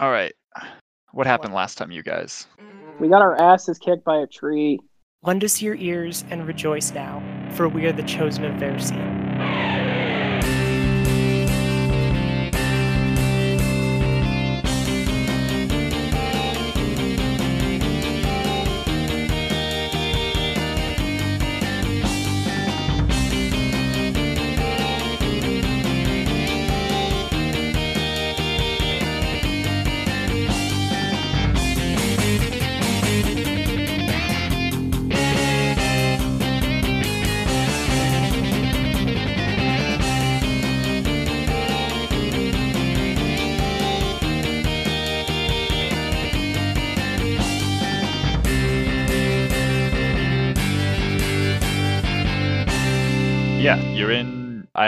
All 0.00 0.10
right. 0.10 0.32
What 1.12 1.26
happened 1.26 1.52
last 1.52 1.76
time, 1.76 1.90
you 1.90 2.02
guys? 2.02 2.46
We 2.98 3.08
got 3.08 3.20
our 3.20 3.38
asses 3.38 3.78
kicked 3.78 4.02
by 4.02 4.16
a 4.16 4.26
tree. 4.26 4.78
Lend 5.22 5.44
us 5.44 5.60
your 5.60 5.74
ears 5.74 6.24
and 6.30 6.46
rejoice 6.46 6.90
now, 6.92 7.22
for 7.52 7.68
we 7.68 7.84
are 7.84 7.92
the 7.92 8.02
chosen 8.04 8.46
of 8.46 8.54
Versi. 8.54 9.19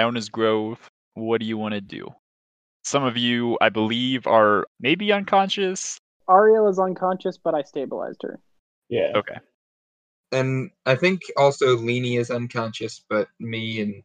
Iona's 0.03 0.29
Grove. 0.29 0.91
What 1.15 1.41
do 1.41 1.47
you 1.47 1.57
want 1.57 1.75
to 1.75 1.81
do? 1.81 2.09
Some 2.85 3.05
of 3.05 3.17
you, 3.17 3.57
I 3.61 3.69
believe, 3.69 4.27
are 4.27 4.67
maybe 4.81 5.13
unconscious. 5.13 6.01
Ariel 6.29 6.69
is 6.69 6.79
unconscious, 6.79 7.39
but 7.39 7.55
I 7.55 7.63
stabilized 7.63 8.23
her. 8.23 8.41
Yeah. 8.89 9.13
Okay. 9.15 9.37
And 10.33 10.71
I 10.87 10.97
think 10.97 11.21
also 11.37 11.77
Leni 11.77 12.17
is 12.17 12.31
unconscious, 12.31 13.05
but 13.09 13.29
me 13.39 13.81
and 13.81 14.03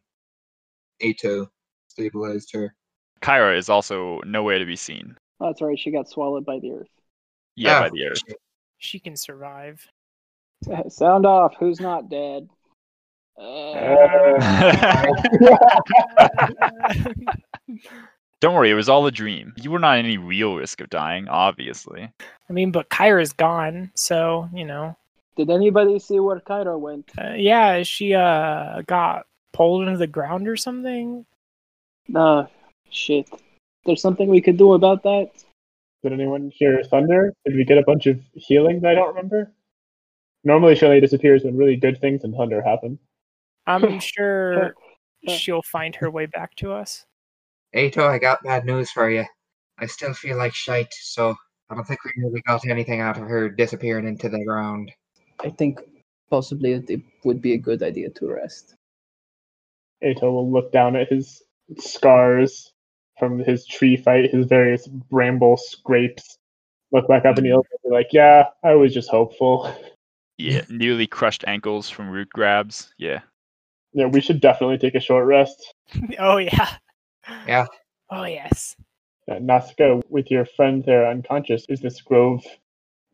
Eto 1.02 1.48
stabilized 1.88 2.52
her. 2.52 2.74
Kyra 3.22 3.56
is 3.56 3.68
also 3.68 4.20
nowhere 4.20 4.58
to 4.58 4.66
be 4.66 4.76
seen. 4.76 5.16
That's 5.40 5.62
right, 5.62 5.78
she 5.78 5.90
got 5.90 6.08
swallowed 6.08 6.44
by 6.44 6.58
the 6.60 6.72
earth. 6.72 6.88
Yeah, 7.56 7.78
Ah, 7.78 7.80
by 7.84 7.90
the 7.90 8.04
earth. 8.04 8.22
She 8.78 9.00
can 9.00 9.16
survive. 9.16 9.84
Sound 10.88 11.26
off. 11.26 11.54
Who's 11.58 11.80
not 11.80 12.08
dead? 12.10 12.48
Uh, 13.38 15.06
Don't 18.40 18.54
worry, 18.54 18.70
it 18.70 18.74
was 18.74 18.88
all 18.88 19.06
a 19.06 19.10
dream. 19.12 19.52
You 19.56 19.70
were 19.70 19.78
not 19.78 19.98
at 19.98 20.04
any 20.04 20.16
real 20.16 20.54
risk 20.56 20.80
of 20.80 20.90
dying, 20.90 21.28
obviously. 21.28 22.08
I 22.48 22.52
mean, 22.52 22.70
but 22.70 22.88
Kyra's 22.88 23.32
gone, 23.32 23.90
so 23.94 24.48
you 24.52 24.64
know. 24.64 24.96
did 25.36 25.50
anybody 25.50 25.98
see 25.98 26.20
where 26.20 26.40
Kyra 26.40 26.78
went? 26.78 27.10
Uh, 27.18 27.34
yeah, 27.36 27.82
she 27.82 28.14
uh 28.14 28.82
got 28.86 29.26
pulled 29.52 29.86
into 29.86 29.98
the 29.98 30.06
ground 30.06 30.46
or 30.48 30.56
something. 30.56 31.26
Uh, 32.14 32.44
shit. 32.90 33.28
There's 33.84 34.02
something 34.02 34.28
we 34.28 34.40
could 34.40 34.56
do 34.56 34.72
about 34.74 35.02
that? 35.02 35.30
Did 36.02 36.12
anyone 36.12 36.50
hear 36.54 36.82
thunder? 36.84 37.34
Did 37.44 37.56
we 37.56 37.64
get 37.64 37.78
a 37.78 37.82
bunch 37.82 38.06
of 38.06 38.20
healing 38.34 38.80
that 38.80 38.90
I 38.90 38.94
don't 38.94 39.08
remember? 39.08 39.52
Normally, 40.44 40.76
Shelly 40.76 41.00
disappears 41.00 41.42
when 41.42 41.56
really 41.56 41.76
good 41.76 42.00
things 42.00 42.22
and 42.22 42.34
thunder 42.34 42.62
happen. 42.62 42.98
I'm 43.68 44.00
sure 44.00 44.74
she'll 45.28 45.62
find 45.62 45.94
her 45.96 46.10
way 46.10 46.26
back 46.26 46.54
to 46.56 46.72
us. 46.72 47.04
Eto, 47.76 48.08
I 48.08 48.18
got 48.18 48.42
bad 48.42 48.64
news 48.64 48.90
for 48.90 49.10
you. 49.10 49.24
I 49.78 49.86
still 49.86 50.14
feel 50.14 50.36
like 50.36 50.54
shite, 50.54 50.92
so 50.92 51.34
I 51.70 51.74
don't 51.74 51.86
think 51.86 52.02
we 52.04 52.24
really 52.24 52.42
got 52.46 52.66
anything 52.66 53.00
out 53.00 53.18
of 53.18 53.28
her 53.28 53.48
disappearing 53.48 54.08
into 54.08 54.28
the 54.28 54.44
ground. 54.44 54.90
I 55.44 55.50
think 55.50 55.80
possibly 56.30 56.72
it 56.72 56.90
it 56.90 57.02
would 57.24 57.40
be 57.42 57.52
a 57.52 57.58
good 57.58 57.82
idea 57.82 58.10
to 58.10 58.26
rest. 58.26 58.74
Eto 60.02 60.22
will 60.22 60.50
look 60.50 60.72
down 60.72 60.96
at 60.96 61.08
his 61.08 61.42
scars 61.78 62.72
from 63.18 63.38
his 63.38 63.66
tree 63.66 63.96
fight, 63.96 64.30
his 64.30 64.46
various 64.46 64.86
bramble 64.86 65.56
scrapes, 65.56 66.38
look 66.92 67.08
back 67.08 67.24
up 67.24 67.36
in 67.38 67.44
the 67.44 67.50
mm. 67.50 67.58
open 67.58 67.70
and 67.72 67.90
be 67.90 67.94
like, 67.94 68.08
yeah, 68.12 68.44
I 68.64 68.74
was 68.74 68.94
just 68.94 69.10
hopeful. 69.10 69.74
Yeah, 70.38 70.62
nearly 70.68 71.06
crushed 71.06 71.44
ankles 71.46 71.90
from 71.90 72.08
root 72.08 72.28
grabs. 72.30 72.94
Yeah. 72.96 73.20
Yeah, 73.98 74.06
we 74.06 74.20
should 74.20 74.40
definitely 74.40 74.78
take 74.78 74.94
a 74.94 75.00
short 75.00 75.26
rest. 75.26 75.74
oh 76.20 76.36
yeah. 76.36 76.68
Yeah. 77.48 77.66
Oh 78.10 78.24
yes. 78.24 78.76
Uh, 79.28 79.40
Nausicaa, 79.40 80.00
with 80.08 80.30
your 80.30 80.46
friend 80.46 80.84
there 80.84 81.10
unconscious, 81.10 81.66
is 81.68 81.80
this 81.80 82.00
grove 82.00 82.44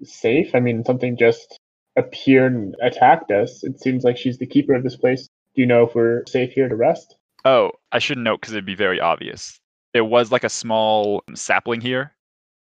safe? 0.03 0.55
I 0.55 0.61
mean, 0.61 0.85
something 0.85 1.17
just 1.17 1.59
appeared 1.97 2.53
and 2.53 2.77
attacked 2.83 3.31
us. 3.31 3.65
It 3.65 3.81
seems 3.81 4.05
like 4.05 4.19
she's 4.19 4.37
the 4.37 4.47
keeper 4.47 4.75
of 4.75 4.83
this 4.83 4.95
place. 4.95 5.27
Do 5.55 5.63
you 5.63 5.67
know 5.67 5.85
if 5.85 5.95
we're 5.95 6.27
safe 6.27 6.53
here 6.53 6.69
to 6.69 6.77
rest? 6.77 7.17
Oh, 7.47 7.71
I 7.93 7.99
should 7.99 8.19
note 8.19 8.43
because 8.43 8.53
it'd 8.53 8.67
be 8.67 8.75
very 8.75 9.01
obvious. 9.01 9.59
There 9.95 10.05
was 10.05 10.31
like 10.31 10.45
a 10.45 10.51
small 10.51 11.23
sapling 11.35 11.81
here 11.81 12.13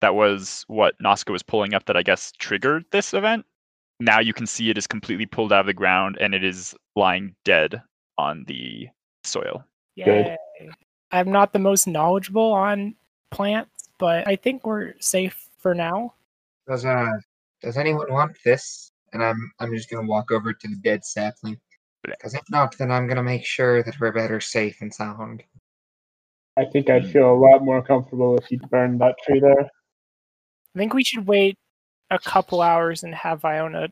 that 0.01 0.13
was 0.13 0.63
what 0.67 0.93
Nausicaa 0.99 1.33
was 1.33 1.41
pulling 1.41 1.73
up 1.73 1.85
that 1.85 1.97
I 1.97 2.03
guess 2.03 2.31
triggered 2.37 2.85
this 2.91 3.15
event. 3.15 3.47
Now 3.99 4.19
you 4.19 4.33
can 4.33 4.45
see 4.45 4.69
it 4.69 4.77
is 4.77 4.85
completely 4.85 5.25
pulled 5.25 5.51
out 5.51 5.61
of 5.61 5.65
the 5.65 5.73
ground 5.73 6.17
and 6.21 6.35
it 6.35 6.43
is 6.43 6.75
lying 6.95 7.35
dead 7.45 7.81
on 8.17 8.45
the 8.47 8.87
soil. 9.23 9.65
Yay. 9.95 10.35
I'm 11.11 11.31
not 11.31 11.53
the 11.53 11.59
most 11.59 11.87
knowledgeable 11.87 12.51
on 12.51 12.95
plants, 13.31 13.89
but 13.97 14.27
I 14.27 14.35
think 14.35 14.65
we're 14.65 14.93
safe 14.99 15.49
for 15.59 15.73
now. 15.73 16.13
Does 16.67 16.85
uh 16.85 17.11
does 17.61 17.77
anyone 17.77 18.11
want 18.11 18.37
this? 18.43 18.91
And 19.13 19.23
I'm 19.23 19.51
I'm 19.59 19.73
just 19.73 19.89
gonna 19.89 20.07
walk 20.07 20.31
over 20.31 20.53
to 20.53 20.67
the 20.67 20.75
dead 20.77 21.05
sapling. 21.05 21.59
Because 22.03 22.35
if 22.35 22.43
not, 22.51 22.77
then 22.77 22.91
I'm 22.91 23.07
gonna 23.07 23.23
make 23.23 23.45
sure 23.45 23.83
that 23.83 23.99
we're 23.99 24.11
better 24.11 24.39
safe 24.39 24.81
and 24.81 24.93
sound. 24.93 25.43
I 26.57 26.65
think 26.65 26.89
I'd 26.89 27.09
feel 27.11 27.33
a 27.33 27.35
lot 27.35 27.63
more 27.63 27.81
comfortable 27.81 28.37
if 28.37 28.49
you 28.49 28.59
burned 28.59 29.01
that 29.01 29.15
tree 29.25 29.39
there. 29.39 29.69
I 30.75 30.77
think 30.77 30.93
we 30.93 31.03
should 31.03 31.27
wait 31.27 31.57
a 32.11 32.19
couple 32.19 32.61
hours 32.61 33.03
and 33.03 33.13
have 33.13 33.43
Iona 33.43 33.89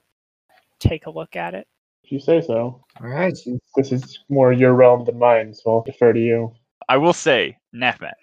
take 0.79 1.05
a 1.05 1.11
look 1.11 1.35
at 1.35 1.53
it. 1.53 1.67
If 2.03 2.11
you 2.11 2.19
say 2.19 2.41
so. 2.41 2.83
Alright. 3.01 3.37
Since 3.37 3.61
This 3.75 3.91
is 3.91 4.19
more 4.29 4.51
your 4.51 4.73
realm 4.73 5.05
than 5.05 5.19
mine, 5.19 5.53
so 5.53 5.71
I'll 5.71 5.83
defer 5.83 6.13
to 6.13 6.19
you. 6.19 6.53
I 6.89 6.97
will 6.97 7.13
say, 7.13 7.57
Nehmet, 7.73 8.13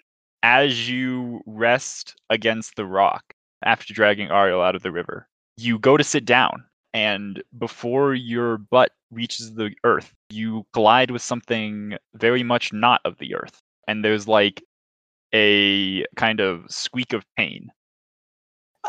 as 0.43 0.89
you 0.89 1.41
rest 1.45 2.15
against 2.29 2.75
the 2.75 2.85
rock 2.85 3.23
after 3.63 3.93
dragging 3.93 4.29
Ariel 4.29 4.61
out 4.61 4.75
of 4.75 4.83
the 4.83 4.91
river, 4.91 5.27
you 5.57 5.79
go 5.79 5.97
to 5.97 6.03
sit 6.03 6.25
down, 6.25 6.63
and 6.93 7.43
before 7.57 8.13
your 8.13 8.57
butt 8.57 8.91
reaches 9.11 9.53
the 9.53 9.71
earth, 9.83 10.13
you 10.29 10.65
collide 10.73 11.11
with 11.11 11.21
something 11.21 11.97
very 12.15 12.43
much 12.43 12.71
not 12.71 13.01
of 13.05 13.17
the 13.17 13.35
earth. 13.35 13.61
And 13.87 14.05
there's 14.05 14.27
like 14.27 14.63
a 15.33 16.05
kind 16.15 16.39
of 16.39 16.65
squeak 16.69 17.13
of 17.13 17.25
pain. 17.35 17.69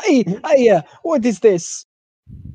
Hey, 0.03 0.23
hey, 0.45 0.69
uh, 0.69 0.81
what 1.03 1.25
is 1.25 1.39
this? 1.39 1.85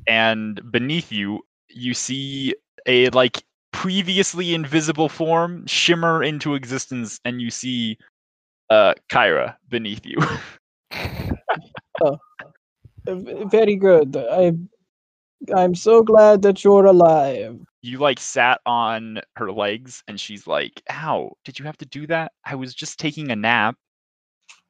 And 0.07 0.61
beneath 0.71 1.11
you, 1.11 1.41
you 1.69 1.93
see 1.93 2.55
a 2.85 3.09
like 3.09 3.43
previously 3.71 4.53
invisible 4.53 5.09
form 5.09 5.65
shimmer 5.67 6.23
into 6.23 6.55
existence, 6.55 7.19
and 7.25 7.41
you 7.41 7.49
see 7.49 7.97
uh 8.69 8.93
Kyra 9.11 9.55
beneath 9.69 10.05
you. 10.05 10.17
Uh, 12.01 12.15
Very 13.05 13.75
good. 13.75 14.15
I, 14.15 14.53
I'm 15.53 15.75
so 15.75 16.01
glad 16.01 16.41
that 16.43 16.63
you're 16.63 16.85
alive. 16.85 17.59
you 17.81 17.97
like 17.97 18.19
sat 18.19 18.61
on 18.65 19.19
her 19.35 19.51
legs 19.51 20.03
and 20.07 20.19
she's 20.19 20.47
like 20.47 20.81
ow 20.91 21.31
did 21.45 21.57
you 21.59 21.65
have 21.65 21.77
to 21.77 21.85
do 21.85 22.05
that 22.07 22.31
i 22.45 22.55
was 22.55 22.73
just 22.75 22.99
taking 22.99 23.31
a 23.31 23.35
nap 23.35 23.75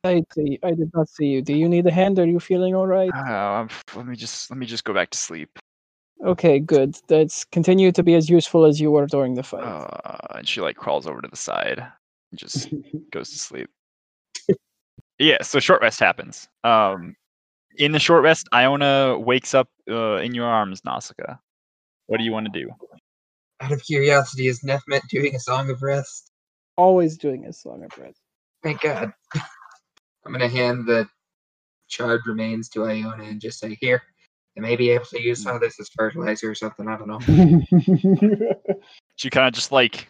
I 0.03 0.23
see. 0.33 0.57
I 0.63 0.71
did 0.71 0.91
not 0.93 1.09
see 1.09 1.25
you. 1.25 1.41
Do 1.41 1.53
you 1.53 1.67
need 1.67 1.85
a 1.85 1.91
hand? 1.91 2.19
Are 2.19 2.25
you 2.25 2.39
feeling 2.39 2.73
all 2.73 2.87
right? 2.87 3.11
oh, 3.13 3.19
I'm- 3.19 3.69
let 3.95 4.05
me 4.05 4.15
just 4.15 4.49
let 4.49 4.57
me 4.57 4.65
just 4.65 4.85
go 4.85 4.93
back 4.93 5.09
to 5.09 5.17
sleep 5.17 5.49
Okay, 6.25 6.59
good. 6.59 6.97
Let's 7.09 7.45
continue 7.45 7.91
to 7.93 8.03
be 8.03 8.15
as 8.15 8.29
useful 8.29 8.65
as 8.65 8.79
you 8.81 8.91
were 8.91 9.07
during 9.07 9.35
the 9.35 9.43
fight. 9.43 9.63
uh, 9.63 10.17
and 10.35 10.47
she 10.47 10.61
like 10.61 10.75
crawls 10.75 11.07
over 11.07 11.21
to 11.21 11.27
the 11.27 11.37
side 11.37 11.79
and 11.79 12.39
just 12.39 12.69
goes 13.11 13.29
to 13.31 13.39
sleep 13.39 13.69
yeah 15.17 15.37
so 15.41 15.59
short 15.59 15.81
rest 15.81 15.99
happens 15.99 16.47
um 16.63 17.13
in 17.77 17.91
the 17.91 17.99
short 17.99 18.23
rest 18.23 18.47
iona 18.53 19.17
wakes 19.19 19.53
up 19.53 19.67
uh, 19.89 20.15
in 20.17 20.33
your 20.33 20.45
arms 20.45 20.81
nausicaa 20.85 21.35
what 22.07 22.17
do 22.17 22.23
you 22.23 22.31
want 22.31 22.45
to 22.51 22.59
do 22.59 22.69
Out 23.61 23.71
of 23.71 23.83
curiosity, 23.83 24.47
is 24.47 24.61
Nehmet 24.61 25.01
doing 25.09 25.35
a 25.35 25.39
song 25.39 25.69
of 25.69 25.81
rest? 25.83 26.31
Always 26.77 27.17
doing 27.17 27.45
a 27.45 27.51
song 27.53 27.83
of 27.83 27.91
rest. 27.97 28.21
Thank 28.63 28.79
God. 28.81 29.11
I'm 30.25 30.31
gonna 30.31 30.47
hand 30.47 30.87
the 30.87 31.07
charred 31.89 32.21
remains 32.25 32.69
to 32.69 32.85
Iona 32.85 33.23
and 33.23 33.41
just 33.41 33.59
say, 33.59 33.77
here. 33.81 34.01
I 34.59 34.61
may 34.61 34.75
be 34.75 34.89
able 34.89 35.05
to 35.05 35.21
use 35.21 35.41
some 35.41 35.53
mm. 35.53 35.55
of 35.55 35.61
this 35.61 35.79
as 35.79 35.87
fertilizer 35.87 36.51
or 36.51 36.55
something, 36.55 36.85
I 36.85 36.97
don't 36.97 37.07
know. 37.07 38.43
she 39.15 39.29
kind 39.29 39.47
of 39.47 39.53
just 39.53 39.71
like 39.71 40.09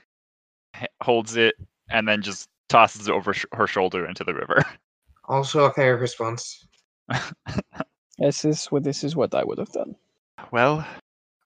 holds 1.04 1.36
it 1.36 1.54
and 1.92 2.08
then 2.08 2.24
just 2.24 2.50
tosses 2.68 3.08
it 3.08 3.12
over 3.12 3.32
sh- 3.32 3.46
her 3.54 3.68
shoulder 3.68 4.08
into 4.08 4.24
the 4.24 4.34
river 4.34 4.64
Also 5.26 5.66
a 5.66 5.74
fair 5.74 5.98
response. 5.98 6.66
This 8.18 8.44
is 8.44 8.66
what 8.66 8.84
this 8.84 9.06
is 9.06 9.16
what 9.16 9.34
I 9.34 9.46
would 9.46 9.60
have 9.60 9.72
done. 9.72 9.96
well, 10.52 10.86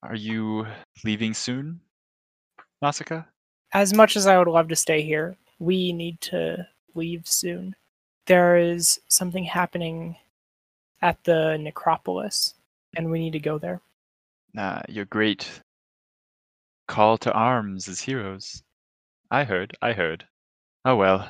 are 0.02 0.16
you 0.16 0.66
leaving 1.04 1.32
soon, 1.32 1.78
Nausicaa? 2.82 3.22
As 3.72 3.94
much 3.94 4.16
as 4.16 4.26
I 4.26 4.36
would 4.36 4.48
love 4.48 4.66
to 4.70 4.76
stay 4.76 5.02
here, 5.02 5.36
we 5.60 5.92
need 5.92 6.20
to 6.22 6.66
leave 6.96 7.28
soon. 7.28 7.76
There 8.26 8.56
is 8.56 8.98
something 9.06 9.44
happening 9.44 10.16
at 11.00 11.22
the 11.22 11.58
necropolis, 11.58 12.53
and 12.96 13.10
we 13.10 13.18
need 13.18 13.32
to 13.32 13.38
go 13.38 13.58
there. 13.58 13.80
Uh, 14.56 14.82
your 14.88 15.04
great 15.06 15.48
call 16.86 17.18
to 17.18 17.32
arms 17.32 17.88
as 17.88 18.00
heroes. 18.00 18.62
I 19.30 19.44
heard, 19.44 19.76
I 19.82 19.92
heard. 19.92 20.26
Oh 20.84 20.96
well. 20.96 21.28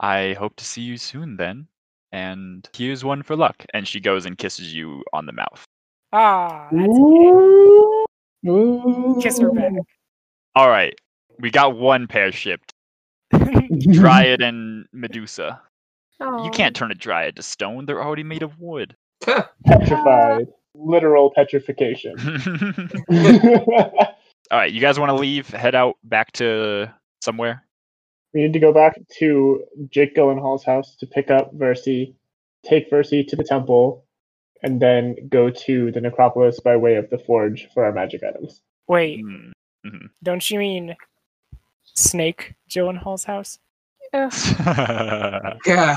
I 0.00 0.34
hope 0.38 0.56
to 0.56 0.64
see 0.64 0.82
you 0.82 0.96
soon 0.96 1.36
then. 1.36 1.66
And 2.12 2.68
here's 2.74 3.04
one 3.04 3.22
for 3.22 3.36
luck. 3.36 3.64
And 3.74 3.88
she 3.88 4.00
goes 4.00 4.26
and 4.26 4.38
kisses 4.38 4.72
you 4.74 5.02
on 5.12 5.26
the 5.26 5.32
mouth. 5.32 5.64
Ah, 6.12 6.68
that's 6.70 6.98
a 6.98 8.48
Ooh. 8.48 9.18
Kiss 9.20 9.40
her 9.40 9.50
back. 9.50 9.72
All 10.54 10.68
right. 10.68 10.94
We 11.40 11.50
got 11.50 11.76
one 11.76 12.06
pair 12.06 12.30
shipped. 12.30 12.72
Dryad 13.92 14.42
and 14.42 14.86
Medusa. 14.92 15.60
You 16.20 16.50
can't 16.52 16.76
turn 16.76 16.92
a 16.92 16.94
Dryad 16.94 17.36
to 17.36 17.42
stone. 17.42 17.84
They're 17.86 18.02
already 18.02 18.22
made 18.22 18.42
of 18.42 18.58
wood. 18.58 18.96
Petrified. 19.20 20.46
Literal 20.74 21.30
petrification. 21.34 22.14
All 24.50 24.58
right. 24.58 24.72
You 24.72 24.80
guys 24.80 24.98
want 24.98 25.10
to 25.10 25.14
leave? 25.14 25.48
Head 25.48 25.74
out 25.74 25.96
back 26.04 26.32
to 26.32 26.92
somewhere? 27.22 27.62
we 28.32 28.42
need 28.42 28.52
to 28.52 28.58
go 28.58 28.72
back 28.72 28.98
to 29.18 29.62
Jake 29.90 30.16
Gyllenhaal's 30.16 30.64
house 30.64 30.96
to 30.96 31.06
pick 31.06 31.30
up 31.30 31.56
Versi, 31.56 32.14
take 32.64 32.90
Versi 32.90 33.24
to 33.28 33.36
the 33.36 33.44
temple, 33.44 34.04
and 34.64 34.82
then 34.82 35.14
go 35.28 35.50
to 35.50 35.92
the 35.92 36.00
necropolis 36.00 36.58
by 36.58 36.74
way 36.76 36.96
of 36.96 37.08
the 37.10 37.18
forge 37.18 37.68
for 37.72 37.84
our 37.84 37.92
magic 37.92 38.22
items. 38.24 38.60
Wait, 38.88 39.20
Hmm. 39.20 39.52
Mhm. 39.86 40.08
don't 40.24 40.50
you 40.50 40.58
mean 40.58 40.96
Snake 41.94 42.54
Gyllenhaal's 42.68 43.22
house? 43.22 43.60
All 44.14 44.28
God. 45.64 45.96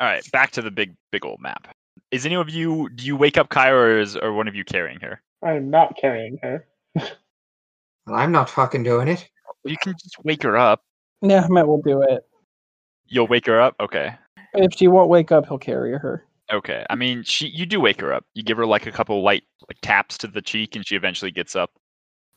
right. 0.00 0.22
Back 0.32 0.50
to 0.52 0.62
the 0.62 0.70
big, 0.70 0.94
big 1.12 1.26
old 1.26 1.40
map. 1.40 1.74
Is 2.10 2.24
any 2.24 2.36
of 2.36 2.48
you? 2.48 2.88
Do 2.90 3.04
you 3.04 3.16
wake 3.16 3.36
up 3.36 3.50
Kyra, 3.50 3.72
or 3.72 3.98
is 3.98 4.16
or 4.16 4.32
one 4.32 4.48
of 4.48 4.54
you 4.54 4.64
carrying 4.64 5.00
her? 5.00 5.20
I 5.42 5.52
am 5.52 5.70
not 5.70 5.96
carrying 6.00 6.38
her. 6.42 6.66
Well, 6.94 8.18
I'm 8.18 8.32
not 8.32 8.48
fucking 8.48 8.84
doing 8.84 9.08
it. 9.08 9.28
You 9.64 9.76
can 9.82 9.92
just 9.92 10.16
wake 10.24 10.42
her 10.42 10.56
up. 10.56 10.82
Yeah, 11.20 11.46
Matt 11.50 11.68
will 11.68 11.82
do 11.82 12.00
it. 12.00 12.24
You'll 13.06 13.26
wake 13.26 13.46
her 13.46 13.60
up. 13.60 13.74
Okay. 13.80 14.14
If 14.54 14.72
she 14.74 14.88
won't 14.88 15.10
wake 15.10 15.30
up, 15.30 15.46
he'll 15.46 15.58
carry 15.58 15.92
her. 15.92 16.24
Okay. 16.50 16.86
I 16.88 16.94
mean, 16.94 17.22
she 17.22 17.48
you 17.48 17.66
do 17.66 17.80
wake 17.80 18.00
her 18.00 18.14
up. 18.14 18.24
You 18.34 18.42
give 18.42 18.56
her 18.56 18.64
like 18.64 18.86
a 18.86 18.92
couple 18.92 19.22
light 19.22 19.44
like 19.68 19.76
taps 19.82 20.16
to 20.18 20.26
the 20.26 20.40
cheek, 20.40 20.74
and 20.74 20.86
she 20.86 20.96
eventually 20.96 21.30
gets 21.30 21.54
up. 21.54 21.70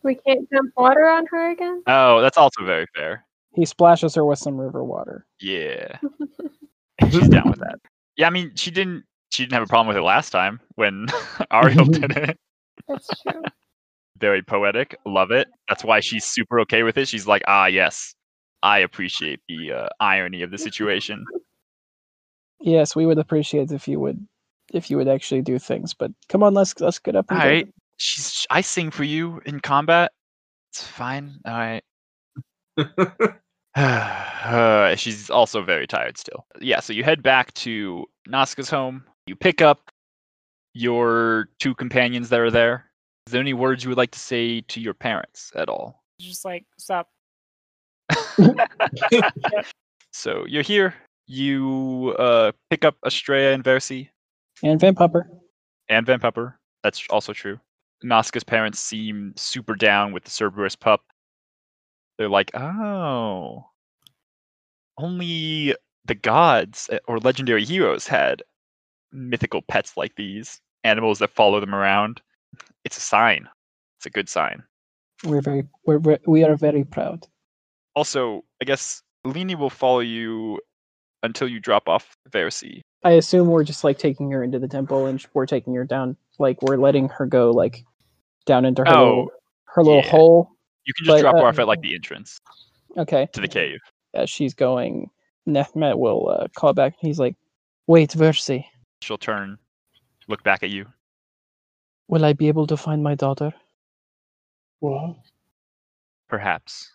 We 0.03 0.15
can't 0.15 0.49
dump 0.49 0.73
water 0.75 1.07
on 1.07 1.25
her 1.27 1.51
again? 1.51 1.83
Oh, 1.87 2.21
that's 2.21 2.37
also 2.37 2.65
very 2.65 2.87
fair. 2.95 3.23
He 3.53 3.65
splashes 3.65 4.15
her 4.15 4.25
with 4.25 4.39
some 4.39 4.57
river 4.57 4.83
water. 4.83 5.25
Yeah, 5.39 5.97
she's 7.11 7.29
down 7.29 7.49
with 7.49 7.59
that. 7.59 7.79
Yeah, 8.17 8.27
I 8.27 8.29
mean, 8.29 8.53
she 8.55 8.71
didn't 8.71 9.05
she 9.31 9.43
didn't 9.43 9.53
have 9.53 9.63
a 9.63 9.67
problem 9.67 9.87
with 9.87 9.97
it 9.97 10.01
last 10.01 10.29
time 10.29 10.59
when 10.75 11.07
Ariel 11.51 11.85
did 11.85 12.11
it. 12.15 12.37
That's 12.87 13.09
true. 13.21 13.41
Very 14.19 14.43
poetic. 14.43 14.97
Love 15.05 15.31
it. 15.31 15.47
That's 15.67 15.83
why 15.83 16.01
she's 16.01 16.25
super 16.25 16.59
okay 16.61 16.83
with 16.83 16.97
it. 16.97 17.07
She's 17.07 17.25
like, 17.25 17.41
ah, 17.47 17.65
yes, 17.65 18.13
I 18.61 18.79
appreciate 18.79 19.39
the 19.47 19.71
uh, 19.71 19.87
irony 19.99 20.43
of 20.43 20.51
the 20.51 20.57
situation. 20.57 21.25
Yes, 22.59 22.95
we 22.95 23.05
would 23.05 23.17
appreciate 23.17 23.71
if 23.71 23.87
you 23.87 23.99
would 23.99 24.27
if 24.73 24.91
you 24.91 24.97
would 24.97 25.07
actually 25.07 25.41
do 25.41 25.57
things. 25.57 25.93
But 25.93 26.11
come 26.29 26.43
on, 26.43 26.53
let's 26.53 26.79
let's 26.79 26.99
get 26.99 27.15
up 27.15 27.25
and 27.31 27.41
All 27.41 27.61
go. 27.63 27.71
She's 27.97 28.45
I 28.51 28.61
sing 28.61 28.91
for 28.91 29.03
you 29.03 29.41
in 29.45 29.59
combat. 29.61 30.11
It's 30.71 30.83
fine. 30.83 31.39
All 31.45 31.53
right. 31.53 31.83
Uh, 34.43 34.95
she's 34.95 35.29
also 35.29 35.61
very 35.61 35.85
tired 35.85 36.17
still. 36.17 36.47
Yeah, 36.59 36.79
so 36.79 36.93
you 36.93 37.03
head 37.03 37.21
back 37.21 37.53
to 37.53 38.05
Nausicaa's 38.27 38.71
home. 38.71 39.03
You 39.27 39.35
pick 39.35 39.61
up 39.61 39.89
your 40.73 41.49
two 41.59 41.75
companions 41.75 42.29
that 42.29 42.39
are 42.39 42.51
there. 42.51 42.85
Is 43.27 43.31
there 43.33 43.41
any 43.41 43.53
words 43.53 43.83
you 43.83 43.89
would 43.89 43.97
like 43.97 44.11
to 44.11 44.19
say 44.19 44.61
to 44.61 44.79
your 44.81 44.93
parents 44.93 45.51
at 45.55 45.69
all? 45.69 46.03
Just 46.19 46.43
like 46.45 46.65
stop. 46.77 47.09
So 50.13 50.45
you're 50.45 50.61
here. 50.63 50.93
You 51.27 52.13
uh, 52.19 52.51
pick 52.69 52.83
up 52.83 52.95
Estrella 53.05 53.53
and 53.53 53.63
Versi 53.63 54.09
And 54.61 54.77
Van 54.79 54.93
Pupper. 54.93 55.23
and 55.87 56.05
Van 56.05 56.19
Pepper. 56.19 56.59
That's 56.83 57.01
also 57.09 57.31
true. 57.31 57.59
Nausicaa's 58.03 58.43
parents 58.43 58.79
seem 58.79 59.33
super 59.37 59.73
down 59.75 60.11
with 60.11 60.25
the 60.25 60.29
Cerberus 60.31 60.75
pup. 60.75 61.01
They're 62.17 62.27
like, 62.27 62.51
oh, 62.55 63.63
only 64.97 65.75
the 66.05 66.15
gods 66.15 66.89
uh, 66.91 66.97
or 67.07 67.19
legendary 67.19 67.63
heroes 67.63 68.05
had 68.07 68.43
mythical 69.11 69.61
pets 69.61 69.97
like 69.97 70.15
these, 70.15 70.59
animals 70.83 71.19
that 71.19 71.29
follow 71.29 71.59
them 71.59 71.75
around. 71.75 72.21
It's 72.83 72.97
a 72.97 73.01
sign. 73.01 73.47
It's 73.97 74.05
a 74.05 74.09
good 74.09 74.29
sign. 74.29 74.63
We're 75.23 75.41
very 75.41 75.63
we're, 75.85 75.99
ve- 75.99 76.17
we 76.25 76.43
are 76.43 76.55
very 76.55 76.83
proud. 76.83 77.27
Also, 77.95 78.43
I 78.61 78.65
guess 78.65 79.03
Lini 79.25 79.55
will 79.55 79.69
follow 79.69 79.99
you 79.99 80.59
until 81.23 81.47
you 81.47 81.59
drop 81.59 81.87
off 81.87 82.15
Versi. 82.31 82.81
I 83.03 83.11
assume 83.11 83.47
we're 83.47 83.63
just 83.63 83.83
like 83.83 83.97
taking 83.99 84.31
her 84.31 84.43
into 84.43 84.59
the 84.59 84.67
temple 84.67 85.05
and 85.05 85.23
we're 85.33 85.45
taking 85.45 85.75
her 85.75 85.83
down. 85.85 86.17
Like 86.39 86.61
we're 86.61 86.77
letting 86.77 87.09
her 87.09 87.25
go 87.25 87.51
like 87.51 87.83
down 88.45 88.65
into 88.65 88.81
her 88.83 88.89
Oh, 88.89 89.03
little 89.09 89.31
her 89.65 89.83
little 89.83 90.01
yeah. 90.03 90.09
hole. 90.09 90.49
You 90.85 90.93
can 90.95 91.05
just 91.05 91.15
But, 91.17 91.21
drop 91.21 91.35
her 91.35 91.45
uh, 91.45 91.49
off 91.49 91.59
at 91.59 91.67
like 91.67 91.81
the 91.81 91.93
entrance 91.93 92.39
Okay. 92.97 93.27
to 93.33 93.41
the 93.41 93.47
cave. 93.47 93.79
As 94.15 94.29
she's 94.29 94.53
going, 94.53 95.09
Nehmet 95.47 95.97
will 95.97 96.29
uh, 96.29 96.47
call 96.55 96.73
back. 96.73 96.95
He's 96.99 97.19
like, 97.19 97.35
"Wait, 97.87 98.09
Versi, 98.11 98.65
She'll 99.01 99.17
turn, 99.17 99.57
look 100.27 100.43
back 100.43 100.63
at 100.63 100.69
you. 100.69 100.85
will 102.07 102.25
I 102.25 102.33
be 102.33 102.47
able 102.47 102.67
to 102.67 102.77
find 102.77 103.01
my 103.01 103.15
daughter? 103.15 103.53
What? 104.79 105.15
Perhaps. 106.27 106.91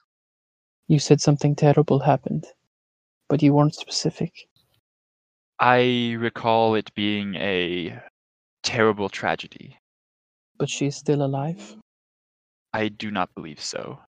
You 0.89 0.99
said 0.99 1.21
something 1.21 1.55
terrible 1.57 1.99
happened, 2.01 2.47
but 3.29 3.43
you 3.43 3.53
weren't 3.55 3.75
specific. 3.75 4.33
I 5.59 6.17
recall 6.19 6.75
it 6.75 6.95
being 6.95 7.35
a 7.37 7.99
terrible 8.63 9.09
tragedy. 9.09 9.77
But 10.59 10.69
she's 10.69 10.97
still 10.97 11.23
alive. 11.23 11.77
I 12.73 12.89
do 12.89 13.11
not 13.11 13.35
believe 13.35 13.61
so. 13.61 13.99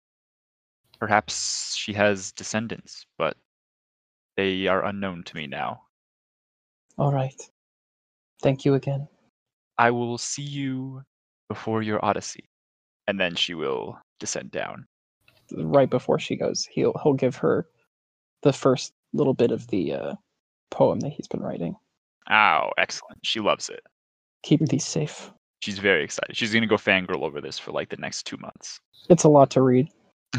Perhaps 1.00 1.74
she 1.74 1.92
has 1.94 2.32
descendants, 2.32 3.06
but 3.16 3.36
they 4.36 4.66
are 4.66 4.84
unknown 4.84 5.24
to 5.24 5.36
me 5.36 5.46
now. 5.46 5.82
All 6.98 7.12
right. 7.12 7.40
Thank 8.42 8.64
you 8.64 8.74
again. 8.74 9.08
I 9.78 9.90
will 9.90 10.18
see 10.18 10.42
you 10.42 11.02
before 11.48 11.82
your 11.82 12.04
odyssey. 12.04 12.48
And 13.06 13.18
then 13.18 13.34
she 13.34 13.54
will 13.54 13.98
descend 14.20 14.50
down. 14.50 14.86
Right 15.56 15.88
before 15.88 16.18
she 16.18 16.36
goes, 16.36 16.66
he'll 16.70 16.94
he'll 17.02 17.14
give 17.14 17.36
her 17.36 17.66
the 18.42 18.52
first 18.52 18.92
little 19.14 19.32
bit 19.32 19.50
of 19.50 19.66
the 19.68 19.94
uh, 19.94 20.14
poem 20.70 21.00
that 21.00 21.12
he's 21.12 21.26
been 21.26 21.40
writing. 21.40 21.74
Oh, 22.30 22.70
excellent. 22.76 23.18
She 23.22 23.40
loves 23.40 23.70
it. 23.70 23.80
Keep 24.42 24.68
these 24.68 24.84
safe. 24.84 25.30
She's 25.60 25.78
very 25.78 26.04
excited. 26.04 26.36
She's 26.36 26.52
going 26.52 26.62
to 26.62 26.68
go 26.68 26.76
fangirl 26.76 27.22
over 27.22 27.40
this 27.40 27.58
for 27.58 27.72
like 27.72 27.88
the 27.88 27.96
next 27.96 28.24
two 28.24 28.36
months. 28.36 28.78
It's 29.08 29.24
a 29.24 29.28
lot 29.28 29.50
to 29.50 29.62
read. 29.62 29.88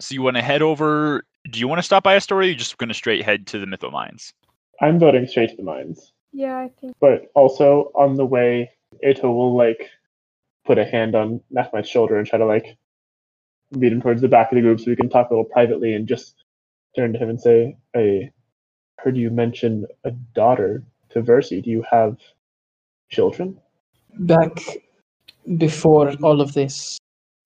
so 0.00 0.12
you 0.14 0.22
want 0.22 0.36
to 0.36 0.42
head 0.42 0.60
over? 0.60 1.22
Do 1.50 1.60
you 1.60 1.68
want 1.68 1.78
to 1.78 1.82
stop 1.82 2.02
by 2.02 2.16
Estoria? 2.16 2.46
Or 2.46 2.48
are 2.48 2.50
you 2.50 2.56
just 2.56 2.76
going 2.78 2.88
to 2.88 2.94
straight 2.94 3.24
head 3.24 3.46
to 3.48 3.58
the 3.58 3.66
Mytho 3.66 3.92
Mines? 3.92 4.34
I'm 4.80 4.98
voting 4.98 5.26
straight 5.26 5.50
to 5.50 5.56
the 5.56 5.62
mines. 5.62 6.12
Yeah, 6.34 6.58
I 6.58 6.70
think. 6.80 6.96
But 7.00 7.30
also 7.34 7.92
on 7.94 8.16
the 8.16 8.26
way, 8.26 8.72
Eto 9.06 9.24
will 9.24 9.56
like 9.56 9.88
put 10.66 10.78
a 10.78 10.84
hand 10.84 11.14
on 11.14 11.40
Nehmet's 11.54 11.88
shoulder 11.88 12.16
and 12.18 12.26
try 12.26 12.38
to 12.38 12.44
like 12.44 12.76
lead 13.70 13.92
him 13.92 14.02
towards 14.02 14.20
the 14.20 14.28
back 14.28 14.50
of 14.50 14.56
the 14.56 14.62
group 14.62 14.80
so 14.80 14.90
we 14.90 14.96
can 14.96 15.08
talk 15.08 15.30
a 15.30 15.32
little 15.32 15.44
privately 15.44 15.94
and 15.94 16.08
just 16.08 16.44
turn 16.96 17.12
to 17.12 17.18
him 17.18 17.28
and 17.28 17.40
say, 17.40 17.76
I 17.94 18.32
heard 18.98 19.16
you 19.16 19.30
mention 19.30 19.86
a 20.02 20.10
daughter 20.10 20.82
to 21.10 21.22
Versi. 21.22 21.62
Do 21.62 21.70
you 21.70 21.84
have 21.88 22.18
children? 23.10 23.60
Back 24.18 24.58
before 25.56 26.14
all 26.20 26.40
of 26.40 26.54
this, 26.54 26.98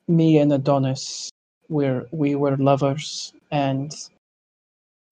me 0.06 0.38
and 0.38 0.50
Adonis 0.50 1.30
were 1.68 2.06
we 2.10 2.34
were 2.34 2.56
lovers 2.56 3.34
and 3.50 3.94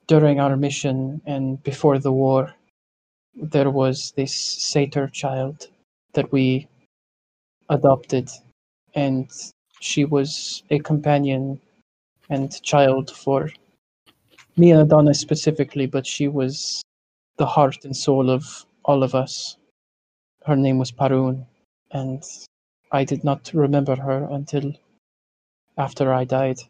during 0.07 0.41
our 0.41 0.57
mission 0.57 1.21
and 1.27 1.63
before 1.63 1.99
the 1.99 2.13
war 2.13 2.55
there 3.37 3.71
was 3.71 4.13
this 4.17 4.35
satyr 4.35 5.09
child 5.09 5.69
that 6.15 6.31
we 6.33 6.67
adopted 7.69 8.31
and 8.95 9.31
she 9.81 10.05
was 10.05 10.63
a 10.71 10.79
companion 10.79 11.61
and 12.31 12.61
child 12.63 13.11
for 13.11 13.51
me 14.57 14.71
and 14.71 14.81
Adonis 14.81 15.21
specifically, 15.21 15.87
but 15.87 16.07
she 16.07 16.29
was 16.29 16.83
the 17.37 17.47
heart 17.47 17.85
and 17.85 17.95
soul 17.97 18.31
of 18.31 18.65
all 18.85 19.03
of 19.03 19.15
us. 19.15 19.59
Her 20.47 20.57
name 20.57 20.79
was 20.79 20.91
Parun, 20.91 21.45
and 21.91 22.23
I 22.91 23.05
did 23.05 23.23
not 23.23 23.51
remember 23.53 23.97
her 23.97 24.27
until 24.31 24.73
after 25.77 26.13
I 26.13 26.25
died 26.25 26.61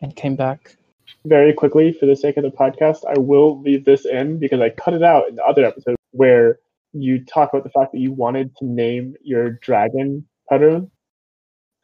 and 0.00 0.16
came 0.16 0.34
back. 0.36 0.76
Very 1.24 1.52
quickly, 1.52 1.92
for 1.92 2.06
the 2.06 2.16
sake 2.16 2.36
of 2.36 2.44
the 2.44 2.50
podcast, 2.50 2.98
I 3.08 3.18
will 3.18 3.60
leave 3.60 3.84
this 3.84 4.06
in 4.06 4.38
because 4.38 4.60
I 4.60 4.70
cut 4.70 4.94
it 4.94 5.02
out 5.02 5.28
in 5.28 5.36
the 5.36 5.44
other 5.44 5.64
episode 5.64 5.96
where 6.12 6.58
you 6.92 7.24
talk 7.24 7.52
about 7.52 7.64
the 7.64 7.70
fact 7.70 7.92
that 7.92 8.00
you 8.00 8.12
wanted 8.12 8.56
to 8.56 8.64
name 8.64 9.14
your 9.22 9.50
dragon 9.50 10.26
Parun. 10.50 10.90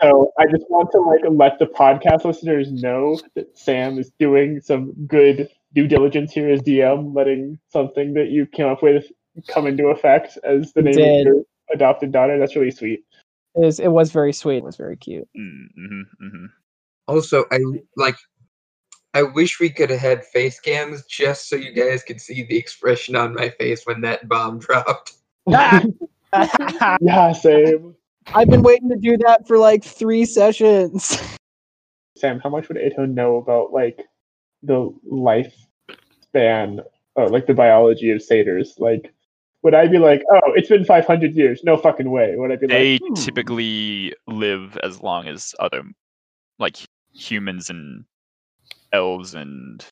So 0.02 0.32
I 0.38 0.44
just 0.46 0.64
want 0.68 0.90
to 0.92 1.00
like 1.00 1.22
let 1.30 1.58
the 1.58 1.66
podcast 1.66 2.24
listeners 2.24 2.70
know 2.70 3.18
that 3.34 3.56
Sam 3.56 3.98
is 3.98 4.10
doing 4.18 4.60
some 4.60 4.92
good 5.06 5.48
due 5.72 5.86
diligence 5.86 6.32
here 6.32 6.50
as 6.50 6.60
DM, 6.60 7.14
letting 7.14 7.58
something 7.70 8.14
that 8.14 8.28
you 8.28 8.46
came 8.46 8.66
up 8.66 8.82
with 8.82 9.06
come 9.48 9.66
into 9.66 9.86
effect 9.86 10.38
as 10.44 10.72
the 10.72 10.82
name 10.82 10.94
Did. 10.96 11.20
of 11.20 11.34
your 11.34 11.42
adopted 11.72 12.12
daughter. 12.12 12.38
That's 12.38 12.56
really 12.56 12.70
sweet. 12.70 13.04
It 13.54 13.60
was, 13.60 13.80
it 13.80 13.88
was 13.88 14.12
very 14.12 14.34
sweet. 14.34 14.58
It 14.58 14.64
was 14.64 14.76
very 14.76 14.96
cute. 14.96 15.28
Mm-hmm, 15.38 16.02
hmm 16.20 16.46
Also, 17.08 17.44
I 17.50 17.58
like. 17.96 18.16
I 19.16 19.22
wish 19.22 19.58
we 19.58 19.70
could 19.70 19.88
have 19.88 20.00
had 20.00 20.26
face 20.26 20.60
cams 20.60 21.06
just 21.06 21.48
so 21.48 21.56
you 21.56 21.72
guys 21.72 22.02
could 22.02 22.20
see 22.20 22.42
the 22.42 22.58
expression 22.58 23.16
on 23.16 23.32
my 23.32 23.48
face 23.48 23.86
when 23.86 24.02
that 24.02 24.28
bomb 24.28 24.58
dropped. 24.60 25.14
Yeah, 27.00 27.32
same. 27.32 27.94
I've 28.34 28.50
been 28.50 28.62
waiting 28.62 28.90
to 28.90 28.96
do 28.96 29.16
that 29.18 29.46
for 29.46 29.56
like 29.56 29.82
three 29.82 30.26
sessions. 30.26 31.18
Sam, 32.14 32.40
how 32.40 32.50
much 32.50 32.68
would 32.68 32.76
Eto 32.76 33.08
know 33.08 33.36
about 33.36 33.72
like 33.72 34.04
the 34.62 34.92
lifespan, 35.10 36.84
or 37.14 37.30
like 37.30 37.46
the 37.46 37.54
biology 37.54 38.10
of 38.10 38.20
satyrs? 38.20 38.74
Like, 38.76 39.14
would 39.62 39.74
I 39.74 39.86
be 39.86 39.96
like, 39.96 40.22
oh, 40.30 40.52
it's 40.56 40.68
been 40.68 40.84
500 40.84 41.34
years? 41.34 41.62
No 41.64 41.78
fucking 41.78 42.10
way. 42.10 42.34
Would 42.36 42.52
I 42.52 42.56
be 42.56 42.66
They 42.66 42.92
like, 42.94 43.02
hmm. 43.06 43.14
typically 43.14 44.12
live 44.26 44.76
as 44.82 45.00
long 45.00 45.26
as 45.26 45.54
other, 45.58 45.84
like 46.58 46.76
humans 47.14 47.70
and 47.70 48.04
elves 48.92 49.34
and 49.34 49.84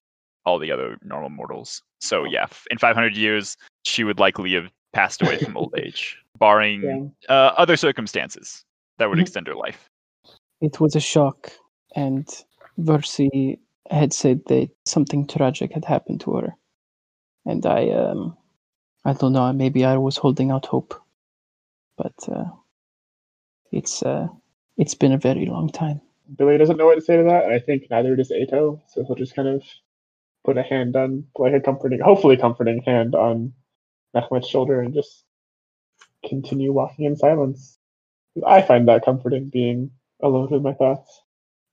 all 0.47 0.59
the 0.59 0.71
other 0.71 0.99
normal 1.03 1.31
mortals. 1.31 1.83
So 2.01 2.25
yeah, 2.25 2.47
in 2.71 2.79
500 2.79 3.17
years, 3.17 3.57
she 3.85 4.05
would 4.05 4.19
likely 4.19 4.53
have 4.55 4.71
passed 4.93 5.23
away 5.23 5.39
from 5.39 5.57
old 5.57 5.75
age, 5.79 6.19
barring 6.39 7.13
uh, 7.29 7.53
other 7.57 7.77
circumstances 7.77 8.65
that 8.99 9.09
would 9.09 9.19
Mhm. 9.19 9.23
extend 9.23 9.47
her 9.47 9.55
life. 9.55 9.89
It 10.61 10.81
was 10.81 10.97
a 10.97 11.01
shock, 11.01 11.51
and 11.97 12.27
Versi 12.79 13.59
had 13.91 14.13
said 14.13 14.41
that 14.47 14.71
something 14.87 15.27
tragic 15.27 15.73
had 15.73 15.85
happened 15.85 16.21
to 16.23 16.35
her, 16.37 16.57
and 17.45 17.65
I, 17.67 17.91
um, 17.91 18.37
I 19.05 19.13
don't 19.13 19.33
know, 19.33 19.53
maybe 19.53 19.85
I 19.85 19.97
was 19.97 20.17
holding 20.17 20.51
out 20.51 20.67
hope, 20.67 20.95
but 21.97 22.15
uh, 22.29 22.45
it's 23.73 24.03
uh, 24.03 24.29
it's 24.77 24.95
been 24.95 25.13
a 25.13 25.19
very 25.19 25.47
long 25.47 25.69
time. 25.71 26.01
Billy 26.37 26.59
doesn't 26.59 26.77
know 26.77 26.87
what 26.87 26.95
to 26.97 27.01
say 27.01 27.17
to 27.17 27.25
that. 27.25 27.45
and 27.45 27.53
I 27.53 27.59
think 27.59 27.87
neither 27.91 28.17
does 28.17 28.31
Eto. 28.31 28.81
So 28.89 29.05
he'll 29.05 29.17
just 29.17 29.35
kind 29.37 29.49
of 29.49 29.63
put 30.45 30.59
a 30.59 30.63
hand 30.63 30.97
on, 30.97 31.25
like 31.39 31.55
a 31.55 31.61
comforting, 31.61 32.01
hopefully 32.01 32.37
comforting 32.37 32.83
hand 32.83 33.15
on 33.15 33.53
Nehmet's 34.15 34.49
shoulder 34.49 34.81
and 34.81 34.95
just 34.95 35.25
continue 36.27 36.73
walking 36.73 37.05
in 37.05 37.17
silence. 37.17 37.79
I 38.47 38.63
find 38.63 38.89
that 38.89 39.05
comforting 39.05 39.49
being 39.49 39.91
alone 40.23 40.49
with 40.51 40.63
my 40.63 40.75
thoughts. 40.75 41.23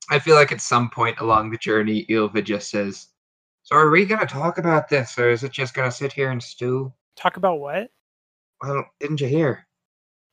I 0.09 0.19
feel 0.19 0.35
like 0.35 0.51
at 0.51 0.61
some 0.61 0.89
point 0.89 1.19
along 1.19 1.51
the 1.51 1.57
journey, 1.57 2.05
Ylva 2.09 2.41
just 2.41 2.69
says, 2.69 3.07
"So 3.63 3.75
are 3.75 3.89
we 3.89 4.05
gonna 4.05 4.25
talk 4.25 4.57
about 4.57 4.89
this, 4.89 5.17
or 5.17 5.29
is 5.29 5.43
it 5.43 5.51
just 5.51 5.73
gonna 5.73 5.91
sit 5.91 6.11
here 6.11 6.31
and 6.31 6.43
stew?" 6.43 6.93
Talk 7.15 7.37
about 7.37 7.59
what? 7.59 7.91
Well, 8.61 8.85
didn't 8.99 9.21
you 9.21 9.27
hear? 9.27 9.67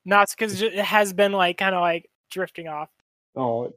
No, 0.04 0.20
it's 0.20 0.34
because 0.34 0.60
it 0.62 0.74
has 0.74 1.12
been 1.12 1.32
like 1.32 1.58
kind 1.58 1.74
of 1.74 1.80
like 1.80 2.10
drifting 2.30 2.66
off. 2.66 2.90
Oh, 3.36 3.72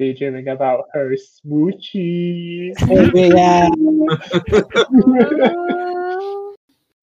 daydreaming 0.00 0.48
about 0.48 0.86
her 0.94 1.14
smoochie. 1.14 2.72
yeah, 3.14 3.68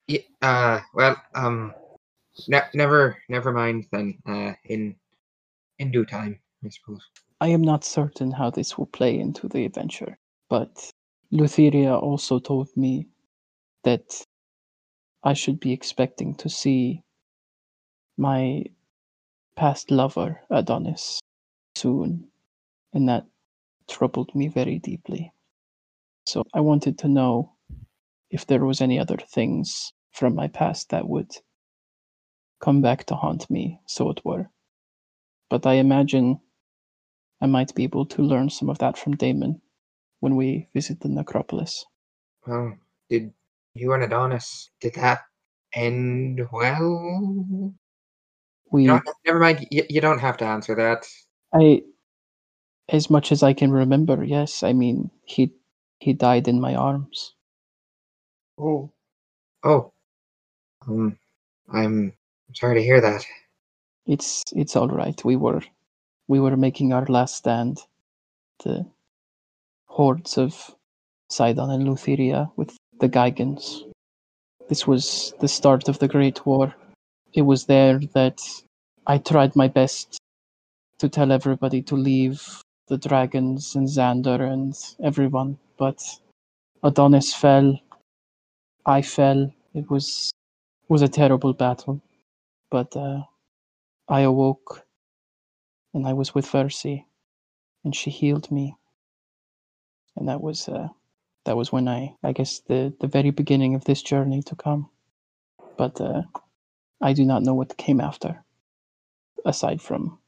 Yeah. 0.07 0.19
Uh. 0.41 0.79
Well. 0.93 1.15
Um. 1.35 1.73
Ne- 2.47 2.71
never. 2.73 3.17
Never 3.29 3.53
mind 3.53 3.85
then. 3.91 4.17
Uh. 4.25 4.53
In. 4.65 4.95
In 5.79 5.91
due 5.91 6.05
time, 6.05 6.39
I 6.65 6.69
suppose. 6.69 7.03
I 7.39 7.49
am 7.49 7.61
not 7.61 7.85
certain 7.85 8.31
how 8.31 8.49
this 8.49 8.77
will 8.77 8.87
play 8.87 9.19
into 9.19 9.47
the 9.47 9.63
adventure, 9.65 10.17
but 10.49 10.91
Lutheria 11.31 11.95
also 11.95 12.39
told 12.39 12.75
me 12.75 13.05
that 13.83 14.25
I 15.23 15.33
should 15.33 15.59
be 15.59 15.71
expecting 15.71 16.33
to 16.35 16.49
see 16.49 17.03
my 18.17 18.63
past 19.55 19.91
lover, 19.91 20.41
Adonis, 20.49 21.19
soon, 21.75 22.27
and 22.93 23.09
that 23.09 23.25
troubled 23.89 24.33
me 24.35 24.47
very 24.47 24.79
deeply. 24.79 25.31
So 26.25 26.43
I 26.53 26.59
wanted 26.59 26.97
to 26.99 27.07
know 27.07 27.53
if 28.29 28.45
there 28.45 28.65
was 28.65 28.81
any 28.81 28.99
other 28.99 29.17
things 29.17 29.93
from 30.11 30.35
my 30.35 30.47
past 30.47 30.89
that 30.89 31.07
would 31.07 31.31
come 32.59 32.81
back 32.81 33.05
to 33.05 33.15
haunt 33.15 33.49
me, 33.49 33.79
so 33.85 34.09
it 34.09 34.21
were. 34.25 34.49
But 35.49 35.65
I 35.65 35.73
imagine 35.73 36.39
I 37.39 37.45
might 37.45 37.73
be 37.75 37.83
able 37.83 38.05
to 38.07 38.21
learn 38.21 38.49
some 38.49 38.69
of 38.69 38.79
that 38.79 38.97
from 38.97 39.15
Damon 39.15 39.61
when 40.19 40.35
we 40.35 40.67
visit 40.73 40.99
the 40.99 41.09
necropolis. 41.09 41.85
Well, 42.45 42.75
did 43.09 43.31
you 43.75 43.93
and 43.93 44.03
Adonis 44.03 44.71
did 44.81 44.95
that 44.95 45.21
end 45.73 46.41
well? 46.51 47.73
We, 48.71 48.83
You 48.83 48.87
don't, 48.89 49.09
never 49.25 49.39
mind. 49.39 49.67
You, 49.71 49.83
you 49.87 50.01
don't 50.01 50.19
have 50.19 50.37
to 50.37 50.45
answer 50.45 50.75
that. 50.75 51.07
I, 51.53 51.83
as 52.89 53.09
much 53.09 53.31
as 53.31 53.43
I 53.43 53.53
can 53.53 53.71
remember, 53.71 54.23
yes. 54.23 54.63
I 54.63 54.73
mean, 54.73 55.09
he 55.25 55.51
he 55.99 56.13
died 56.13 56.47
in 56.47 56.61
my 56.61 56.75
arms. 56.75 57.33
oh, 58.57 58.91
Oh. 59.63 59.91
Um. 60.87 61.17
I'm 61.69 62.13
sorry 62.53 62.75
to 62.75 62.83
hear 62.83 63.01
that. 63.01 63.25
It's 64.05 64.43
it's 64.55 64.75
all 64.75 64.87
right. 64.87 65.23
We 65.25 65.35
were 65.35 65.61
we 66.27 66.39
were 66.39 66.55
making 66.55 66.93
our 66.93 67.05
last 67.05 67.35
stand. 67.35 67.79
The 68.63 68.85
hordes 69.87 70.37
of 70.37 70.75
Sidon 71.29 71.69
and 71.71 71.87
Lutheria 71.87 72.49
with 72.55 72.75
the 72.99 73.09
Gigans. 73.09 73.83
This 74.69 74.87
was 74.87 75.33
the 75.39 75.47
start 75.47 75.89
of 75.89 75.99
the 75.99 76.07
Great 76.07 76.45
War. 76.45 76.73
It 77.33 77.41
was 77.41 77.65
there 77.65 77.99
that 78.13 78.41
I 79.05 79.17
tried 79.17 79.55
my 79.55 79.67
best 79.67 80.17
to 80.99 81.09
tell 81.09 81.31
everybody 81.31 81.81
to 81.83 81.95
leave 81.95 82.61
the 82.87 82.97
dragons 82.97 83.75
and 83.75 83.87
Xander 83.87 84.41
and 84.51 84.75
everyone, 85.03 85.57
but 85.77 86.03
Adonis 86.83 87.33
fell. 87.33 87.79
I 88.85 89.01
fell. 89.01 89.51
It 89.73 89.89
was 89.89 90.31
was 90.89 91.01
a 91.01 91.07
terrible 91.09 91.53
battle, 91.53 92.01
but 92.71 92.95
uh, 92.95 93.23
I 94.07 94.21
awoke, 94.21 94.85
and 95.93 96.07
I 96.07 96.13
was 96.13 96.33
with 96.33 96.45
Versi, 96.45 97.05
and 97.83 97.95
she 97.95 98.09
healed 98.09 98.49
me, 98.51 98.75
and 100.15 100.29
that 100.29 100.41
was 100.41 100.69
uh, 100.69 100.87
that 101.45 101.57
was 101.57 101.71
when 101.71 101.87
I 101.89 102.15
I 102.23 102.31
guess 102.31 102.59
the 102.59 102.93
the 103.01 103.07
very 103.07 103.31
beginning 103.31 103.75
of 103.75 103.85
this 103.85 104.01
journey 104.01 104.41
to 104.43 104.55
come, 104.55 104.89
but 105.77 105.99
uh, 105.99 106.23
I 107.01 107.13
do 107.13 107.25
not 107.25 107.43
know 107.43 107.53
what 107.53 107.77
came 107.77 108.01
after, 108.01 108.43
aside 109.45 109.81
from 109.81 110.19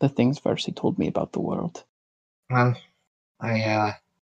the 0.00 0.08
things 0.08 0.40
Versi 0.40 0.74
told 0.74 0.98
me 0.98 1.06
about 1.06 1.32
the 1.32 1.40
world. 1.40 1.84
Well, 2.50 2.76
I 3.40 3.62
uh, 3.62 3.92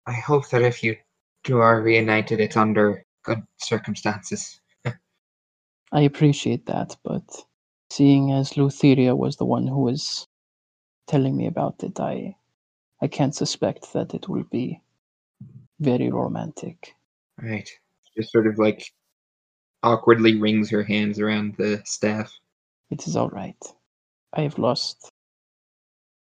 I 0.06 0.12
hope 0.12 0.48
that 0.50 0.62
if 0.62 0.84
you 0.84 0.96
two 1.42 1.58
are 1.58 1.82
reunited, 1.82 2.38
it's 2.38 2.56
under 2.56 3.04
good 3.24 3.42
circumstances. 3.56 4.60
I 5.92 6.02
appreciate 6.02 6.66
that, 6.66 6.96
but 7.02 7.24
seeing 7.90 8.30
as 8.30 8.56
Lutheria 8.56 9.16
was 9.16 9.36
the 9.36 9.44
one 9.44 9.66
who 9.66 9.80
was 9.80 10.28
telling 11.08 11.36
me 11.36 11.48
about 11.48 11.82
it, 11.82 11.98
I 11.98 12.36
I 13.02 13.08
can't 13.08 13.34
suspect 13.34 13.92
that 13.94 14.14
it 14.14 14.28
will 14.28 14.44
be 14.44 14.80
very 15.80 16.10
romantic. 16.10 16.94
Right. 17.42 17.68
Just 18.16 18.30
sort 18.30 18.46
of 18.46 18.58
like 18.58 18.92
awkwardly 19.82 20.40
wrings 20.40 20.70
her 20.70 20.84
hands 20.84 21.18
around 21.18 21.56
the 21.56 21.82
staff. 21.84 22.32
It 22.90 23.08
is 23.08 23.16
all 23.16 23.28
right. 23.30 23.62
I 24.32 24.42
have 24.42 24.58
lost 24.58 25.10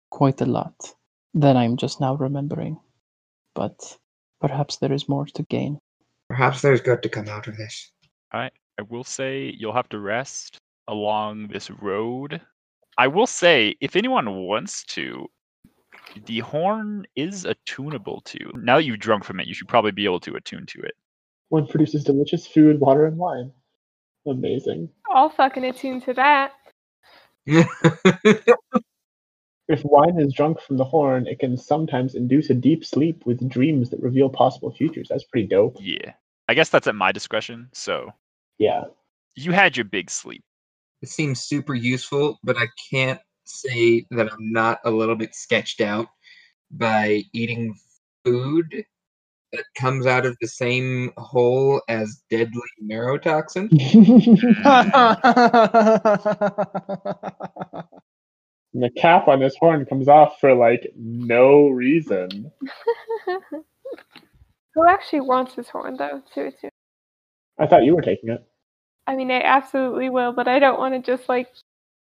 quite 0.09 0.39
a 0.39 0.45
lot 0.45 0.95
that 1.33 1.55
I'm 1.55 1.77
just 1.77 2.01
now 2.01 2.15
remembering, 2.15 2.79
but 3.55 3.97
perhaps 4.39 4.77
there 4.77 4.93
is 4.93 5.07
more 5.09 5.25
to 5.25 5.43
gain. 5.43 5.79
Perhaps 6.29 6.61
there's 6.61 6.81
good 6.81 7.03
to 7.03 7.09
come 7.09 7.27
out 7.27 7.47
of 7.47 7.57
this. 7.57 7.91
I 8.33 8.49
will 8.89 9.03
say 9.03 9.53
you'll 9.57 9.73
have 9.73 9.89
to 9.89 9.99
rest 9.99 10.57
along 10.87 11.47
this 11.47 11.69
road. 11.69 12.41
I 12.97 13.07
will 13.07 13.27
say, 13.27 13.75
if 13.81 13.95
anyone 13.95 14.43
wants 14.43 14.83
to, 14.85 15.27
the 16.25 16.39
horn 16.39 17.05
is 17.15 17.45
attunable 17.45 18.23
to. 18.25 18.39
Now 18.55 18.77
that 18.77 18.83
you've 18.83 18.99
drunk 18.99 19.23
from 19.23 19.39
it, 19.39 19.47
you 19.47 19.53
should 19.53 19.67
probably 19.67 19.91
be 19.91 20.05
able 20.05 20.19
to 20.21 20.35
attune 20.35 20.65
to 20.67 20.81
it. 20.81 20.93
one 21.49 21.67
produces 21.67 22.03
delicious 22.03 22.47
food, 22.47 22.79
water, 22.79 23.05
and 23.05 23.17
wine. 23.17 23.51
Amazing. 24.25 24.89
I'll 25.13 25.29
fucking 25.29 25.65
attune 25.65 26.01
to 26.01 26.13
that. 26.13 26.53
If 29.71 29.83
wine 29.85 30.19
is 30.19 30.33
drunk 30.33 30.59
from 30.59 30.75
the 30.77 30.83
horn, 30.83 31.27
it 31.27 31.39
can 31.39 31.55
sometimes 31.57 32.13
induce 32.15 32.49
a 32.49 32.53
deep 32.53 32.83
sleep 32.83 33.25
with 33.25 33.47
dreams 33.49 33.89
that 33.91 34.01
reveal 34.01 34.27
possible 34.29 34.71
futures. 34.71 35.07
That's 35.09 35.23
pretty 35.23 35.47
dope. 35.47 35.77
Yeah. 35.79 36.11
I 36.49 36.53
guess 36.53 36.67
that's 36.69 36.87
at 36.87 36.95
my 36.95 37.11
discretion. 37.13 37.69
So 37.73 38.11
Yeah. 38.59 38.83
you 39.35 39.53
had 39.53 39.77
your 39.77 39.85
big 39.85 40.09
sleep. 40.09 40.43
it 41.01 41.09
seems 41.09 41.41
super 41.41 41.73
useful, 41.73 42.37
but 42.43 42.57
I 42.57 42.67
can't 42.91 43.19
say 43.45 44.05
that 44.11 44.31
I'm 44.31 44.51
not 44.51 44.79
a 44.85 44.91
little 44.91 45.15
bit 45.15 45.33
sketched 45.33 45.79
out 45.81 46.07
by 46.69 47.23
eating 47.33 47.73
food 48.23 48.85
that 49.51 49.63
comes 49.75 50.05
out 50.05 50.25
of 50.25 50.37
the 50.41 50.47
same 50.47 51.11
hole 51.17 51.81
as 51.87 52.21
deadly 52.29 52.61
neurotoxin. 52.83 53.69
Hmm. 57.71 57.87
And 58.73 58.83
the 58.83 58.89
cap 58.89 59.27
on 59.27 59.39
this 59.39 59.55
horn 59.59 59.85
comes 59.85 60.07
off 60.07 60.39
for 60.39 60.53
like 60.53 60.91
no 60.95 61.67
reason. 61.67 62.51
Who 64.73 64.87
actually 64.87 65.21
wants 65.21 65.55
this 65.55 65.69
horn 65.69 65.97
though? 65.97 66.21
To 66.33 66.47
attune. 66.47 66.69
I 67.59 67.67
thought 67.67 67.83
you 67.83 67.95
were 67.95 68.01
taking 68.01 68.29
it. 68.29 68.45
I 69.07 69.15
mean, 69.15 69.29
I 69.29 69.41
absolutely 69.41 70.09
will, 70.09 70.31
but 70.31 70.47
I 70.47 70.59
don't 70.59 70.79
want 70.79 70.93
to 70.93 71.01
just 71.01 71.27
like 71.27 71.49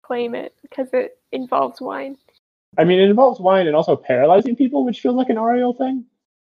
claim 0.03 0.35
it 0.35 0.55
because 0.63 0.89
it 0.93 1.19
involves 1.33 1.81
wine. 1.81 2.17
I 2.79 2.85
mean, 2.85 2.99
it 2.99 3.11
involves 3.11 3.41
wine 3.41 3.67
and 3.67 3.77
also 3.77 3.95
paralyzing 3.95 4.57
people, 4.57 4.85
which 4.85 5.01
feels 5.01 5.17
like 5.17 5.29
an 5.29 5.39
Ariel 5.39 5.75
thing. 5.75 6.05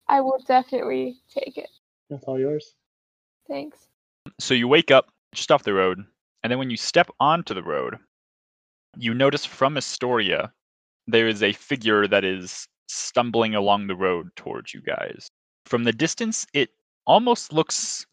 I 0.09 0.21
will 0.21 0.39
definitely 0.47 1.17
take 1.33 1.57
it. 1.57 1.69
That's 2.09 2.23
all 2.25 2.39
yours. 2.39 2.73
Thanks. 3.47 3.77
So 4.39 4.53
you 4.53 4.67
wake 4.67 4.91
up 4.91 5.09
just 5.33 5.51
off 5.51 5.63
the 5.63 5.73
road, 5.73 6.03
and 6.43 6.51
then 6.51 6.59
when 6.59 6.69
you 6.69 6.77
step 6.77 7.09
onto 7.19 7.53
the 7.53 7.63
road, 7.63 7.97
you 8.99 9.13
notice 9.13 9.45
from 9.45 9.75
Estoria 9.77 10.51
there 11.07 11.27
is 11.27 11.41
a 11.43 11.53
figure 11.53 12.07
that 12.07 12.23
is 12.23 12.67
stumbling 12.87 13.55
along 13.55 13.87
the 13.87 13.95
road 13.95 14.29
towards 14.35 14.73
you 14.73 14.81
guys. 14.81 15.27
From 15.65 15.83
the 15.83 15.91
distance, 15.93 16.45
it 16.53 16.69
almost 17.05 17.53
looks 17.53 18.05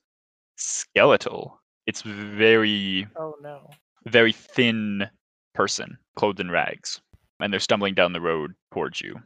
skeletal. 0.57 1.61
It's 1.87 2.03
very, 2.03 3.07
Oh 3.17 3.35
no. 3.43 3.71
very 4.07 4.33
thin 4.33 5.09
person 5.55 5.97
clothed 6.17 6.41
in 6.41 6.51
rags, 6.51 7.01
and 7.41 7.53
they're 7.53 7.61
stumbling 7.61 7.95
down 7.95 8.13
the 8.13 8.21
road 8.21 8.55
towards 8.73 9.01
you. 9.01 9.21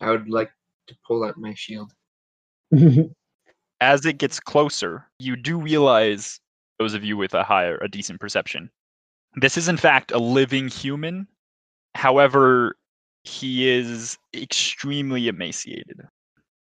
I 0.00 0.10
would 0.10 0.28
like 0.28 0.50
to 0.88 0.96
pull 1.06 1.24
out 1.24 1.36
my 1.36 1.54
shield. 1.54 1.92
as 3.80 4.04
it 4.06 4.18
gets 4.18 4.40
closer, 4.40 5.06
you 5.18 5.36
do 5.36 5.58
realize, 5.60 6.40
those 6.78 6.94
of 6.94 7.04
you 7.04 7.16
with 7.16 7.34
a 7.34 7.44
higher, 7.44 7.78
a 7.78 7.88
decent 7.88 8.20
perception, 8.20 8.70
this 9.36 9.56
is 9.56 9.68
in 9.68 9.76
fact 9.76 10.12
a 10.12 10.18
living 10.18 10.68
human. 10.68 11.26
However, 11.94 12.76
he 13.24 13.68
is 13.68 14.18
extremely 14.34 15.28
emaciated. 15.28 16.00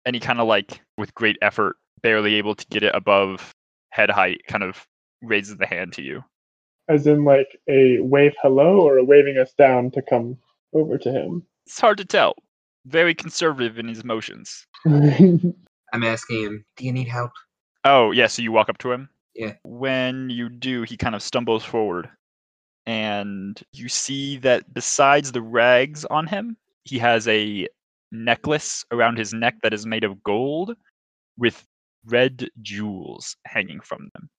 And 0.05 0.15
he 0.15 0.19
kind 0.19 0.39
of 0.39 0.47
like, 0.47 0.81
with 0.97 1.13
great 1.13 1.37
effort, 1.41 1.75
barely 2.01 2.35
able 2.35 2.55
to 2.55 2.65
get 2.67 2.83
it 2.83 2.95
above 2.95 3.53
head 3.91 4.09
height, 4.09 4.41
kind 4.47 4.63
of 4.63 4.87
raises 5.21 5.57
the 5.57 5.65
hand 5.65 5.93
to 5.93 6.01
you. 6.01 6.23
As 6.89 7.05
in, 7.05 7.25
like 7.25 7.59
a 7.67 7.99
wave 7.99 8.33
hello 8.41 8.79
or 8.79 8.97
a 8.97 9.03
waving 9.03 9.37
us 9.37 9.53
down 9.53 9.91
to 9.91 10.01
come 10.01 10.37
over 10.73 10.97
to 10.97 11.11
him. 11.11 11.43
It's 11.65 11.79
hard 11.79 11.97
to 11.97 12.05
tell. 12.05 12.35
Very 12.85 13.13
conservative 13.13 13.77
in 13.77 13.89
his 13.89 14.05
motions. 14.05 14.65
I'm 14.85 16.03
asking 16.03 16.43
him, 16.43 16.65
Do 16.77 16.85
you 16.85 16.93
need 16.93 17.09
help? 17.09 17.31
Oh, 17.83 18.11
yeah, 18.11 18.27
so 18.27 18.41
you 18.41 18.53
walk 18.53 18.69
up 18.69 18.77
to 18.79 18.91
him? 18.91 19.09
Yeah. 19.35 19.53
When 19.63 20.29
you 20.29 20.49
do, 20.49 20.83
he 20.83 20.95
kind 20.95 21.15
of 21.15 21.21
stumbles 21.21 21.63
forward. 21.63 22.09
And 22.87 23.61
you 23.73 23.89
see 23.89 24.37
that 24.37 24.73
besides 24.73 25.33
the 25.33 25.41
rags 25.41 26.05
on 26.05 26.25
him, 26.25 26.55
he 26.85 26.97
has 26.99 27.27
a 27.27 27.67
necklace 28.13 28.85
around 28.91 29.17
his 29.17 29.33
neck 29.33 29.55
that 29.61 29.73
is 29.73 29.85
made 29.85 30.05
of 30.05 30.23
gold 30.23 30.73
with 31.37 31.67
red 32.05 32.49
jewels 32.61 33.35
hanging 33.45 33.81
from 33.81 34.09
them. 34.13 34.29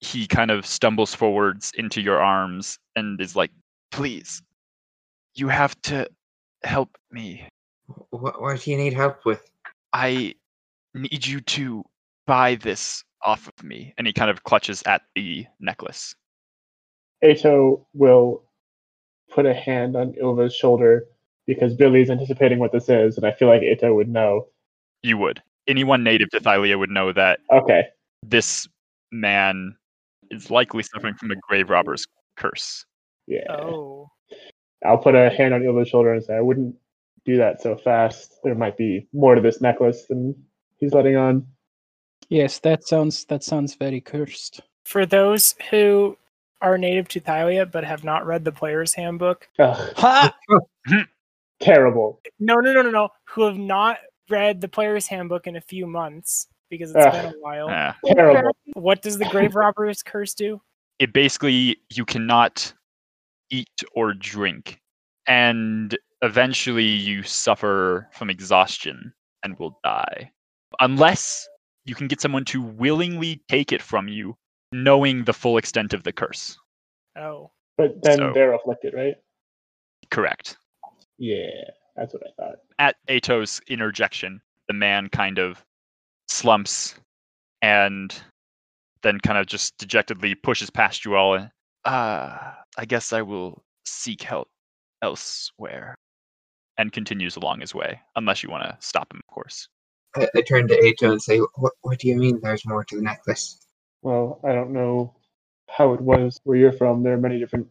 He 0.00 0.26
kind 0.26 0.50
of 0.50 0.64
stumbles 0.64 1.14
forwards 1.14 1.70
into 1.76 2.00
your 2.00 2.18
arms 2.18 2.78
and 2.96 3.20
is 3.20 3.36
like, 3.36 3.50
Please, 3.90 4.42
you 5.34 5.48
have 5.48 5.80
to 5.82 6.08
help 6.64 6.96
me. 7.10 7.46
What, 8.08 8.40
what 8.40 8.58
do 8.58 8.70
you 8.70 8.78
need 8.78 8.94
help 8.94 9.26
with? 9.26 9.50
I 9.92 10.34
need 10.94 11.26
you 11.26 11.42
to 11.42 11.84
buy 12.26 12.54
this 12.54 13.04
off 13.22 13.48
of 13.48 13.62
me. 13.62 13.92
And 13.98 14.06
he 14.06 14.14
kind 14.14 14.30
of 14.30 14.44
clutches 14.44 14.82
at 14.86 15.02
the 15.14 15.44
necklace. 15.60 16.14
Eto 17.22 17.84
will 17.94 18.42
put 19.30 19.46
a 19.46 19.54
hand 19.54 19.96
on 19.96 20.14
Ylva's 20.20 20.54
shoulder 20.54 21.06
because 21.46 21.74
Billy's 21.74 22.10
anticipating 22.10 22.58
what 22.58 22.72
this 22.72 22.88
is, 22.88 23.16
and 23.16 23.26
I 23.26 23.32
feel 23.32 23.48
like 23.48 23.62
Eto 23.62 23.94
would 23.94 24.08
know. 24.08 24.48
You 25.02 25.18
would. 25.18 25.42
Anyone 25.68 26.02
native 26.04 26.30
to 26.30 26.40
Thylea 26.40 26.78
would 26.78 26.90
know 26.90 27.12
that 27.12 27.40
Okay. 27.50 27.84
this 28.22 28.68
man 29.10 29.76
is 30.30 30.50
likely 30.50 30.82
suffering 30.82 31.14
from 31.14 31.30
a 31.30 31.36
grave 31.36 31.70
robber's 31.70 32.06
curse. 32.36 32.84
Yeah. 33.26 33.50
Oh. 33.50 34.10
I'll 34.84 34.98
put 34.98 35.14
a 35.14 35.30
hand 35.30 35.54
on 35.54 35.62
Ylva's 35.62 35.88
shoulder 35.88 36.12
and 36.12 36.22
say, 36.24 36.34
I 36.34 36.40
wouldn't 36.40 36.74
do 37.24 37.36
that 37.36 37.60
so 37.62 37.76
fast. 37.76 38.34
There 38.42 38.54
might 38.54 38.76
be 38.76 39.06
more 39.12 39.34
to 39.36 39.40
this 39.40 39.60
necklace 39.60 40.06
than 40.06 40.34
he's 40.78 40.92
letting 40.92 41.16
on. 41.16 41.46
yes, 42.28 42.58
that 42.60 42.82
sounds 42.84 43.24
that 43.26 43.44
sounds 43.44 43.74
very 43.76 44.00
cursed. 44.00 44.60
For 44.84 45.06
those 45.06 45.54
who 45.70 46.16
are 46.62 46.78
native 46.78 47.08
to 47.08 47.20
Thylea 47.20 47.70
but 47.70 47.84
have 47.84 48.04
not 48.04 48.24
read 48.24 48.44
the 48.44 48.52
player's 48.52 48.94
handbook, 48.94 49.48
Ugh, 49.58 50.32
terrible. 51.60 52.20
no, 52.40 52.56
no, 52.56 52.72
no, 52.72 52.82
no, 52.82 52.90
no, 52.90 53.08
who 53.24 53.42
have 53.42 53.58
not 53.58 53.98
read 54.30 54.60
the 54.60 54.68
player's 54.68 55.06
handbook 55.06 55.46
in 55.46 55.56
a 55.56 55.60
few 55.60 55.86
months 55.86 56.46
because 56.70 56.90
it's 56.94 57.04
Ugh. 57.04 57.12
been 57.12 57.34
a 57.34 57.38
while. 57.40 57.68
Ah. 57.70 57.96
Terrible. 58.06 58.52
What 58.74 59.02
does 59.02 59.18
the 59.18 59.26
grave 59.26 59.54
robber's 59.54 60.02
curse 60.02 60.32
do? 60.34 60.60
it 60.98 61.12
basically 61.12 61.76
you 61.90 62.04
cannot 62.04 62.72
eat 63.50 63.82
or 63.94 64.12
drink 64.14 64.78
and 65.26 65.98
eventually 66.20 66.84
you 66.84 67.22
suffer 67.24 68.08
from 68.12 68.30
exhaustion 68.30 69.12
and 69.42 69.58
will 69.58 69.80
die 69.82 70.30
unless 70.80 71.48
you 71.86 71.94
can 71.96 72.06
get 72.06 72.20
someone 72.20 72.44
to 72.44 72.62
willingly 72.62 73.42
take 73.48 73.72
it 73.72 73.82
from 73.82 74.06
you 74.06 74.36
knowing 74.72 75.24
the 75.24 75.32
full 75.32 75.56
extent 75.58 75.92
of 75.94 76.02
the 76.04 76.12
curse 76.12 76.58
Oh. 77.16 77.50
But 77.76 78.02
then 78.02 78.18
So- 78.18 78.32
they're 78.32 78.54
afflicted, 78.54 78.94
right? 78.94 79.14
correct 80.10 80.56
Yeah, 81.18 81.46
that's 81.96 82.12
what 82.14 82.22
I 82.26 82.30
thought. 82.42 82.56
at 82.78 82.96
Eto's 83.08 83.60
interjection 83.68 84.40
the 84.68 84.74
man 84.74 85.08
kind 85.08 85.38
of 85.38 85.64
slumps 86.28 86.94
and 87.62 88.14
then 89.02 89.18
kind 89.20 89.38
of 89.38 89.46
just 89.46 89.76
dejectedly 89.78 90.34
pushes 90.34 90.70
past 90.70 91.04
you 91.04 91.14
all 91.16 91.34
and 91.34 91.50
ah 91.84 92.56
i 92.78 92.84
guess 92.84 93.12
i 93.12 93.20
will 93.20 93.62
seek 93.84 94.22
help 94.22 94.48
elsewhere 95.02 95.94
and 96.78 96.92
continues 96.92 97.36
along 97.36 97.60
his 97.60 97.74
way 97.74 98.00
unless 98.16 98.42
you 98.42 98.48
want 98.50 98.62
to 98.62 98.76
stop 98.80 99.12
him 99.12 99.20
of 99.28 99.34
course 99.34 99.68
I, 100.14 100.28
I 100.36 100.40
turn 100.42 100.68
to 100.68 100.78
Eto 100.78 101.10
and 101.10 101.22
say, 101.22 101.38
what, 101.56 101.72
what 101.80 101.98
do 101.98 102.06
you 102.08 102.16
mean 102.16 102.38
there's 102.42 102.66
more 102.66 102.84
to 102.84 102.96
the 102.96 103.02
necklace? 103.02 103.61
Well, 104.02 104.40
I 104.44 104.52
don't 104.52 104.72
know 104.72 105.14
how 105.68 105.94
it 105.94 106.00
was 106.00 106.38
where 106.44 106.56
you're 106.56 106.72
from. 106.72 107.02
There 107.02 107.14
are 107.14 107.20
many 107.20 107.38
different 107.38 107.68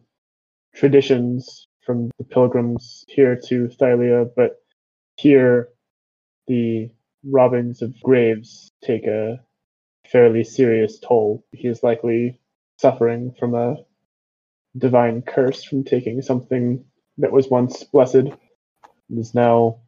traditions 0.74 1.68
from 1.84 2.10
the 2.18 2.24
pilgrims 2.24 3.04
here 3.08 3.38
to 3.48 3.68
Thylea, 3.68 4.30
but 4.34 4.62
here 5.16 5.68
the 6.46 6.90
robbings 7.24 7.82
of 7.82 8.00
graves 8.02 8.72
take 8.82 9.06
a 9.06 9.40
fairly 10.10 10.44
serious 10.44 10.98
toll. 10.98 11.44
He 11.52 11.68
is 11.68 11.82
likely 11.82 12.40
suffering 12.78 13.34
from 13.38 13.54
a 13.54 13.76
divine 14.76 15.22
curse 15.22 15.62
from 15.62 15.84
taking 15.84 16.22
something 16.22 16.84
that 17.18 17.32
was 17.32 17.48
once 17.48 17.84
blessed 17.84 18.14
and 18.14 19.18
is 19.18 19.34
now, 19.34 19.80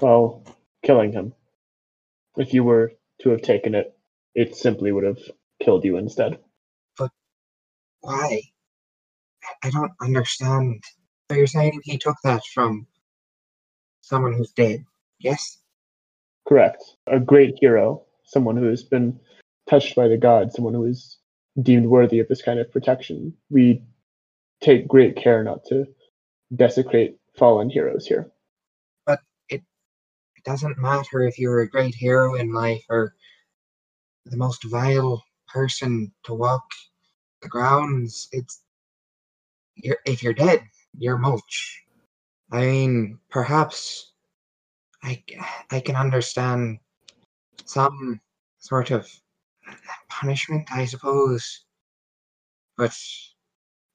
well, 0.00 0.44
killing 0.82 1.12
him. 1.12 1.34
If 2.36 2.54
you 2.54 2.64
were 2.64 2.92
to 3.20 3.30
have 3.30 3.42
taken 3.42 3.74
it, 3.74 3.95
it 4.36 4.54
simply 4.54 4.92
would 4.92 5.02
have 5.04 5.18
killed 5.60 5.84
you 5.84 5.96
instead. 5.96 6.38
But 6.96 7.10
why? 8.02 8.42
I- 9.62 9.70
don't 9.70 9.92
understand. 10.00 10.84
So 11.28 11.36
you're 11.36 11.46
saying 11.46 11.80
he 11.82 11.98
took 11.98 12.16
that 12.22 12.42
from 12.54 12.86
someone 14.02 14.34
who's 14.34 14.52
dead? 14.52 14.84
Yes? 15.18 15.58
Correct. 16.46 16.84
A 17.08 17.18
great 17.18 17.56
hero, 17.58 18.04
someone 18.24 18.56
who 18.56 18.66
has 18.66 18.84
been 18.84 19.18
touched 19.68 19.96
by 19.96 20.06
the 20.06 20.16
gods, 20.18 20.54
someone 20.54 20.74
who 20.74 20.84
is 20.84 21.18
deemed 21.62 21.86
worthy 21.86 22.20
of 22.20 22.28
this 22.28 22.42
kind 22.42 22.60
of 22.60 22.70
protection. 22.70 23.34
We 23.50 23.82
take 24.60 24.86
great 24.86 25.16
care 25.16 25.42
not 25.42 25.64
to 25.66 25.86
desecrate 26.54 27.18
fallen 27.36 27.70
heroes 27.70 28.06
here. 28.06 28.30
But 29.06 29.20
it 29.48 29.62
doesn't 30.44 30.78
matter 30.78 31.22
if 31.22 31.38
you're 31.38 31.60
a 31.60 31.70
great 31.70 31.94
hero 31.94 32.34
in 32.34 32.52
life 32.52 32.84
or 32.88 33.14
the 34.26 34.36
most 34.36 34.64
vile 34.64 35.24
person 35.48 36.12
to 36.24 36.34
walk 36.34 36.64
the 37.42 37.48
grounds. 37.48 38.28
It's 38.32 38.62
you're 39.76 39.98
if 40.04 40.22
you're 40.22 40.34
dead, 40.34 40.62
you're 40.98 41.18
mulch. 41.18 41.82
I 42.50 42.60
mean, 42.60 43.18
perhaps 43.30 44.12
I 45.02 45.22
I 45.70 45.80
can 45.80 45.96
understand 45.96 46.78
some 47.64 48.20
sort 48.58 48.90
of 48.90 49.08
punishment, 50.08 50.68
I 50.72 50.84
suppose, 50.84 51.64
but 52.76 52.96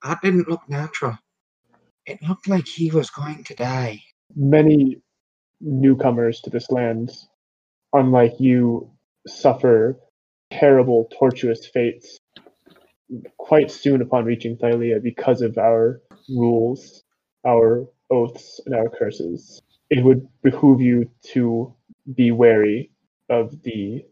that 0.03 0.21
didn't 0.21 0.49
look 0.49 0.67
natural. 0.69 1.17
It 2.05 2.21
looked 2.27 2.47
like 2.47 2.67
he 2.67 2.91
was 2.91 3.09
going 3.09 3.43
to 3.45 3.55
die. 3.55 4.01
Many 4.35 5.01
newcomers 5.59 6.41
to 6.41 6.49
this 6.49 6.71
land, 6.71 7.11
unlike 7.93 8.39
you, 8.39 8.89
suffer 9.27 9.99
terrible, 10.61 11.09
tortuous 11.11 11.65
fates 11.65 12.19
quite 13.37 13.71
soon 13.71 13.99
upon 13.99 14.25
reaching 14.25 14.55
Thylea 14.55 15.01
because 15.01 15.41
of 15.41 15.57
our 15.57 16.01
rules, 16.29 17.03
our 17.45 17.87
oaths, 18.11 18.61
and 18.67 18.75
our 18.75 18.87
curses. 18.87 19.59
It 19.89 20.03
would 20.03 20.27
behoove 20.43 20.79
you 20.79 21.09
to 21.33 21.73
be 22.13 22.29
wary 22.29 22.91
of 23.27 23.63
the 23.63 24.05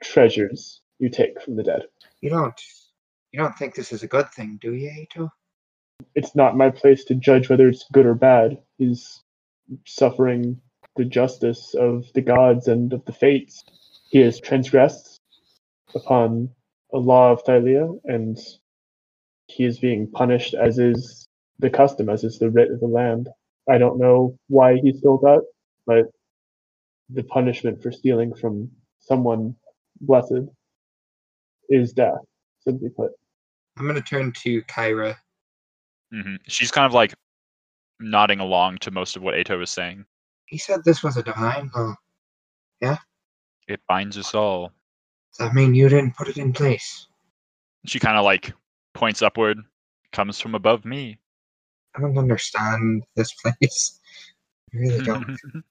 treasures 0.00 0.82
you 1.00 1.10
take 1.10 1.42
from 1.42 1.56
the 1.56 1.64
dead. 1.64 1.82
You 2.20 2.30
don't 2.30 2.60
you 3.32 3.40
don't 3.40 3.56
think 3.58 3.74
this 3.74 3.92
is 3.92 4.04
a 4.04 4.08
good 4.08 4.30
thing, 4.30 4.58
do 4.60 4.72
you, 4.72 4.90
Eto? 4.90 5.30
It's 6.14 6.36
not 6.36 6.56
my 6.56 6.70
place 6.70 7.04
to 7.04 7.14
judge 7.16 7.48
whether 7.48 7.68
it's 7.68 7.84
good 7.92 8.06
or 8.06 8.14
bad. 8.14 8.58
He's 8.78 9.22
suffering 9.84 10.60
the 10.96 11.04
justice 11.04 11.74
of 11.74 12.06
the 12.14 12.22
gods 12.22 12.68
and 12.68 12.92
of 12.92 13.04
the 13.04 13.12
fates. 13.12 13.64
He 14.10 14.20
has 14.20 14.40
transgressed 14.40 15.19
upon 15.94 16.50
a 16.92 16.98
law 16.98 17.32
of 17.32 17.44
Thylea, 17.44 17.98
and 18.04 18.38
he 19.46 19.64
is 19.64 19.78
being 19.78 20.10
punished 20.10 20.54
as 20.54 20.78
is 20.78 21.28
the 21.58 21.70
custom, 21.70 22.08
as 22.08 22.24
is 22.24 22.38
the 22.38 22.50
writ 22.50 22.70
of 22.70 22.80
the 22.80 22.86
land. 22.86 23.28
I 23.68 23.78
don't 23.78 23.98
know 23.98 24.36
why 24.48 24.76
he 24.76 24.92
stole 24.92 25.18
that, 25.18 25.42
but 25.86 26.06
the 27.10 27.24
punishment 27.24 27.82
for 27.82 27.92
stealing 27.92 28.34
from 28.34 28.70
someone 29.00 29.56
blessed 30.00 30.48
is 31.68 31.92
death, 31.92 32.18
simply 32.60 32.90
put. 32.90 33.12
I'm 33.78 33.86
gonna 33.86 34.00
turn 34.00 34.32
to 34.42 34.62
Kyra. 34.62 35.16
hmm 36.12 36.36
She's 36.46 36.70
kind 36.70 36.86
of 36.86 36.92
like 36.92 37.14
nodding 38.00 38.40
along 38.40 38.78
to 38.78 38.90
most 38.90 39.16
of 39.16 39.22
what 39.22 39.34
Eto 39.34 39.58
was 39.58 39.70
saying. 39.70 40.04
He 40.46 40.58
said 40.58 40.80
this 40.84 41.02
was 41.02 41.16
a 41.16 41.22
divine 41.22 41.70
law. 41.74 41.94
Yeah? 42.80 42.96
It 43.68 43.80
binds 43.88 44.18
us 44.18 44.34
all. 44.34 44.72
Does 45.30 45.46
that 45.46 45.54
mean 45.54 45.74
you 45.74 45.88
didn't 45.88 46.16
put 46.16 46.28
it 46.28 46.36
in 46.36 46.52
place? 46.52 47.06
She 47.86 47.98
kind 47.98 48.18
of 48.18 48.24
like 48.24 48.52
points 48.94 49.22
upward, 49.22 49.58
comes 50.12 50.40
from 50.40 50.54
above 50.54 50.84
me. 50.84 51.18
I 51.96 52.00
don't 52.00 52.18
understand 52.18 53.04
this 53.16 53.32
place. 53.34 54.00
I 54.74 54.76
really 54.76 55.04
don't. 55.04 55.36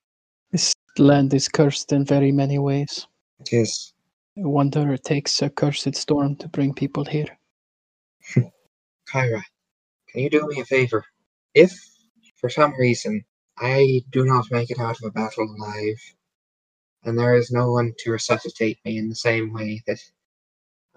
This 0.52 0.74
land 0.98 1.32
is 1.36 1.48
cursed 1.48 1.92
in 1.92 2.06
very 2.06 2.32
many 2.32 2.58
ways. 2.58 3.06
It 3.40 3.54
is. 3.54 3.94
I 4.36 4.48
wonder 4.48 4.92
it 4.92 5.04
takes 5.04 5.42
a 5.44 5.50
cursed 5.50 5.94
storm 5.96 6.38
to 6.38 6.48
bring 6.48 6.74
people 6.74 7.06
here. 7.06 7.38
Kyra, 9.14 9.44
can 10.08 10.22
you 10.22 10.30
do 10.30 10.48
me 10.48 10.60
a 10.60 10.66
favor? 10.66 11.06
If, 11.54 11.72
for 12.38 12.50
some 12.50 12.74
reason, 12.80 13.24
I 13.60 14.02
do 14.10 14.26
not 14.26 14.50
make 14.50 14.72
it 14.72 14.80
out 14.80 14.98
of 14.98 15.04
a 15.08 15.12
battle 15.12 15.44
alive, 15.44 16.00
and 17.04 17.18
there 17.18 17.36
is 17.36 17.52
no 17.52 17.72
one 17.72 17.94
to 18.00 18.12
resuscitate 18.12 18.80
me 18.86 18.98
in 18.98 19.10
the 19.10 19.16
same 19.16 19.54
way 19.54 19.82
that 19.88 20.00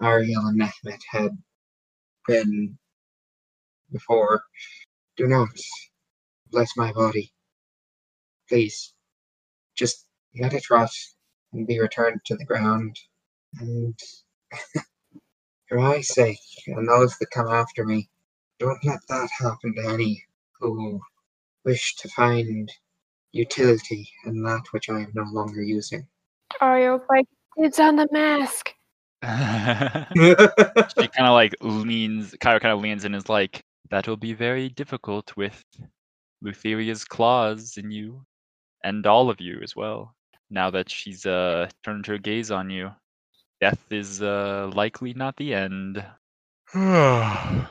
Ariel 0.01 0.47
and 0.47 0.59
Nehmet 0.61 1.01
had 1.11 1.31
been 2.27 2.77
before, 3.91 4.43
do 5.17 5.27
not 5.27 5.49
bless 6.51 6.69
my 6.77 6.93
body. 6.93 7.31
Please, 8.49 8.93
just 9.75 10.05
let 10.39 10.53
it 10.53 10.69
rot 10.69 10.91
and 11.53 11.67
be 11.67 11.79
returned 11.79 12.21
to 12.25 12.35
the 12.35 12.45
ground. 12.45 12.97
And 13.59 13.99
for 15.69 15.79
my 15.79 16.01
sake 16.01 16.39
and 16.67 16.87
those 16.87 17.17
that 17.19 17.31
come 17.31 17.49
after 17.49 17.85
me, 17.85 18.09
don't 18.59 18.83
let 18.85 18.99
that 19.09 19.29
happen 19.39 19.75
to 19.75 19.89
any 19.89 20.23
who 20.59 21.01
wish 21.65 21.95
to 21.97 22.09
find 22.09 22.71
utility 23.33 24.09
and 24.25 24.45
that 24.45 24.63
which 24.71 24.89
I 24.89 25.01
am 25.01 25.11
no 25.13 25.23
longer 25.31 25.61
using. 25.61 26.07
Ariel's 26.61 27.01
like, 27.09 27.25
it's 27.57 27.79
on 27.79 27.97
the 27.97 28.07
mask. 28.11 28.71
she 29.23 31.07
kind 31.07 31.27
of 31.27 31.33
like 31.33 31.55
leans, 31.61 32.31
Kyra 32.33 32.61
kind 32.61 32.73
of 32.73 32.81
leans 32.81 33.05
and 33.05 33.15
is 33.15 33.29
like, 33.29 33.63
that'll 33.89 34.17
be 34.17 34.33
very 34.33 34.69
difficult 34.69 35.35
with 35.35 35.63
Lutheria's 36.43 37.03
claws 37.05 37.77
in 37.77 37.91
you 37.91 38.23
and 38.83 39.05
all 39.05 39.29
of 39.29 39.39
you 39.39 39.59
as 39.63 39.75
well. 39.75 40.13
Now 40.49 40.69
that 40.71 40.89
she's 40.89 41.25
uh 41.25 41.69
turned 41.83 42.05
her 42.05 42.17
gaze 42.17 42.51
on 42.51 42.69
you, 42.69 42.91
death 43.61 43.79
is 43.89 44.21
uh 44.21 44.69
likely 44.73 45.13
not 45.13 45.35
the 45.37 45.53
end. 45.53 46.05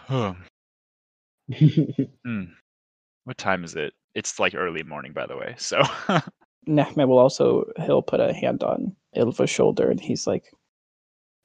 Hmm. 2.24 2.44
What 3.24 3.36
time 3.36 3.64
is 3.64 3.74
it? 3.74 3.92
It's 4.14 4.38
like 4.38 4.54
early 4.54 4.82
morning, 4.82 5.12
by 5.12 5.26
the 5.26 5.36
way. 5.36 5.54
So 5.58 5.82
Nehme 6.68 7.08
will 7.08 7.18
also 7.18 7.64
he'll 7.84 8.02
put 8.02 8.20
a 8.20 8.32
hand 8.32 8.62
on 8.62 8.94
Ylva's 9.14 9.50
shoulder 9.50 9.90
and 9.90 10.00
he's 10.00 10.26
like 10.26 10.44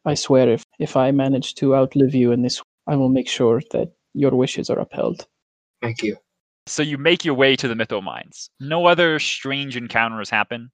I 0.06 0.13
swear 0.13 0.49
if 0.49 0.63
if 0.80 0.95
I 0.95 1.12
manage 1.12 1.56
to 1.56 1.75
outlive 1.75 2.13
you 2.13 2.32
in 2.32 2.41
this 2.41 2.62
I 2.88 2.95
will 2.95 3.10
make 3.10 3.27
sure 3.27 3.62
that 3.71 3.91
your 4.13 4.32
wishes 4.32 4.69
are 4.69 4.80
upheld. 4.80 5.27
Thank 5.82 6.01
you. 6.01 6.17
So 6.65 6.84
you 6.84 6.97
make 6.97 7.23
your 7.23 7.36
way 7.36 7.56
to 7.56 7.67
the 7.67 7.73
Mytho 7.73 8.03
Mines. 8.03 8.49
No 8.60 8.88
other 8.88 9.19
strange 9.19 9.77
encounters 9.77 10.30
happen. 10.30 10.71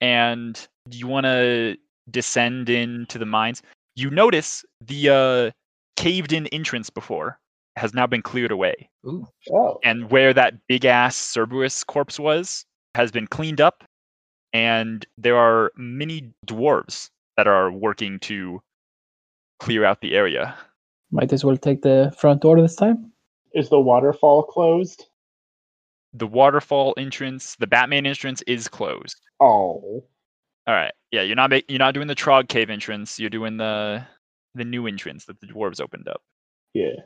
And 0.00 0.68
you 0.90 1.06
want 1.06 1.24
to 1.24 1.76
descend 2.10 2.70
into 2.70 3.18
the 3.18 3.26
mines. 3.26 3.62
You 3.96 4.10
notice 4.10 4.64
the 4.80 5.10
uh, 5.10 5.50
caved 5.96 6.32
in 6.32 6.46
entrance 6.48 6.88
before 6.88 7.38
has 7.78 7.94
now 7.94 8.06
been 8.06 8.22
cleared 8.22 8.50
away. 8.52 8.90
Ooh. 9.06 9.26
Oh, 9.52 9.78
And 9.84 10.10
where 10.10 10.34
that 10.34 10.54
big 10.68 10.84
ass 10.84 11.16
Cerberus 11.16 11.84
corpse 11.84 12.18
was 12.20 12.64
has 12.94 13.10
been 13.10 13.26
cleaned 13.26 13.60
up. 13.60 13.84
And 14.52 15.06
there 15.18 15.36
are 15.36 15.72
many 15.76 16.32
dwarves 16.46 17.10
that 17.36 17.46
are 17.46 17.70
working 17.70 18.18
to 18.20 18.60
clear 19.60 19.84
out 19.84 20.00
the 20.00 20.14
area. 20.14 20.56
Might 21.10 21.32
as 21.32 21.44
well 21.44 21.56
take 21.56 21.82
the 21.82 22.14
front 22.18 22.42
door 22.42 22.60
this 22.60 22.74
time. 22.76 23.12
is 23.54 23.68
the 23.68 23.80
waterfall 23.80 24.42
closed? 24.42 25.06
The 26.14 26.26
waterfall 26.26 26.94
entrance, 26.96 27.56
the 27.60 27.66
Batman 27.66 28.06
entrance 28.06 28.42
is 28.46 28.68
closed. 28.68 29.20
Oh, 29.40 30.02
All 30.66 30.74
right. 30.74 30.92
Yeah, 31.12 31.22
you're 31.22 31.36
not 31.36 31.50
ma- 31.50 31.60
you're 31.68 31.78
not 31.78 31.94
doing 31.94 32.06
the 32.08 32.14
Trog 32.14 32.48
cave 32.48 32.70
entrance. 32.70 33.18
You're 33.20 33.30
doing 33.30 33.56
the 33.58 34.02
the 34.54 34.64
new 34.64 34.86
entrance 34.86 35.26
that 35.26 35.38
the 35.40 35.46
dwarves 35.46 35.80
opened 35.80 36.08
up. 36.08 36.22
yeah. 36.74 36.96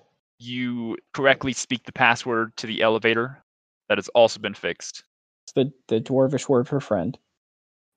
You 0.44 0.96
correctly 1.14 1.52
speak 1.52 1.84
the 1.84 1.92
password 1.92 2.56
to 2.56 2.66
the 2.66 2.82
elevator. 2.82 3.44
That 3.88 3.98
has 3.98 4.08
also 4.08 4.40
been 4.40 4.54
fixed. 4.54 5.04
It's 5.44 5.52
the, 5.52 5.72
the 5.88 6.00
dwarvish 6.00 6.48
word 6.48 6.66
for 6.66 6.80
friend. 6.80 7.16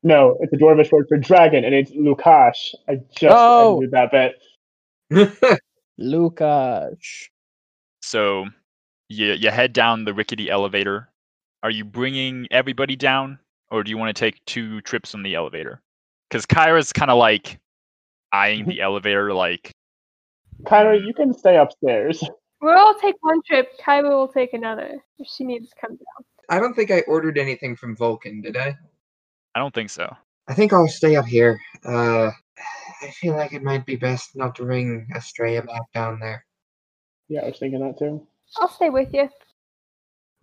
No, 0.03 0.37
it's 0.41 0.53
a 0.53 0.57
dwarvish 0.57 0.91
word 0.91 1.07
for 1.09 1.17
dragon, 1.17 1.65
and 1.65 1.73
it's 1.73 1.91
Lukash. 1.91 2.75
I 2.87 2.97
just 3.15 3.33
Oh! 3.35 3.81
edited 3.81 3.91
that 3.91 4.11
bit. 4.11 5.59
Lukash. 5.99 7.29
So 8.01 8.45
you 9.09 9.33
you 9.33 9.49
head 9.49 9.73
down 9.73 10.05
the 10.05 10.13
rickety 10.13 10.49
elevator. 10.49 11.09
Are 11.63 11.71
you 11.71 11.83
bringing 11.83 12.47
everybody 12.51 12.95
down, 12.95 13.39
or 13.71 13.83
do 13.83 13.89
you 13.89 13.97
want 13.97 14.15
to 14.15 14.19
take 14.19 14.45
two 14.45 14.81
trips 14.81 15.15
on 15.15 15.23
the 15.23 15.33
elevator? 15.33 15.81
Because 16.29 16.45
Kyra's 16.45 16.93
kind 16.93 17.09
of 17.09 17.17
like 17.17 17.59
eyeing 18.31 18.65
the 18.67 18.81
elevator, 18.83 19.33
like 19.33 19.71
Kyra, 20.65 21.05
you 21.05 21.13
can 21.13 21.33
stay 21.33 21.57
upstairs. 21.57 22.23
We'll 22.61 22.79
all 22.79 22.95
take 22.95 23.15
one 23.19 23.41
trip. 23.45 23.77
Kyra 23.79 24.09
will 24.09 24.29
take 24.29 24.53
another 24.53 24.97
if 25.19 25.27
she 25.27 25.43
needs 25.43 25.69
to 25.69 25.75
come 25.79 25.91
down. 25.91 26.25
I 26.49 26.59
don't 26.59 26.73
think 26.73 26.89
I 26.89 27.01
ordered 27.01 27.37
anything 27.37 27.75
from 27.75 27.95
Volkan, 27.95 28.41
did 28.41 28.57
I? 28.57 28.75
I 29.53 29.59
don't 29.59 29.73
think 29.73 29.89
so. 29.91 30.11
I 30.47 30.53
think 30.53 30.73
I'll 30.73 30.87
stay 30.87 31.15
up 31.15 31.25
here. 31.25 31.59
Uh, 31.83 32.31
I 33.03 33.11
feel 33.11 33.35
like 33.35 33.53
it 33.53 33.61
might 33.61 33.85
be 33.85 33.97
best 33.97 34.35
not 34.35 34.55
to 34.55 34.63
bring 34.63 35.05
Estrella 35.15 35.61
back 35.61 35.91
down 35.93 36.19
there. 36.19 36.45
Yeah, 37.27 37.41
I 37.41 37.47
was 37.47 37.59
thinking 37.59 37.81
that 37.81 37.99
too. 37.99 38.25
I'll 38.57 38.69
stay 38.69 38.89
with 38.89 39.13
you. 39.13 39.29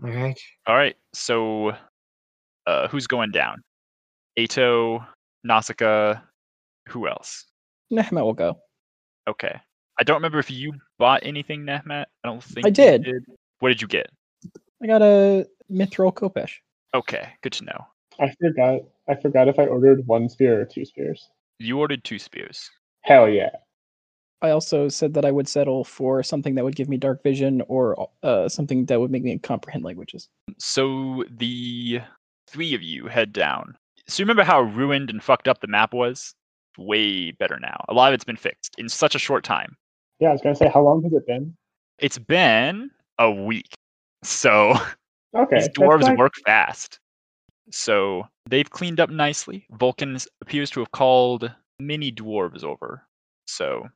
All 0.05 0.11
right. 0.11 0.39
All 0.67 0.77
right. 0.77 0.97
So 1.15 1.73
uh, 2.67 2.89
who's 2.89 3.07
going 3.07 3.31
down? 3.31 3.63
Eto, 4.39 5.05
Nausicaa, 5.45 6.21
who 6.89 7.09
else? 7.09 7.47
Nehme 7.93 8.23
will 8.23 8.33
go. 8.33 8.59
Okay. 9.29 9.61
I 10.03 10.05
don't 10.05 10.17
remember 10.17 10.41
if 10.41 10.51
you 10.51 10.73
bought 10.99 11.21
anything, 11.23 11.65
Nehmet. 11.65 12.07
I 12.25 12.29
don't 12.29 12.43
think 12.43 12.67
I 12.67 12.71
you 12.71 12.75
did. 12.75 13.07
What 13.61 13.69
did 13.69 13.81
you 13.81 13.87
get? 13.87 14.11
I 14.83 14.89
got 14.89 15.01
a 15.01 15.47
Mithril 15.71 16.13
Khopesh. 16.13 16.55
Okay, 16.93 17.29
good 17.41 17.53
to 17.53 17.67
know. 17.67 17.87
I 18.19 18.35
forgot. 18.41 18.81
I 19.09 19.15
forgot 19.15 19.47
if 19.47 19.61
I 19.61 19.67
ordered 19.67 20.05
one 20.09 20.29
spear 20.29 20.61
or 20.61 20.65
two 20.65 20.85
spears. 20.85 21.31
You 21.61 21.79
ordered 21.79 22.03
two 22.03 22.19
spears. 22.19 22.69
Hell 23.03 23.29
yeah! 23.29 23.51
I 24.43 24.51
also 24.51 24.89
said 24.89 25.15
that 25.15 25.25
I 25.25 25.31
would 25.31 25.49
settle 25.49 25.85
for 25.85 26.25
something 26.25 26.57
that 26.57 26.65
would 26.65 26.75
give 26.75 26.89
me 26.89 26.97
dark 26.97 27.23
vision 27.23 27.63
or 27.69 28.09
uh, 28.25 28.49
something 28.49 28.87
that 28.87 28.99
would 28.99 29.13
make 29.13 29.23
me 29.23 29.39
comprehend 29.39 29.85
languages. 29.85 30.29
So 30.59 31.23
the 31.31 32.01
three 32.49 32.75
of 32.75 32.83
you 32.83 33.07
head 33.07 33.33
down. 33.33 33.77
So 34.09 34.21
you 34.21 34.25
remember 34.25 34.43
how 34.43 34.63
ruined 34.63 35.11
and 35.11 35.23
fucked 35.23 35.47
up 35.47 35.61
the 35.61 35.69
map 35.69 35.95
was? 35.95 36.35
Way 36.77 37.31
better 37.31 37.61
now. 37.61 37.85
A 37.89 37.95
lot 37.95 38.09
of 38.09 38.15
it's 38.15 38.25
been 38.25 38.35
fixed 38.35 38.75
in 38.79 38.89
such 38.89 39.15
a 39.15 39.21
short 39.21 39.45
time. 39.45 39.77
Yeah, 40.23 40.29
I 40.29 40.33
was 40.33 40.41
gonna 40.41 40.55
say, 40.55 40.69
how 40.69 40.83
long 40.83 41.03
has 41.03 41.13
it 41.13 41.27
been? 41.27 41.57
It's 41.99 42.17
been 42.17 42.93
a 43.19 43.29
week. 43.29 43.75
So 44.23 44.73
Okay, 45.35 45.57
these 45.57 45.69
dwarves 45.71 46.17
work 46.17 46.35
fast. 46.47 47.01
So 47.73 48.23
they've 48.49 48.71
cleaned 48.71 49.01
up 49.01 49.11
nicely. 49.11 49.67
Volkan 49.73 50.25
appears 50.41 50.71
to 50.71 50.81
have 50.81 50.93
called 50.93 51.51
many 51.81 52.13
dwarves 52.13 52.63
over. 52.63 53.05
So 53.49 53.89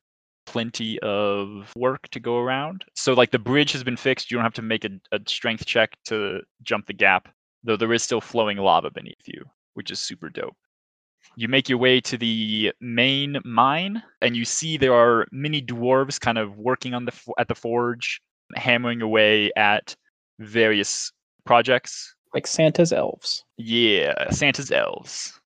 plenty 0.46 0.98
of 0.98 1.72
work 1.76 2.08
to 2.10 2.18
go 2.18 2.38
around. 2.38 2.84
So 2.96 3.12
like 3.12 3.30
the 3.30 3.38
bridge 3.38 3.70
has 3.70 3.84
been 3.84 3.96
fixed. 3.96 4.28
You 4.28 4.36
don't 4.36 4.44
have 4.44 4.54
to 4.54 4.62
make 4.62 4.84
a, 4.84 4.90
a 5.12 5.20
strength 5.28 5.64
check 5.64 5.96
to 6.06 6.40
jump 6.64 6.86
the 6.86 6.92
gap, 6.92 7.28
though 7.62 7.76
there 7.76 7.92
is 7.92 8.02
still 8.02 8.20
flowing 8.20 8.56
lava 8.56 8.90
beneath 8.90 9.26
you, 9.26 9.44
which 9.74 9.92
is 9.92 10.00
super 10.00 10.28
dope. 10.28 10.56
You 11.36 11.48
make 11.48 11.68
your 11.68 11.78
way 11.78 12.00
to 12.00 12.16
the 12.16 12.72
main 12.80 13.38
mine, 13.44 14.02
and 14.22 14.34
you 14.34 14.46
see 14.46 14.78
there 14.78 14.94
are 14.94 15.26
many 15.30 15.60
dwarves 15.60 16.18
kind 16.18 16.38
of 16.38 16.56
working 16.56 16.94
on 16.94 17.04
the 17.04 17.12
at 17.38 17.48
the 17.48 17.54
forge, 17.54 18.20
hammering 18.54 19.02
away 19.02 19.52
at 19.54 19.94
various 20.38 21.12
projects. 21.44 22.14
Like 22.34 22.46
Santa's 22.46 22.92
elves. 22.92 23.44
Yeah, 23.58 24.30
Santa's 24.30 24.72
elves. 24.72 25.38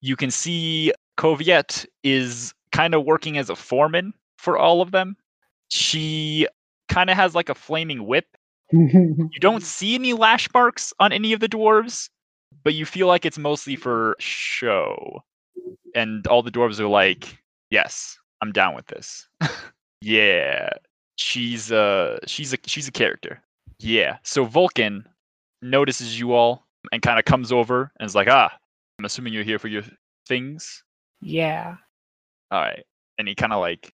You 0.00 0.16
can 0.16 0.30
see 0.30 0.92
Coviette 1.16 1.86
is 2.02 2.54
kind 2.72 2.94
of 2.94 3.04
working 3.04 3.38
as 3.38 3.50
a 3.50 3.56
foreman 3.56 4.12
for 4.38 4.58
all 4.58 4.80
of 4.80 4.90
them. 4.90 5.16
She 5.68 6.46
kind 6.88 7.10
of 7.10 7.16
has 7.16 7.34
like 7.34 7.48
a 7.48 7.54
flaming 7.54 8.06
whip. 8.06 8.26
You 8.72 9.40
don't 9.40 9.62
see 9.62 9.94
any 9.94 10.12
lash 10.12 10.48
marks 10.52 10.92
on 10.98 11.12
any 11.12 11.32
of 11.32 11.40
the 11.40 11.48
dwarves, 11.48 12.10
but 12.64 12.74
you 12.74 12.84
feel 12.84 13.06
like 13.06 13.24
it's 13.24 13.38
mostly 13.38 13.76
for 13.76 14.16
show. 14.18 15.22
And 15.94 16.26
all 16.26 16.42
the 16.42 16.50
dwarves 16.50 16.80
are 16.80 16.88
like, 16.88 17.38
"Yes, 17.70 18.18
I'm 18.42 18.52
down 18.52 18.74
with 18.74 18.86
this." 18.86 19.26
yeah, 20.00 20.70
she's 21.16 21.70
a 21.70 22.18
she's 22.26 22.52
a 22.52 22.58
she's 22.66 22.88
a 22.88 22.92
character. 22.92 23.42
Yeah. 23.78 24.18
So 24.22 24.46
Volkan 24.46 25.04
notices 25.62 26.18
you 26.18 26.32
all 26.32 26.66
and 26.92 27.02
kind 27.02 27.18
of 27.18 27.24
comes 27.24 27.52
over 27.52 27.92
and 27.98 28.06
is 28.06 28.14
like, 28.14 28.28
"Ah, 28.28 28.52
I'm 28.98 29.04
assuming 29.04 29.32
you're 29.32 29.44
here 29.44 29.58
for 29.58 29.68
your 29.68 29.82
things." 30.26 30.82
Yeah. 31.20 31.76
All 32.50 32.60
right. 32.60 32.84
And 33.18 33.26
he 33.26 33.34
kind 33.34 33.52
of 33.52 33.60
like 33.60 33.92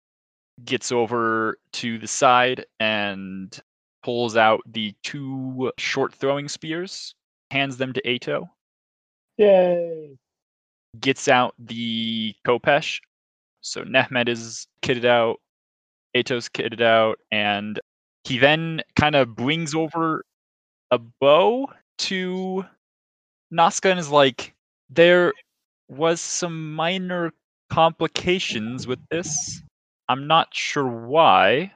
gets 0.65 0.93
over 0.93 1.59
to 1.75 1.99
the 1.99 2.07
side 2.07 2.67
and 2.81 3.59
pulls 4.03 4.37
out 4.37 4.61
the 4.67 4.95
two 5.03 5.73
short 5.79 6.13
throwing 6.15 6.49
spears, 6.49 7.15
hands 7.53 7.77
them 7.77 7.93
to 7.93 8.03
Eto, 8.03 8.49
Yay! 9.37 10.17
gets 11.01 11.29
out 11.29 11.55
the 11.59 12.35
Khopesh. 12.47 13.01
So 13.61 13.85
Nehmet 13.85 14.29
is 14.29 14.67
kitted 14.83 15.05
out, 15.05 15.37
Eto's 16.15 16.49
kitted 16.49 16.81
out, 16.81 17.19
and 17.31 17.79
he 18.25 18.39
then 18.39 18.81
kind 18.97 19.15
of 19.15 19.37
brings 19.37 19.75
over 19.75 20.25
a 20.91 20.99
bow 20.99 21.69
to 21.99 22.65
Nausicaa 23.51 23.91
and 23.91 24.01
is 24.01 24.11
like, 24.11 24.55
there 24.91 25.33
was 25.89 26.21
some 26.21 26.75
minor 26.75 27.33
complications 27.71 28.87
with 28.87 29.01
this. 29.11 29.63
I'm 30.09 30.27
not 30.27 30.55
sure 30.55 30.87
why, 30.87 31.73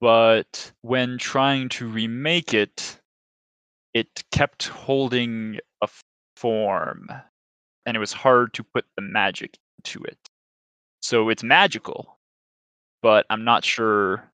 but 0.00 0.72
when 0.82 1.18
trying 1.18 1.68
to 1.70 1.88
remake 1.88 2.54
it, 2.54 3.00
it 3.96 4.22
kept 4.30 4.68
holding 4.68 5.58
a 5.80 5.88
form, 6.36 7.08
and 7.86 7.96
it 7.96 8.00
was 8.00 8.12
hard 8.12 8.52
to 8.52 8.62
put 8.62 8.84
the 8.94 9.02
magic 9.02 9.56
into 9.78 10.04
it. 10.04 10.18
So 11.00 11.30
it's 11.30 11.42
magical, 11.42 12.18
but 13.00 13.24
I'm 13.30 13.42
not 13.42 13.64
sure 13.64 14.30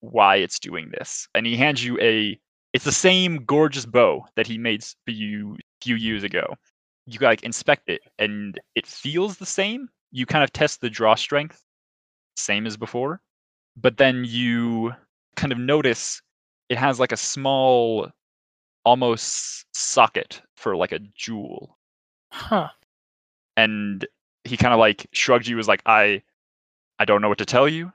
why 0.00 0.36
it's 0.36 0.58
doing 0.58 0.90
this. 0.90 1.28
And 1.36 1.46
he 1.46 1.56
hands 1.56 1.84
you 1.84 2.00
a 2.00 2.36
it's 2.72 2.84
the 2.84 2.90
same 2.90 3.44
gorgeous 3.44 3.86
bow 3.86 4.26
that 4.34 4.48
he 4.48 4.58
made 4.58 4.82
for 4.82 5.12
you 5.12 5.54
a 5.54 5.84
few 5.84 5.94
years 5.94 6.24
ago. 6.24 6.56
You 7.06 7.20
like 7.20 7.44
inspect 7.44 7.88
it 7.88 8.00
and 8.18 8.60
it 8.74 8.88
feels 8.88 9.36
the 9.36 9.46
same. 9.46 9.88
You 10.10 10.26
kind 10.26 10.42
of 10.42 10.52
test 10.52 10.80
the 10.80 10.90
draw 10.90 11.14
strength, 11.14 11.62
same 12.36 12.66
as 12.66 12.76
before. 12.76 13.20
But 13.76 13.98
then 13.98 14.24
you 14.26 14.94
kind 15.36 15.52
of 15.52 15.58
notice 15.58 16.20
it 16.68 16.78
has 16.78 16.98
like 16.98 17.12
a 17.12 17.16
small 17.16 18.10
almost 18.84 19.66
socket 19.72 20.40
for 20.56 20.76
like 20.76 20.92
a 20.92 21.00
jewel. 21.14 21.78
Huh. 22.30 22.68
And 23.56 24.06
he 24.44 24.56
kind 24.56 24.74
of 24.74 24.80
like 24.80 25.06
shrugged 25.12 25.46
you 25.46 25.56
was 25.56 25.68
like, 25.68 25.82
I 25.86 26.22
I 26.98 27.04
don't 27.04 27.22
know 27.22 27.28
what 27.28 27.38
to 27.38 27.46
tell 27.46 27.68
you. 27.68 27.92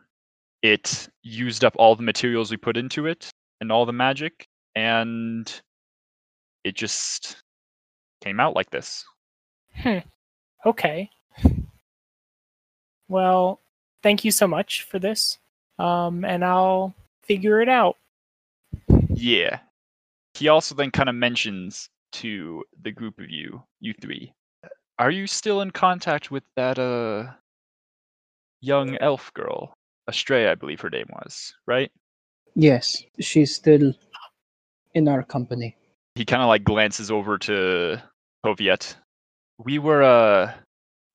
It 0.61 1.07
used 1.23 1.63
up 1.63 1.75
all 1.77 1.95
the 1.95 2.03
materials 2.03 2.51
we 2.51 2.57
put 2.57 2.77
into 2.77 3.05
it 3.05 3.29
and 3.61 3.71
all 3.71 3.85
the 3.85 3.93
magic, 3.93 4.47
and 4.75 5.61
it 6.63 6.75
just 6.75 7.37
came 8.21 8.39
out 8.39 8.55
like 8.55 8.69
this. 8.69 9.05
Hmm. 9.75 9.99
Okay. 10.65 11.09
Well, 13.07 13.59
thank 14.03 14.23
you 14.23 14.31
so 14.31 14.47
much 14.47 14.83
for 14.83 14.99
this. 14.99 15.39
Um, 15.77 16.25
and 16.25 16.43
I'll 16.43 16.93
figure 17.23 17.61
it 17.61 17.69
out. 17.69 17.97
Yeah. 19.09 19.59
He 20.39 20.47
also 20.47 20.73
then 20.73 20.89
kind 20.89 21.09
of 21.09 21.15
mentions 21.15 21.89
to 22.13 22.63
the 22.81 22.91
group 22.91 23.19
of 23.19 23.29
you, 23.29 23.61
you 23.81 23.93
three, 24.01 24.31
are 24.97 25.11
you 25.11 25.27
still 25.27 25.59
in 25.59 25.71
contact 25.71 26.31
with 26.31 26.43
that 26.55 26.79
uh 26.79 27.33
young 28.61 28.95
elf 29.01 29.33
girl? 29.33 29.73
Astray, 30.07 30.47
I 30.47 30.55
believe 30.55 30.79
her 30.79 30.89
name 30.89 31.07
was, 31.11 31.53
right? 31.67 31.91
Yes, 32.55 33.03
she's 33.19 33.53
still 33.53 33.93
in 34.93 35.07
our 35.09 35.23
company. 35.23 35.75
he 36.15 36.23
kind 36.23 36.41
of 36.41 36.47
like 36.47 36.63
glances 36.63 37.11
over 37.11 37.37
to 37.39 38.01
Poviet. 38.45 38.95
We 39.57 39.77
were 39.77 40.03
uh 40.03 40.53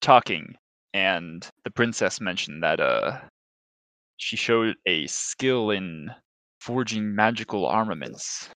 talking 0.03 0.55
and 0.93 1.49
the 1.65 1.71
princess 1.71 2.21
mentioned 2.21 2.63
that 2.63 2.79
uh 2.79 3.21
she 4.19 4.37
showed 4.37 4.77
a 4.85 5.07
skill 5.07 5.71
in 5.71 6.11
forging 6.61 7.15
magical 7.15 7.65
armaments. 7.67 8.51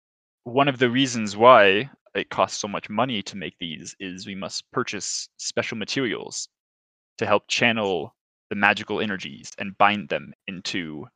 One 0.46 0.68
of 0.68 0.78
the 0.78 0.88
reasons 0.88 1.36
why 1.36 1.90
it 2.14 2.30
costs 2.30 2.60
so 2.60 2.68
much 2.68 2.88
money 2.88 3.20
to 3.20 3.36
make 3.36 3.58
these 3.58 3.96
is 3.98 4.28
we 4.28 4.36
must 4.36 4.70
purchase 4.70 5.28
special 5.38 5.76
materials 5.76 6.48
to 7.18 7.26
help 7.26 7.48
channel 7.48 8.14
the 8.48 8.54
magical 8.54 9.00
energies 9.00 9.50
and 9.58 9.76
bind 9.76 10.08
them 10.08 10.32
into 10.46 11.08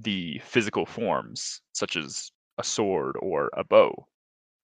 the 0.00 0.38
physical 0.40 0.84
forms 0.84 1.62
such 1.72 1.96
as 1.96 2.30
a 2.58 2.62
sword 2.62 3.16
or 3.22 3.50
a 3.54 3.64
bow 3.64 4.06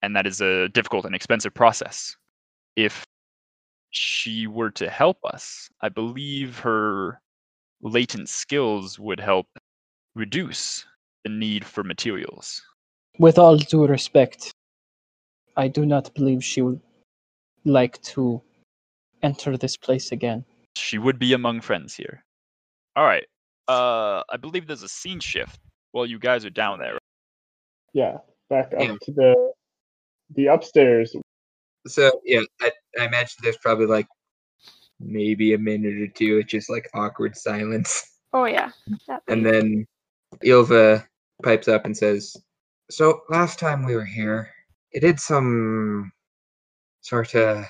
and 0.02 0.14
that 0.14 0.26
is 0.26 0.42
a 0.42 0.68
difficult 0.68 1.06
and 1.06 1.14
expensive 1.14 1.54
process. 1.54 2.14
If 2.76 3.06
she 3.88 4.46
were 4.46 4.70
to 4.72 4.90
help 4.90 5.24
us, 5.24 5.70
I 5.80 5.88
believe 5.88 6.58
her 6.58 7.22
latent 7.80 8.28
skills 8.28 8.98
would 8.98 9.18
help 9.18 9.46
reduce 10.14 10.84
the 11.24 11.30
need 11.30 11.64
for 11.64 11.82
materials. 11.82 12.62
With 13.18 13.38
all 13.38 13.56
due 13.56 13.86
respect, 13.86 14.52
I 15.56 15.68
do 15.68 15.84
not 15.84 16.14
believe 16.14 16.42
she 16.44 16.62
would 16.62 16.80
like 17.64 18.00
to 18.02 18.40
enter 19.22 19.56
this 19.56 19.76
place 19.76 20.12
again. 20.12 20.44
She 20.76 20.98
would 20.98 21.18
be 21.18 21.32
among 21.34 21.60
friends 21.60 21.94
here. 21.94 22.24
All 22.96 23.04
right. 23.04 23.26
Uh, 23.68 24.22
I 24.30 24.36
believe 24.40 24.66
there's 24.66 24.82
a 24.82 24.88
scene 24.88 25.20
shift 25.20 25.60
while 25.92 26.06
you 26.06 26.18
guys 26.18 26.44
are 26.44 26.50
down 26.50 26.78
there. 26.78 26.98
Yeah, 27.92 28.18
back 28.48 28.72
up 28.74 28.80
Yeah. 28.80 28.96
to 29.02 29.12
the 29.12 29.52
the 30.34 30.46
upstairs. 30.46 31.14
So 31.86 32.20
yeah, 32.24 32.42
I, 32.60 32.70
I 32.98 33.04
imagine 33.06 33.36
there's 33.42 33.56
probably 33.58 33.86
like 33.86 34.06
maybe 35.00 35.54
a 35.54 35.58
minute 35.58 36.00
or 36.00 36.06
two. 36.08 36.38
It's 36.38 36.50
just 36.50 36.70
like 36.70 36.88
awkward 36.94 37.36
silence, 37.36 38.02
Oh 38.32 38.44
yeah. 38.44 38.70
That 39.08 39.22
and 39.28 39.44
then 39.44 39.86
Ylva 40.42 41.06
pipes 41.42 41.68
up 41.68 41.84
and 41.84 41.96
says, 41.96 42.36
"So 42.90 43.22
last 43.28 43.58
time 43.58 43.84
we 43.84 43.94
were 43.94 44.04
here, 44.04 44.50
it 44.92 45.00
did 45.00 45.20
some 45.20 46.12
sort 47.02 47.34
of 47.34 47.64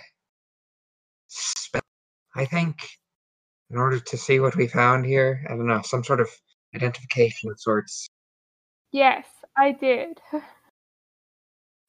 spell. 1.28 1.83
I 2.35 2.44
think 2.46 2.76
in 3.70 3.76
order 3.76 4.00
to 4.00 4.16
see 4.16 4.40
what 4.40 4.56
we 4.56 4.66
found 4.66 5.04
here, 5.04 5.44
I 5.48 5.50
don't 5.50 5.66
know, 5.66 5.83
some 5.83 6.02
sort 6.02 6.20
of 6.20 6.28
identification 6.74 7.50
of 7.50 7.61
sorts. 7.61 8.09
Yes, 8.92 9.26
I 9.56 9.72
did. 9.72 10.20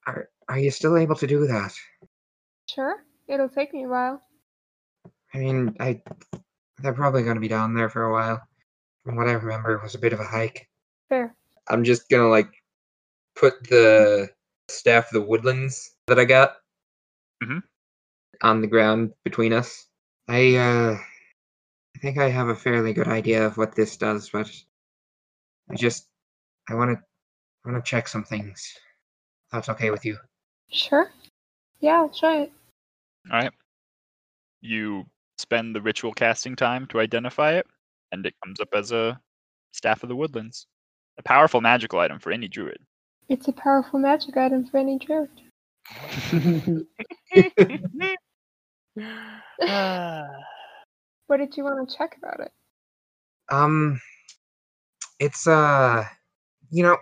Are 0.08 0.30
are 0.50 0.60
you 0.60 0.72
still 0.72 0.98
able 0.98 1.16
to 1.16 1.28
do 1.28 1.48
that? 1.48 1.74
sure. 2.68 3.06
It'll 3.28 3.50
take 3.50 3.74
me 3.74 3.84
a 3.86 3.88
while. 3.88 4.22
I 5.34 5.38
mean, 5.38 5.76
I 5.80 6.02
they're 6.80 6.94
probably 6.94 7.24
going 7.24 7.36
to 7.36 7.42
be 7.42 7.48
down 7.48 7.74
there 7.74 7.90
for 7.90 8.04
a 8.04 8.12
while. 8.12 8.42
from 9.06 9.16
what 9.16 9.28
I 9.28 9.34
remember, 9.34 9.76
it 9.76 9.84
was 9.84 9.96
a 9.96 10.00
bit 10.00 10.14
of 10.14 10.20
a 10.20 10.26
hike. 10.26 10.68
Fair. 11.08 11.36
I'm 11.70 11.84
just 11.84 12.10
gonna 12.10 12.28
like 12.28 12.50
put 13.42 13.68
the 13.68 14.30
staff 14.70 15.08
of 15.08 15.14
the 15.14 15.28
woodlands 15.28 15.96
that 16.06 16.20
I 16.20 16.26
got 16.26 16.58
Mhm. 17.44 17.64
on 18.44 18.62
the 18.62 18.68
ground 18.68 19.14
between 19.26 19.52
us. 19.52 19.88
I 20.28 20.56
uh 20.56 20.98
I 21.96 22.00
think 22.00 22.20
I 22.20 22.30
have 22.30 22.50
a 22.50 22.56
fairly 22.56 22.94
good 22.94 23.08
idea 23.08 23.46
of 23.46 23.58
what 23.58 23.76
this 23.76 23.98
does, 23.98 24.30
but 24.30 24.48
I 25.70 25.76
just 25.76 26.08
I 26.70 26.76
wanna 26.76 26.94
I 27.66 27.70
wanna 27.70 27.82
check 27.82 28.08
some 28.08 28.24
things. 28.24 28.78
That's 29.52 29.70
okay 29.70 29.90
with 29.90 30.06
you. 30.06 30.20
Sure. 30.70 31.12
Yeah, 31.80 31.96
I'll 31.96 32.10
try 32.10 32.42
it. 32.44 32.54
All 33.32 33.40
right. 33.40 33.54
You 34.62 35.10
spend 35.40 35.76
the 35.76 35.82
ritual 35.82 36.14
casting 36.14 36.56
time 36.56 36.86
to 36.88 37.00
identify 37.00 37.54
it, 37.54 37.66
and 38.12 38.24
it 38.26 38.36
comes 38.44 38.60
up 38.60 38.70
as 38.74 38.92
a 38.92 39.20
staff 39.74 40.04
of 40.04 40.10
the 40.10 40.16
woodlands. 40.16 40.68
A 41.18 41.24
powerful 41.24 41.60
magical 41.60 42.00
item 42.00 42.20
for 42.20 42.32
any 42.32 42.48
druid. 42.48 42.80
It's 43.32 43.48
a 43.48 43.54
powerful 43.54 43.98
magic 43.98 44.36
item 44.36 44.66
for 44.66 44.78
any 44.78 45.00
druid. 45.00 45.30
Ah, 49.64 50.28
What 51.28 51.38
did 51.38 51.56
you 51.56 51.64
want 51.64 51.90
to 51.90 51.96
check 51.96 52.18
about 52.18 52.42
it? 52.42 52.52
Um 53.50 54.02
it's 55.18 55.48
uh 55.48 56.04
you 56.72 56.84
know 56.84 56.98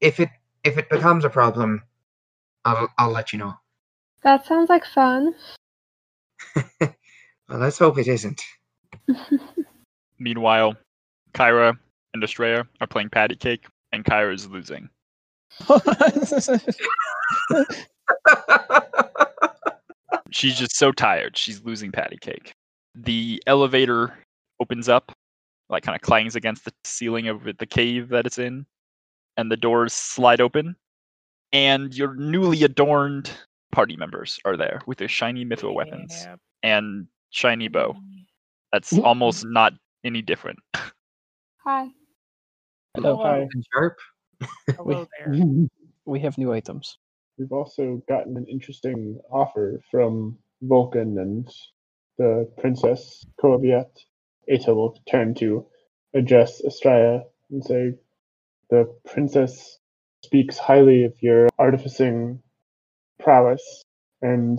if 0.00 0.20
it 0.20 0.28
if 0.62 0.78
it 0.78 0.88
becomes 0.88 1.24
a 1.24 1.30
problem, 1.30 1.82
I'll 2.64 2.88
I'll 2.96 3.10
let 3.10 3.32
you 3.32 3.40
know. 3.40 3.54
That 4.22 4.46
sounds 4.46 4.68
like 4.68 4.84
fun. 4.84 5.34
well, 6.80 6.92
let's 7.48 7.78
hope 7.78 7.98
it 7.98 8.06
isn't. 8.06 8.40
Meanwhile, 10.20 10.76
Kyra 11.34 11.76
and 12.14 12.22
Estrella 12.22 12.68
are 12.80 12.86
playing 12.86 13.10
patty 13.10 13.34
cake, 13.34 13.66
and 13.90 14.04
Kyra 14.04 14.32
is 14.32 14.48
losing. 14.48 14.88
She's 20.30 20.58
just 20.58 20.76
so 20.76 20.92
tired. 20.92 21.36
She's 21.36 21.64
losing 21.64 21.92
patty 21.92 22.18
cake. 22.20 22.54
The 22.94 23.42
elevator 23.46 24.16
opens 24.60 24.88
up, 24.88 25.12
like 25.68 25.82
kind 25.82 25.96
of 25.96 26.02
clangs 26.02 26.36
against 26.36 26.64
the 26.64 26.72
ceiling 26.84 27.28
of 27.28 27.44
the 27.44 27.66
cave 27.66 28.08
that 28.10 28.26
it's 28.26 28.38
in, 28.38 28.66
and 29.36 29.50
the 29.50 29.56
doors 29.56 29.92
slide 29.92 30.40
open. 30.40 30.76
And 31.52 31.94
your 31.94 32.14
newly 32.14 32.62
adorned 32.62 33.30
party 33.72 33.96
members 33.96 34.38
are 34.44 34.56
there 34.56 34.80
with 34.86 34.98
their 34.98 35.08
shiny 35.08 35.44
mithril 35.44 35.74
weapons 35.74 36.12
yeah. 36.24 36.36
and 36.62 37.08
shiny 37.30 37.68
bow. 37.68 37.96
That's 38.72 38.98
almost 38.98 39.46
not 39.46 39.72
any 40.04 40.20
different. 40.20 40.58
Hi. 41.64 41.88
Hello. 42.94 43.16
Hello. 43.16 43.48
And 43.50 43.64
sharp. 43.72 43.96
Hello 44.76 45.06
there. 45.18 45.34
We 46.04 46.20
have 46.20 46.38
new 46.38 46.54
items. 46.54 46.96
We've 47.36 47.52
also 47.52 48.02
gotten 48.08 48.38
an 48.38 48.46
interesting 48.50 49.20
offer 49.30 49.78
from 49.90 50.38
Volkan 50.64 51.20
and 51.20 51.46
the 52.16 52.50
Princess 52.58 53.26
Coaviat. 53.38 53.90
Eto 54.50 54.74
will 54.74 54.98
turn 55.10 55.34
to 55.34 55.66
address 56.14 56.62
Estrella 56.64 57.24
and 57.50 57.62
say, 57.62 57.92
The 58.70 58.86
princess 59.04 59.78
speaks 60.24 60.56
highly 60.56 61.04
of 61.04 61.12
your 61.20 61.50
artificing 61.58 62.42
prowess, 63.20 63.82
and 64.22 64.58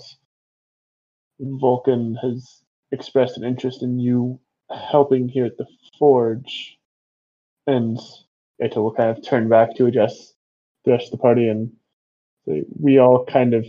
Volkan 1.42 2.16
has 2.22 2.64
expressed 2.92 3.38
an 3.38 3.44
interest 3.44 3.82
in 3.82 3.98
you 3.98 4.40
helping 4.70 5.28
here 5.28 5.46
at 5.46 5.58
the 5.58 5.66
forge. 5.98 6.78
And 7.66 7.98
Eto 8.62 8.78
will 8.78 8.94
kind 8.94 9.16
of 9.16 9.24
turn 9.26 9.48
back 9.50 9.76
to 9.76 9.86
address 9.86 10.34
the 10.86 10.92
rest 10.92 11.06
of 11.06 11.12
the 11.12 11.18
party 11.18 11.48
and 11.48 11.72
say, 12.48 12.64
We 12.80 13.00
all 13.00 13.26
kind 13.26 13.54
of 13.54 13.66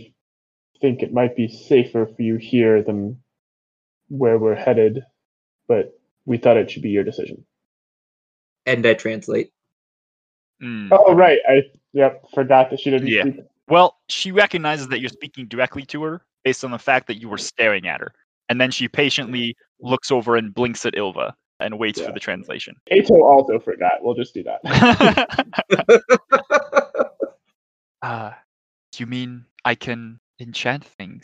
think 0.81 1.01
it 1.01 1.13
might 1.13 1.35
be 1.35 1.47
safer 1.47 2.05
for 2.05 2.21
you 2.21 2.37
here 2.37 2.81
than 2.83 3.21
where 4.09 4.37
we're 4.37 4.55
headed, 4.55 5.03
but 5.67 5.93
we 6.25 6.37
thought 6.37 6.57
it 6.57 6.69
should 6.69 6.81
be 6.81 6.89
your 6.89 7.03
decision. 7.03 7.45
And 8.65 8.85
I 8.85 8.93
translate. 8.93 9.51
Mm. 10.61 10.89
Oh, 10.91 11.13
right. 11.13 11.39
I 11.47 11.63
yep 11.93 12.23
forgot 12.33 12.69
that 12.69 12.79
she 12.79 12.91
didn't 12.91 13.07
Yeah. 13.07 13.23
speak. 13.23 13.39
Well, 13.67 13.97
she 14.09 14.31
recognizes 14.31 14.89
that 14.89 14.99
you're 14.99 15.09
speaking 15.09 15.47
directly 15.47 15.83
to 15.85 16.03
her 16.03 16.21
based 16.43 16.65
on 16.65 16.71
the 16.71 16.79
fact 16.79 17.07
that 17.07 17.21
you 17.21 17.29
were 17.29 17.37
staring 17.37 17.87
at 17.87 18.01
her. 18.01 18.13
And 18.49 18.59
then 18.59 18.69
she 18.69 18.87
patiently 18.87 19.55
looks 19.79 20.11
over 20.11 20.35
and 20.35 20.53
blinks 20.53 20.85
at 20.85 20.95
Ylva 20.95 21.33
and 21.61 21.77
waits 21.79 21.99
Yeah. 21.99 22.07
for 22.07 22.13
the 22.13 22.19
translation. 22.19 22.75
Eto 22.91 23.21
also 23.21 23.59
forgot. 23.59 23.93
We'll 24.01 24.15
just 24.15 24.33
do 24.33 24.43
that. 24.43 24.61
uh, 28.01 28.31
you 28.97 29.05
mean 29.05 29.45
I 29.65 29.75
can 29.75 30.19
enchant 30.39 30.85
things? 30.85 31.23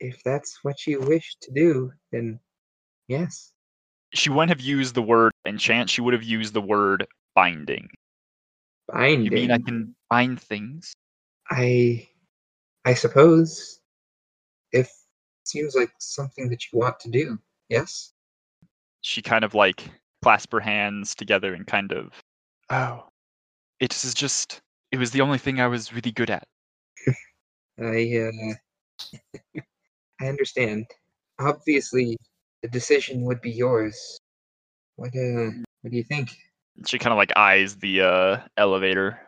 if 0.00 0.22
that's 0.22 0.58
what 0.62 0.86
you 0.86 1.00
wish 1.00 1.36
to 1.42 1.52
do, 1.52 1.92
then 2.12 2.40
yes. 3.08 3.52
She 4.14 4.30
wouldn't 4.30 4.50
have 4.50 4.60
used 4.60 4.94
the 4.94 5.02
word 5.02 5.32
enchant, 5.46 5.90
she 5.90 6.00
would 6.00 6.14
have 6.14 6.22
used 6.22 6.54
the 6.54 6.60
word 6.60 7.06
binding. 7.34 7.88
Binding. 8.88 9.24
You 9.24 9.30
mean 9.30 9.50
I 9.50 9.58
can 9.58 9.94
bind 10.08 10.40
things? 10.40 10.92
I 11.50 12.08
I 12.84 12.94
suppose 12.94 13.80
if 14.72 14.86
it 14.86 14.92
seems 15.44 15.74
like 15.74 15.90
something 15.98 16.48
that 16.50 16.64
you 16.72 16.78
want 16.78 17.00
to 17.00 17.10
do. 17.10 17.38
Yes? 17.68 18.12
She 19.06 19.22
kind 19.22 19.44
of 19.44 19.54
like 19.54 19.88
clasp 20.20 20.50
her 20.50 20.58
hands 20.58 21.14
together 21.14 21.54
and 21.54 21.64
kind 21.64 21.92
of, 21.92 22.10
oh, 22.70 23.04
it 23.78 23.94
is 23.94 24.12
just, 24.12 24.60
it 24.90 24.98
was 24.98 25.12
the 25.12 25.20
only 25.20 25.38
thing 25.38 25.60
I 25.60 25.68
was 25.68 25.92
really 25.92 26.10
good 26.10 26.28
at. 26.28 26.42
I 27.80 28.32
uh 28.34 29.60
I 30.20 30.26
understand. 30.26 30.86
Obviously 31.38 32.16
the 32.62 32.68
decision 32.68 33.22
would 33.26 33.40
be 33.40 33.52
yours. 33.52 34.18
What 34.96 35.14
uh 35.14 35.50
what 35.82 35.92
do 35.92 35.96
you 35.96 36.02
think? 36.02 36.30
She 36.84 36.98
kind 36.98 37.12
of 37.12 37.16
like 37.16 37.32
eyes 37.36 37.76
the 37.76 38.00
uh, 38.00 38.38
elevator. 38.56 39.20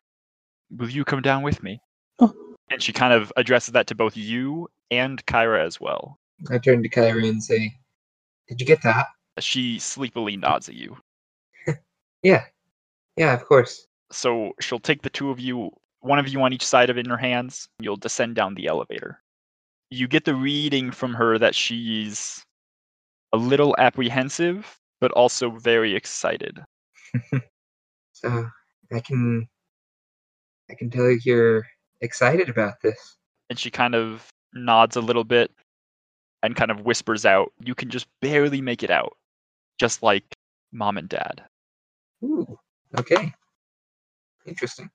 Will 0.77 0.91
you 0.91 1.05
come 1.05 1.23
down 1.23 1.45
with 1.45 1.63
me? 1.63 1.81
Oh. 2.19 2.35
And 2.69 2.83
she 2.83 2.93
kind 2.93 3.13
of 3.13 3.33
addresses 3.37 3.75
that 3.75 3.87
to 3.87 3.95
both 3.95 4.17
you 4.17 4.69
and 4.91 5.25
Kyra 5.27 5.65
as 5.65 5.81
well. 5.81 6.19
I 6.51 6.59
turn 6.59 6.83
to 6.83 6.89
Kyra 6.89 7.29
and 7.29 7.41
say, 7.41 7.77
Did 8.49 8.61
you 8.61 8.67
get 8.67 8.83
that? 8.83 9.07
She 9.43 9.79
sleepily 9.79 10.37
nods 10.37 10.69
at 10.69 10.75
you. 10.75 10.97
Yeah. 12.23 12.47
Yeah, 13.17 13.33
of 13.33 13.45
course. 13.45 13.87
So 14.11 14.53
she'll 14.61 14.81
take 14.81 15.03
the 15.03 15.11
two 15.11 15.31
of 15.31 15.39
you, 15.39 15.71
one 16.01 16.19
of 16.19 16.27
you 16.27 16.41
on 16.41 16.53
each 16.53 16.67
side 16.67 16.91
of 16.91 16.99
it 16.99 17.07
in 17.07 17.11
her 17.11 17.17
hands. 17.17 17.69
You'll 17.79 17.97
descend 17.97 18.35
down 18.35 18.55
the 18.55 18.67
elevator. 18.67 19.21
You 19.91 20.09
get 20.09 20.25
the 20.25 20.35
reading 20.35 20.91
from 20.91 21.15
her 21.15 21.39
that 21.39 21.55
she's 21.55 22.43
a 23.33 23.37
little 23.37 23.77
apprehensive, 23.79 24.79
but 25.01 25.13
also 25.13 25.51
very 25.51 25.95
excited. 25.95 26.59
So 28.21 28.49
I 28.93 28.99
can 28.99 29.49
I 30.69 30.75
can 30.75 30.91
tell 30.91 31.09
you're 31.25 31.65
excited 32.01 32.49
about 32.49 32.81
this. 32.83 33.17
And 33.49 33.59
she 33.59 33.71
kind 33.71 33.95
of 33.95 34.29
nods 34.55 34.97
a 34.97 35.01
little 35.01 35.23
bit 35.25 35.53
and 36.43 36.57
kind 36.57 36.71
of 36.71 36.81
whispers 36.81 37.25
out, 37.25 37.53
You 37.61 37.75
can 37.75 37.91
just 37.91 38.07
barely 38.21 38.61
make 38.61 38.83
it 38.83 38.91
out, 38.91 39.17
just 39.79 40.03
like 40.03 40.25
mom 40.73 40.99
and 40.99 41.09
dad. 41.09 41.43
Ooh, 42.25 42.59
okay. 42.99 43.33
Interesting. 44.47 44.91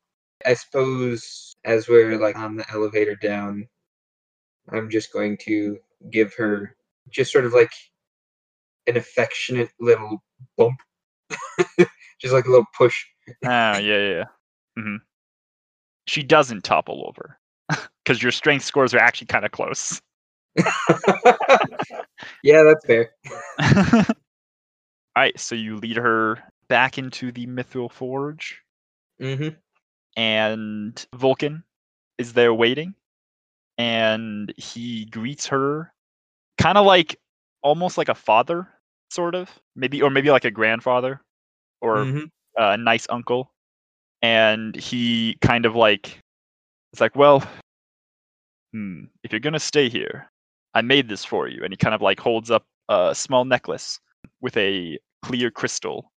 I 0.45 0.53
suppose 0.55 1.55
as 1.63 1.87
we're 1.87 2.17
like 2.17 2.35
on 2.37 2.57
the 2.57 2.69
elevator 2.71 3.15
down, 3.15 3.67
I'm 4.69 4.89
just 4.89 5.13
going 5.13 5.37
to 5.43 5.77
give 6.11 6.33
her 6.35 6.75
just 7.09 7.31
sort 7.31 7.45
of 7.45 7.53
like 7.53 7.71
an 8.87 8.97
affectionate 8.97 9.71
little 9.79 10.23
bump. 10.57 10.79
just 12.19 12.33
like 12.33 12.45
a 12.45 12.49
little 12.49 12.65
push. 12.77 13.05
Ah, 13.45 13.77
yeah, 13.77 13.97
yeah. 13.97 14.09
yeah. 14.09 14.23
hmm 14.77 14.95
She 16.07 16.23
doesn't 16.23 16.63
topple 16.63 17.05
over 17.07 17.37
because 18.03 18.21
your 18.21 18.31
strength 18.31 18.65
scores 18.65 18.93
are 18.93 18.99
actually 18.99 19.27
kind 19.27 19.45
of 19.45 19.51
close. 19.51 20.01
yeah, 22.43 22.63
that's 22.63 22.85
fair. 22.85 23.11
All 25.15 25.21
right, 25.21 25.39
so 25.39 25.53
you 25.55 25.77
lead 25.77 25.97
her 25.97 26.39
back 26.69 26.97
into 26.97 27.31
the 27.31 27.45
Mithral 27.45 27.91
Forge, 27.91 28.61
hmm 29.19 29.49
and 30.15 30.95
Volkan 31.15 31.63
is 32.19 32.33
there 32.33 32.53
waiting, 32.53 32.95
and 33.77 34.53
he 34.57 35.05
greets 35.05 35.47
her, 35.47 35.93
kind 36.57 36.77
of 36.77 36.85
like 36.85 37.19
almost 37.63 37.97
like 37.97 38.09
a 38.09 38.15
father, 38.15 38.67
sort 39.11 39.35
of, 39.35 39.49
maybe, 39.75 40.01
or 40.01 40.09
maybe 40.09 40.31
like 40.31 40.45
a 40.45 40.51
grandfather, 40.51 41.21
or 41.81 42.05
hmm 42.05 42.25
a 42.57 42.77
nice 42.77 43.07
uncle, 43.09 43.51
and 44.21 44.75
he 44.75 45.37
kind 45.41 45.65
of 45.65 45.75
like, 45.75 46.19
it's 46.93 47.01
like, 47.01 47.15
well, 47.15 47.43
hmm, 48.73 49.05
if 49.23 49.31
you're 49.31 49.39
gonna 49.39 49.59
stay 49.59 49.89
here, 49.89 50.29
I 50.73 50.81
made 50.81 51.07
this 51.09 51.25
for 51.25 51.47
you, 51.47 51.63
and 51.63 51.73
he 51.73 51.77
kind 51.77 51.95
of 51.95 52.01
like 52.01 52.19
holds 52.19 52.51
up 52.51 52.65
a 52.89 53.13
small 53.15 53.45
necklace 53.45 53.99
with 54.41 54.55
a 54.57 54.99
clear 55.23 55.51
crystal 55.51 56.11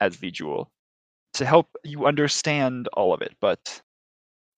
as 0.00 0.18
the 0.18 0.30
jewel 0.30 0.70
to 1.34 1.46
help 1.46 1.68
you 1.84 2.06
understand 2.06 2.88
all 2.92 3.14
of 3.14 3.22
it, 3.22 3.34
but 3.40 3.80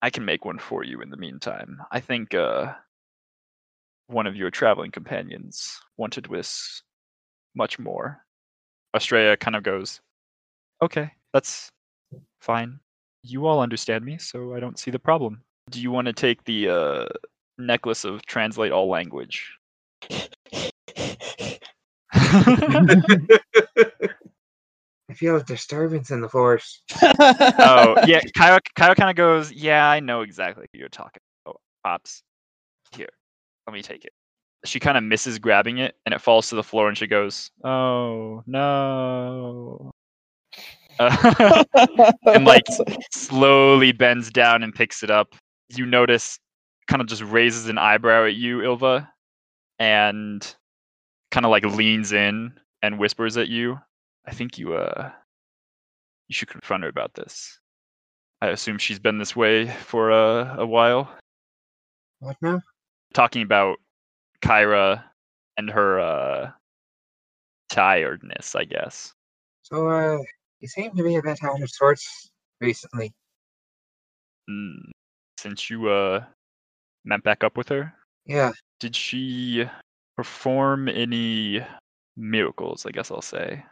I 0.02 0.10
can 0.10 0.24
make 0.24 0.44
one 0.44 0.58
for 0.58 0.84
you 0.84 1.00
in 1.00 1.10
the 1.10 1.16
meantime. 1.16 1.78
I 1.92 2.00
think 2.00 2.34
uh, 2.34 2.72
one 4.08 4.26
of 4.26 4.36
your 4.36 4.50
traveling 4.50 4.90
companions 4.90 5.80
wanted 5.96 6.26
this 6.30 6.82
much 7.54 7.78
more. 7.78 8.24
Estrella 8.94 9.36
kind 9.36 9.56
of 9.56 9.62
goes, 9.62 10.00
okay, 10.82 11.10
that's 11.32 11.70
fine. 12.40 12.78
You 13.22 13.46
all 13.46 13.60
understand 13.60 14.04
me, 14.04 14.18
so 14.18 14.54
I 14.54 14.60
don't 14.60 14.78
see 14.78 14.90
the 14.90 14.98
problem. 14.98 15.40
Do 15.70 15.80
you 15.80 15.90
want 15.90 16.06
to 16.06 16.12
take 16.12 16.44
the 16.44 16.68
uh, 16.68 17.06
necklace 17.56 18.04
of 18.04 18.24
translate 18.26 18.72
all 18.72 18.88
language? 18.90 19.50
I 25.08 25.14
feel 25.14 25.36
a 25.36 25.44
disturbance 25.44 26.10
in 26.10 26.20
the 26.20 26.28
force. 26.28 26.82
oh 27.02 27.94
yeah, 28.06 28.20
Kyra. 28.36 28.58
Kyra 28.76 28.96
kind 28.96 29.10
of 29.10 29.16
goes, 29.16 29.52
"Yeah, 29.52 29.88
I 29.88 30.00
know 30.00 30.22
exactly 30.22 30.66
who 30.72 30.78
you're 30.78 30.88
talking 30.88 31.20
about, 31.44 31.60
Pops. 31.84 32.22
Here, 32.96 33.08
let 33.66 33.74
me 33.74 33.82
take 33.82 34.04
it." 34.04 34.12
She 34.64 34.80
kind 34.80 34.96
of 34.96 35.04
misses 35.04 35.38
grabbing 35.38 35.78
it, 35.78 35.94
and 36.04 36.14
it 36.14 36.20
falls 36.20 36.48
to 36.48 36.56
the 36.56 36.64
floor, 36.64 36.88
and 36.88 36.98
she 36.98 37.06
goes, 37.06 37.50
"Oh 37.62 38.42
no!" 38.46 39.92
Uh, 40.98 41.64
and 42.26 42.44
like 42.44 42.64
slowly 43.12 43.92
bends 43.92 44.30
down 44.30 44.62
and 44.62 44.74
picks 44.74 45.02
it 45.02 45.10
up. 45.10 45.34
You 45.76 45.86
notice, 45.86 46.38
kind 46.88 47.00
of 47.00 47.08
just 47.08 47.22
raises 47.22 47.68
an 47.68 47.78
eyebrow 47.78 48.26
at 48.26 48.34
you, 48.34 48.62
Ylva, 48.62 49.08
and 49.78 50.56
kind 51.34 51.44
of 51.44 51.50
like 51.50 51.64
leans 51.64 52.12
in 52.12 52.52
and 52.80 52.96
whispers 52.96 53.36
at 53.36 53.48
you. 53.48 53.76
I 54.24 54.30
think 54.32 54.56
you 54.56 54.74
uh 54.74 55.10
you 56.28 56.34
should 56.34 56.48
confront 56.48 56.84
her 56.84 56.88
about 56.88 57.12
this. 57.14 57.58
I 58.40 58.48
assume 58.48 58.78
she's 58.78 59.00
been 59.00 59.18
this 59.18 59.34
way 59.34 59.66
for 59.66 60.12
uh, 60.12 60.56
a 60.56 60.64
while. 60.64 61.10
What 62.20 62.36
now? 62.40 62.60
Talking 63.14 63.42
about 63.42 63.78
Kyra 64.42 65.02
and 65.56 65.68
her 65.70 65.98
uh 65.98 66.50
tiredness, 67.68 68.54
I 68.54 68.64
guess. 68.64 69.12
So, 69.62 69.88
uh, 69.88 70.18
you 70.60 70.68
seem 70.68 70.94
to 70.94 71.02
be 71.02 71.16
a 71.16 71.22
bit 71.22 71.42
out 71.42 71.60
of 71.60 71.70
sorts 71.70 72.30
recently. 72.60 73.12
Mm, 74.48 74.90
since 75.40 75.68
you 75.68 75.88
uh 75.88 76.24
met 77.04 77.24
back 77.24 77.42
up 77.42 77.56
with 77.56 77.68
her, 77.70 77.92
Yeah. 78.24 78.52
did 78.78 78.94
she 78.94 79.68
perform 80.16 80.88
any 80.88 81.64
miracles? 82.16 82.86
I 82.86 82.90
guess 82.90 83.10
I'll 83.10 83.22
say. 83.22 83.64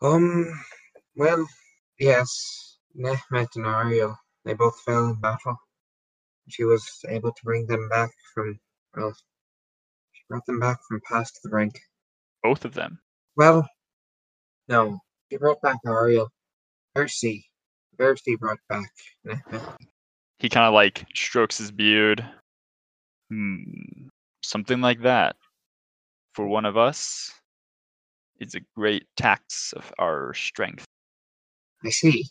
Um, 0.00 0.52
well, 1.16 1.46
yes, 1.98 2.78
Nehmet 2.98 3.56
and 3.56 3.66
Ariel, 3.66 4.16
they 4.44 4.54
both 4.54 4.80
fell 4.80 5.10
in 5.10 5.20
battle. 5.20 5.56
She 6.48 6.64
was 6.64 6.84
able 7.08 7.30
to 7.30 7.44
bring 7.44 7.66
them 7.66 7.88
back 7.88 8.10
from, 8.34 8.58
well, 8.96 9.12
she 10.12 10.22
brought 10.28 10.44
them 10.46 10.58
back 10.58 10.78
from 10.88 11.00
past 11.08 11.38
the 11.42 11.50
brink. 11.50 11.78
Both 12.42 12.64
of 12.64 12.74
them. 12.74 12.98
Well, 13.36 13.66
no, 14.68 14.98
she 15.30 15.38
brought 15.38 15.62
back 15.62 15.78
Ariel. 15.86 16.28
Versi, 16.96 17.44
Versi 17.96 18.38
brought 18.38 18.58
back 18.68 18.90
Nehmet. 19.26 19.76
He 20.40 20.48
kind 20.48 20.66
of 20.66 20.74
like 20.74 21.06
strokes 21.14 21.58
his 21.58 21.70
beard. 21.70 22.28
Hmm, 23.30 24.08
something 24.42 24.80
like 24.80 25.02
that. 25.02 25.36
For 26.34 26.46
one 26.46 26.64
of 26.64 26.78
us, 26.78 27.30
it's 28.38 28.54
a 28.54 28.60
great 28.74 29.06
tax 29.16 29.74
of 29.74 29.92
our 29.98 30.32
strength. 30.32 30.86
I 31.84 31.90
see. 31.90 32.30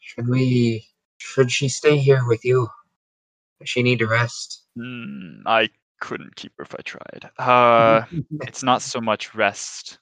Should 0.00 0.28
we? 0.28 0.84
Should 1.18 1.52
she 1.52 1.68
stay 1.68 1.96
here 1.98 2.26
with 2.26 2.44
you? 2.44 2.68
Does 3.60 3.70
she 3.70 3.82
need 3.82 4.00
to 4.00 4.08
rest? 4.08 4.64
Hmm, 4.76 5.46
I 5.46 5.70
couldn't 6.02 6.34
keep 6.36 6.52
her 6.58 6.64
if 6.64 6.74
I 6.74 6.82
tried. 6.82 7.30
Uh, 7.38 8.02
it's 8.42 8.62
not 8.62 8.82
so 8.82 9.00
much 9.00 9.34
rest 9.34 9.98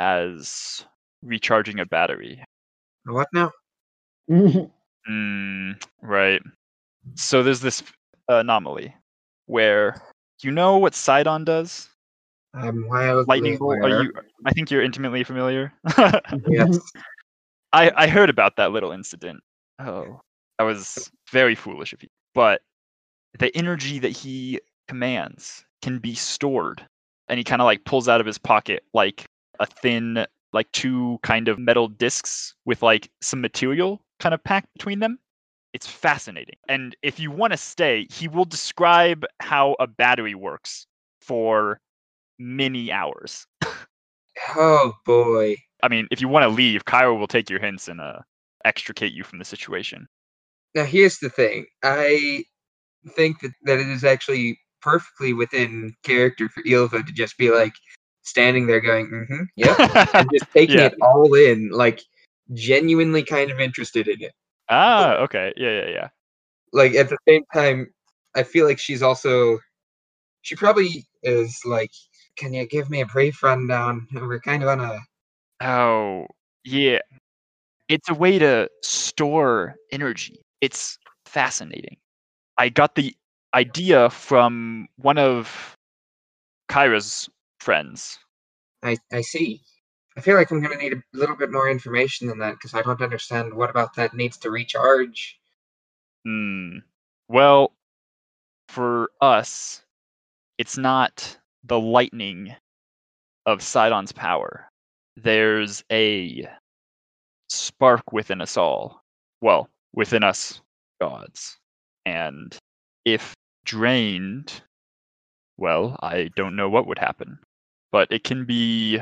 as 0.00 0.84
recharging 1.22 1.80
a 1.80 1.86
battery. 1.86 2.44
What 3.06 3.28
now? 3.32 3.50
Mm, 5.08 5.80
right. 6.02 6.42
So 7.14 7.44
there's 7.44 7.60
this 7.60 7.80
anomaly 8.26 8.92
where 9.46 10.02
you 10.42 10.50
know 10.50 10.78
what 10.78 10.96
Sydon 10.96 11.44
does? 11.44 11.88
I'm 12.52 12.88
Lightning 12.88 13.56
bolt. 13.56 13.78
Are 13.84 14.02
you? 14.02 14.12
I 14.44 14.50
think 14.50 14.72
you're 14.72 14.82
intimately 14.82 15.22
familiar. 15.22 15.72
Yes. 16.48 16.76
I 17.72 17.92
I 17.94 18.08
heard 18.08 18.30
about 18.30 18.56
that 18.56 18.72
little 18.72 18.90
incident. 18.90 19.38
Oh, 19.78 20.20
that 20.58 20.64
was 20.64 21.08
very 21.30 21.54
foolish 21.54 21.92
of 21.92 22.02
you. 22.02 22.08
But 22.34 22.62
the 23.38 23.56
energy 23.56 24.00
that 24.00 24.10
he 24.10 24.60
commands 24.88 25.64
can 25.82 25.98
be 25.98 26.14
stored, 26.14 26.86
and 27.28 27.38
he 27.38 27.44
kind 27.44 27.62
of 27.62 27.66
like 27.66 27.84
pulls 27.84 28.08
out 28.08 28.20
of 28.20 28.26
his 28.26 28.38
pocket 28.38 28.82
like 28.94 29.26
a 29.60 29.66
thin, 29.66 30.26
like 30.52 30.70
two 30.72 31.18
kind 31.22 31.48
of 31.48 31.58
metal 31.58 31.88
discs 31.88 32.54
with 32.64 32.82
like 32.82 33.10
some 33.20 33.40
material 33.40 34.02
kind 34.20 34.34
of 34.34 34.42
packed 34.42 34.72
between 34.74 35.00
them. 35.00 35.18
It's 35.72 35.86
fascinating. 35.86 36.56
And 36.68 36.96
if 37.02 37.20
you 37.20 37.30
want 37.30 37.52
to 37.52 37.56
stay, 37.58 38.06
he 38.10 38.28
will 38.28 38.46
describe 38.46 39.24
how 39.40 39.76
a 39.78 39.86
battery 39.86 40.34
works 40.34 40.86
for 41.20 41.80
many 42.38 42.90
hours. 42.90 43.46
Oh 44.54 44.92
boy. 45.04 45.56
I 45.82 45.88
mean, 45.88 46.08
if 46.10 46.20
you 46.20 46.28
want 46.28 46.44
to 46.44 46.48
leave, 46.48 46.84
Kyra 46.84 47.18
will 47.18 47.26
take 47.26 47.50
your 47.50 47.60
hints 47.60 47.88
and 47.88 48.00
uh, 48.00 48.20
extricate 48.64 49.12
you 49.12 49.24
from 49.24 49.38
the 49.38 49.44
situation. 49.44 50.08
Now 50.74 50.84
here's 50.84 51.18
the 51.18 51.30
thing. 51.30 51.66
I 51.82 52.44
think 53.14 53.40
that, 53.40 53.52
that 53.64 53.78
it 53.78 53.88
is 53.88 54.04
actually 54.04 54.58
perfectly 54.80 55.32
within 55.32 55.94
character 56.02 56.48
for 56.48 56.62
Ylva 56.66 57.02
to 57.02 57.12
just 57.12 57.36
be 57.38 57.50
like 57.50 57.74
standing 58.22 58.66
there 58.66 58.80
going, 58.80 59.06
mm-hmm, 59.08 59.42
yep, 59.56 59.76
and 60.14 60.30
just 60.32 60.46
taking 60.52 60.78
Yeah. 60.78 60.86
it 60.86 60.94
all 61.00 61.32
in, 61.34 61.70
like 61.70 62.02
genuinely 62.52 63.22
kind 63.22 63.50
of 63.50 63.60
interested 63.60 64.08
in 64.08 64.22
it. 64.22 64.32
Ah, 64.68 65.14
okay. 65.16 65.52
Yeah, 65.56 65.70
yeah, 65.70 65.88
yeah. 65.88 66.08
Like 66.72 66.94
at 66.94 67.08
the 67.08 67.18
same 67.28 67.44
time, 67.54 67.92
I 68.34 68.42
feel 68.42 68.66
like 68.66 68.78
she's 68.78 69.02
also 69.02 69.58
she 70.42 70.54
probably 70.54 71.06
is 71.22 71.60
like, 71.64 71.90
Can 72.36 72.52
you 72.52 72.66
give 72.66 72.90
me 72.90 73.00
a 73.00 73.06
brief 73.06 73.42
rundown? 73.42 74.06
We're 74.12 74.40
kind 74.40 74.62
of 74.62 74.68
on 74.68 74.80
a 74.80 74.98
Oh, 75.60 76.26
yeah. 76.64 77.00
It's 77.88 78.08
a 78.08 78.14
way 78.14 78.38
to 78.38 78.68
store 78.82 79.76
energy. 79.92 80.40
It's 80.60 80.98
fascinating. 81.24 81.96
I 82.58 82.68
got 82.68 82.94
the 82.94 83.14
idea 83.54 84.10
from 84.10 84.88
one 84.96 85.18
of 85.18 85.76
Kyra's 86.68 87.28
friends. 87.60 88.18
I, 88.82 88.96
I 89.12 89.20
see. 89.22 89.60
I 90.16 90.20
feel 90.20 90.36
like 90.36 90.50
I'm 90.50 90.62
gonna 90.62 90.76
need 90.76 90.94
a 90.94 91.02
little 91.12 91.36
bit 91.36 91.52
more 91.52 91.68
information 91.68 92.26
than 92.28 92.38
that 92.38 92.52
because 92.52 92.74
I 92.74 92.82
don't 92.82 93.02
understand 93.02 93.52
what 93.52 93.70
about 93.70 93.94
that 93.96 94.14
needs 94.14 94.38
to 94.38 94.50
recharge. 94.50 95.38
Hmm. 96.24 96.78
Well, 97.28 97.72
for 98.68 99.10
us, 99.20 99.82
it's 100.58 100.78
not 100.78 101.38
the 101.64 101.78
lightning 101.78 102.54
of 103.44 103.62
Sydon's 103.62 104.12
power. 104.12 104.70
There's 105.16 105.84
a 105.90 106.48
spark 107.48 108.12
within 108.12 108.40
us 108.40 108.56
all. 108.56 109.02
Well, 109.40 109.68
within 109.92 110.24
us 110.24 110.60
gods. 111.00 111.58
And 112.04 112.56
if 113.06 113.34
drained, 113.64 114.60
well, 115.56 115.96
I 116.02 116.28
don't 116.36 116.56
know 116.56 116.68
what 116.68 116.86
would 116.86 116.98
happen. 116.98 117.38
But 117.92 118.10
it 118.10 118.24
can 118.24 118.44
be 118.44 118.98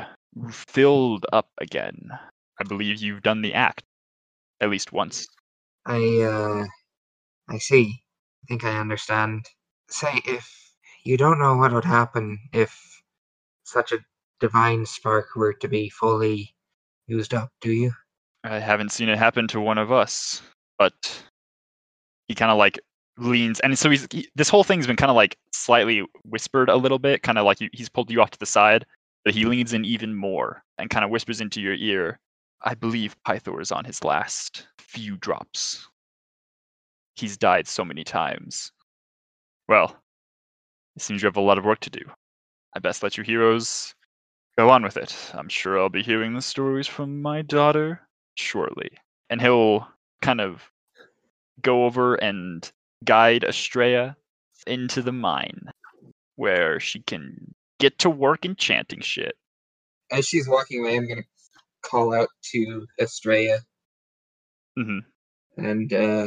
filled 0.50 1.26
up 1.32 1.48
again. 1.59 2.11
I 2.61 2.64
believe 2.68 3.02
you've 3.02 3.22
done 3.22 3.42
the 3.42 3.55
act 3.55 3.82
at 4.61 4.70
least 4.70 4.92
once. 4.92 5.26
I 5.86 6.20
uh 6.22 6.66
I 7.48 7.59
see. 7.59 8.02
I 8.44 8.46
think 8.46 8.64
I 8.64 8.78
understand. 8.78 9.46
Say 9.88 10.20
if 10.26 10.48
you 11.05 11.16
don't 11.16 11.38
know 11.38 11.57
what 11.57 11.72
would 11.72 11.84
happen 11.84 12.38
if 12.52 12.78
such 13.64 13.92
a 13.92 13.98
divine 14.38 14.86
spark 14.86 15.34
were 15.34 15.55
to 15.55 15.68
be 15.68 15.88
fully 15.88 16.55
used 17.07 17.34
up, 17.34 17.50
do 17.61 17.72
you? 17.72 17.92
I 18.44 18.59
haven't 18.59 18.92
seen 18.92 19.09
it 19.09 19.18
happen 19.18 19.48
to 19.48 19.61
one 19.61 19.78
of 19.78 19.90
us, 19.90 20.42
but 20.78 21.22
he 22.28 22.34
kind 22.34 22.52
of 22.52 22.59
like 22.59 22.78
leans, 23.18 23.60
and 23.60 23.78
so 23.78 23.90
he's 23.90 24.06
he, 24.10 24.28
this 24.34 24.48
whole 24.48 24.64
thing's 24.64 24.86
been 24.86 24.96
kind 24.96 25.10
of 25.10 25.16
like 25.16 25.36
slightly 25.52 26.04
whispered 26.24 26.68
a 26.68 26.76
little 26.76 26.98
bit, 26.98 27.22
kind 27.22 27.38
of 27.38 27.44
like 27.44 27.58
he, 27.58 27.70
he's 27.72 27.88
pulled 27.88 28.10
you 28.10 28.20
off 28.20 28.30
to 28.30 28.38
the 28.38 28.46
side, 28.46 28.84
but 29.24 29.34
he 29.34 29.44
leans 29.44 29.72
in 29.72 29.84
even 29.84 30.14
more 30.14 30.62
and 30.78 30.90
kind 30.90 31.04
of 31.04 31.10
whispers 31.10 31.40
into 31.40 31.60
your 31.60 31.74
ear. 31.74 32.18
I 32.62 32.74
believe 32.74 33.16
Pythor 33.26 33.60
is 33.60 33.72
on 33.72 33.84
his 33.84 34.02
last 34.04 34.66
few 34.78 35.16
drops. 35.18 35.86
He's 37.16 37.36
died 37.36 37.68
so 37.68 37.84
many 37.84 38.04
times. 38.04 38.72
Well, 39.68 39.96
it 40.96 41.02
seems 41.02 41.22
you 41.22 41.26
have 41.26 41.36
a 41.36 41.40
lot 41.40 41.58
of 41.58 41.64
work 41.64 41.80
to 41.80 41.90
do. 41.90 42.04
I 42.74 42.80
best 42.80 43.02
let 43.02 43.16
you 43.16 43.24
heroes 43.24 43.94
go 44.56 44.70
on 44.70 44.82
with 44.82 44.96
it. 44.96 45.16
I'm 45.34 45.48
sure 45.48 45.78
I'll 45.78 45.88
be 45.88 46.02
hearing 46.02 46.34
the 46.34 46.42
stories 46.42 46.86
from 46.86 47.20
my 47.22 47.42
daughter 47.42 48.00
shortly. 48.34 48.90
And 49.30 49.40
he'll 49.40 49.86
kind 50.22 50.40
of 50.40 50.62
go 51.60 51.84
over 51.84 52.14
and 52.16 52.70
guide 53.05 53.44
Estrella 53.44 54.16
into 54.66 55.02
the 55.02 55.12
mine 55.12 55.68
where 56.36 56.80
she 56.80 57.00
can 57.00 57.55
get 57.78 57.98
to 58.00 58.11
work 58.11 58.44
enchanting 58.44 59.00
shit. 59.00 59.36
As 60.11 60.26
she's 60.26 60.48
walking 60.48 60.80
away, 60.80 60.96
I'm 60.96 61.09
gonna 61.09 61.22
call 61.82 62.14
out 62.14 62.28
to 62.52 62.86
Estrella, 63.00 63.59
hmm 64.76 64.98
and 65.57 65.92
uh, 65.92 66.26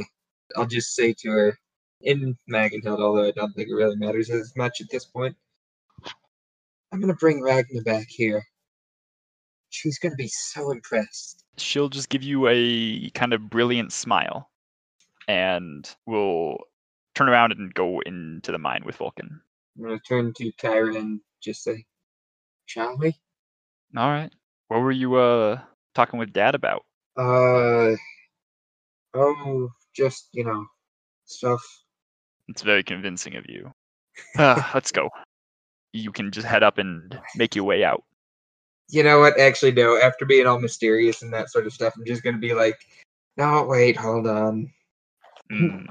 I'll 0.55 0.67
just 0.67 0.95
say 0.95 1.13
to 1.19 1.29
her 1.29 1.57
in 2.01 2.37
Magenhild, 2.49 2.99
although 2.99 3.27
I 3.27 3.31
don't 3.31 3.53
think 3.53 3.69
it 3.69 3.73
really 3.73 3.95
matters 3.97 4.29
as 4.29 4.53
much 4.55 4.81
at 4.81 4.87
this 4.91 5.05
point. 5.05 5.35
I'm 6.91 7.01
gonna 7.01 7.15
bring 7.15 7.41
Ragna 7.41 7.83
back 7.83 8.07
here. 8.09 8.43
She's 9.69 9.99
gonna 9.99 10.15
be 10.15 10.29
so 10.29 10.71
impressed. 10.71 11.43
She'll 11.57 11.89
just 11.89 12.09
give 12.09 12.23
you 12.23 12.47
a 12.47 13.09
kind 13.11 13.33
of 13.33 13.49
brilliant 13.49 13.91
smile 13.91 14.49
and 15.27 15.89
we'll 16.05 16.57
turn 17.15 17.29
around 17.29 17.51
and 17.51 17.73
go 17.73 17.99
into 18.01 18.51
the 18.51 18.57
mine 18.57 18.83
with 18.85 18.97
Volkan. 18.97 19.39
I'm 19.77 19.83
gonna 19.83 19.99
turn 19.99 20.33
to 20.37 20.51
Kyra 20.53 20.97
and 20.97 21.19
just 21.41 21.63
say, 21.63 21.85
"Shall 22.65 22.97
we?" 22.97 23.15
All 23.95 24.09
right. 24.09 24.31
What 24.67 24.79
were 24.79 24.91
you 24.91 25.15
uh 25.15 25.59
talking 25.95 26.19
with 26.19 26.33
dad 26.33 26.55
about? 26.55 26.83
Uh, 27.17 27.95
oh, 29.13 29.69
just 29.95 30.29
you 30.31 30.43
know, 30.43 30.65
stuff. 31.25 31.61
It's 32.47 32.61
very 32.61 32.83
convincing 32.83 33.35
of 33.35 33.45
you. 33.47 33.71
Uh, 34.37 34.61
let's 34.73 34.91
go. 34.91 35.09
You 35.93 36.11
can 36.11 36.31
just 36.31 36.47
head 36.47 36.63
up 36.63 36.77
and 36.77 37.19
make 37.35 37.55
your 37.55 37.65
way 37.65 37.83
out. 37.83 38.03
You 38.89 39.03
know 39.03 39.19
what? 39.19 39.39
Actually, 39.39 39.73
no. 39.73 39.97
After 39.97 40.25
being 40.25 40.47
all 40.47 40.59
mysterious 40.59 41.21
and 41.21 41.33
that 41.33 41.49
sort 41.49 41.65
of 41.65 41.73
stuff, 41.73 41.93
I'm 41.97 42.05
just 42.05 42.23
gonna 42.23 42.37
be 42.37 42.53
like, 42.53 42.79
"No, 43.35 43.63
wait, 43.63 43.97
hold 43.97 44.27
on." 44.27 44.71
Mm, 45.51 45.87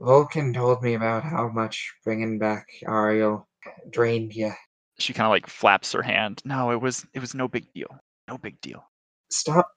Volkan 0.00 0.54
told 0.54 0.82
me 0.82 0.94
about 0.94 1.24
how 1.24 1.48
much 1.48 1.92
bringing 2.04 2.38
back 2.38 2.66
Ariel 2.86 3.48
drained 3.90 4.34
you. 4.34 4.52
She 4.98 5.12
kind 5.12 5.26
of 5.26 5.30
like 5.30 5.46
flaps 5.48 5.92
her 5.92 6.02
hand. 6.02 6.42
No, 6.44 6.70
it 6.72 6.80
was 6.80 7.06
it 7.14 7.20
was 7.20 7.34
no 7.34 7.48
big 7.48 7.72
deal. 7.74 7.98
No 8.28 8.38
big 8.38 8.60
deal. 8.60 8.84
Stop 9.30 9.70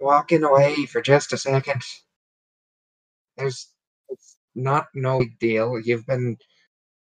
walking 0.00 0.44
away 0.44 0.86
for 0.86 1.02
just 1.02 1.32
a 1.32 1.38
second. 1.38 1.82
There's 3.36 3.68
it's 4.08 4.36
not 4.54 4.86
no 4.94 5.20
big 5.20 5.38
deal. 5.38 5.80
You've 5.80 6.06
been 6.06 6.36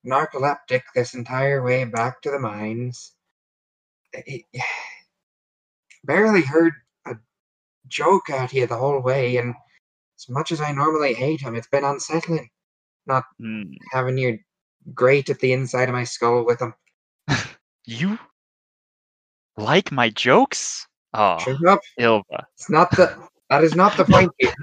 narcoleptic 0.07 0.83
this 0.95 1.15
entire 1.15 1.63
way 1.63 1.85
back 1.85 2.23
to 2.23 2.31
the 2.31 2.39
mines. 2.39 3.15
I- 4.15 4.45
I- 4.55 4.61
barely 6.05 6.43
heard 6.43 6.75
a 7.07 7.17
joke 7.89 8.31
out 8.31 8.51
here 8.53 8.67
the 8.67 8.77
whole 8.79 9.01
way, 9.03 9.37
and 9.39 9.55
as 10.19 10.29
much 10.29 10.53
as 10.53 10.61
I 10.61 10.73
normally 10.73 11.15
hate 11.15 11.41
him, 11.41 11.55
it's 11.55 11.69
been 11.69 11.85
unsettling 11.85 12.49
Mm, 13.09 13.77
having 13.93 14.19
you 14.19 14.39
grate 14.95 15.31
at 15.31 15.39
the 15.41 15.53
inside 15.53 15.89
of 15.89 15.95
my 15.95 16.05
skull 16.05 16.45
with 16.45 16.61
him. 16.61 16.75
you 17.85 18.19
like 19.57 19.93
my 19.93 20.11
jokes? 20.11 20.87
Oh, 21.15 21.39
Shut 21.39 21.65
up! 21.67 21.81
Ilva. 21.99 22.45
It's 22.55 22.69
not 22.71 22.91
the. 22.91 23.17
That 23.51 23.65
is 23.65 23.75
not 23.75 23.97
the 23.97 24.05
point 24.11 24.33
here. 24.39 24.55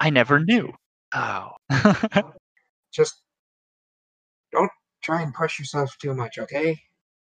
I 0.00 0.10
never 0.10 0.38
knew. 0.38 0.72
Oh. 1.14 1.52
Just 2.92 3.22
don't 4.52 4.70
try 5.02 5.22
and 5.22 5.34
push 5.34 5.58
yourself 5.58 5.96
too 5.98 6.14
much, 6.14 6.38
okay? 6.38 6.78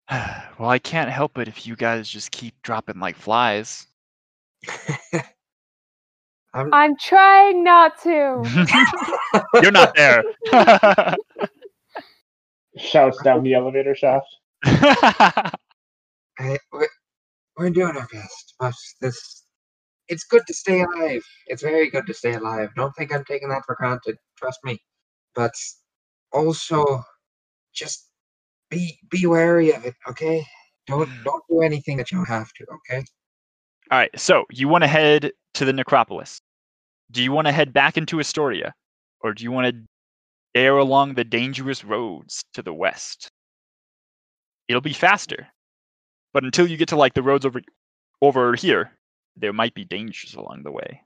well, 0.11 0.69
I 0.69 0.79
can't 0.79 1.09
help 1.09 1.37
it 1.37 1.47
if 1.47 1.65
you 1.67 1.75
guys 1.75 2.09
just 2.09 2.31
keep 2.31 2.53
dropping 2.63 2.99
like 2.99 3.15
flies. 3.15 3.87
I'm 6.53 6.73
I'm 6.73 6.95
trying 6.97 7.63
not 7.63 8.01
to. 8.03 8.43
You're 9.61 9.71
not 9.71 9.95
there. 9.95 10.23
Shouts 12.77 13.21
down 13.23 13.43
the 13.43 13.53
elevator 13.53 13.95
shaft. 13.95 14.27
I, 14.65 15.57
we're, 16.71 16.87
we're 17.57 17.69
doing 17.69 17.95
our 17.97 18.07
best, 18.11 18.53
but 18.59 18.73
this 19.01 19.43
it's 20.07 20.23
good 20.25 20.43
to 20.47 20.53
stay 20.53 20.81
alive. 20.81 21.23
It's 21.47 21.61
very 21.61 21.89
good 21.89 22.05
to 22.07 22.13
stay 22.13 22.33
alive. 22.33 22.69
Don't 22.75 22.93
think 22.95 23.13
I'm 23.13 23.23
taking 23.25 23.49
that 23.49 23.63
for 23.65 23.75
granted. 23.75 24.17
Trust 24.37 24.59
me. 24.63 24.79
But 25.35 25.53
also, 26.31 27.03
just 27.73 28.09
be 28.69 28.99
be 29.09 29.25
wary 29.25 29.71
of 29.71 29.85
it, 29.85 29.95
okay? 30.09 30.45
Don't 30.87 31.09
don't 31.23 31.43
do 31.49 31.61
anything 31.61 31.97
that 31.97 32.11
you 32.11 32.17
don't 32.17 32.27
have 32.27 32.51
to, 32.53 32.65
okay? 32.75 33.03
All 33.91 33.99
right, 33.99 34.19
so 34.19 34.45
you 34.49 34.67
want 34.67 34.83
to 34.83 34.87
head 34.87 35.31
to 35.55 35.65
the 35.65 35.73
necropolis. 35.73 36.39
Do 37.11 37.21
you 37.21 37.31
want 37.31 37.47
to 37.47 37.51
head 37.51 37.73
back 37.73 37.97
into 37.97 38.19
Estoria, 38.19 38.73
or 39.21 39.33
do 39.33 39.43
you 39.43 39.51
want 39.51 39.67
to 39.67 39.81
dare 40.53 40.77
along 40.77 41.13
the 41.13 41.23
dangerous 41.23 41.83
roads 41.83 42.43
to 42.53 42.61
the 42.61 42.73
west? 42.73 43.29
It'll 44.67 44.81
be 44.81 44.93
faster, 44.93 45.47
but 46.33 46.43
until 46.43 46.67
you 46.67 46.77
get 46.77 46.87
to 46.89 46.95
like 46.95 47.13
the 47.13 47.23
roads 47.23 47.45
over 47.45 47.61
over 48.21 48.55
here, 48.55 48.91
there 49.35 49.53
might 49.53 49.73
be 49.73 49.83
dangers 49.83 50.33
along 50.33 50.63
the 50.63 50.71
way. 50.71 51.01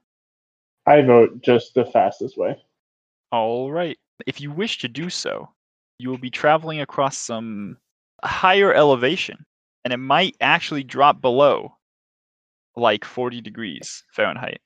I 0.86 1.02
vote 1.02 1.42
just 1.42 1.74
the 1.74 1.84
fastest 1.84 2.38
way. 2.38 2.56
All 3.32 3.70
right. 3.70 3.98
If 4.26 4.40
you 4.40 4.50
wish 4.50 4.78
to 4.78 4.88
do 4.88 5.10
so, 5.10 5.50
you 5.98 6.08
will 6.08 6.18
be 6.18 6.30
traveling 6.30 6.80
across 6.80 7.18
some 7.18 7.76
higher 8.24 8.72
elevation, 8.72 9.44
and 9.84 9.92
it 9.92 9.98
might 9.98 10.36
actually 10.40 10.84
drop 10.84 11.20
below 11.20 11.74
like 12.78 13.04
40 13.04 13.40
degrees 13.40 14.04
Fahrenheit. 14.12 14.60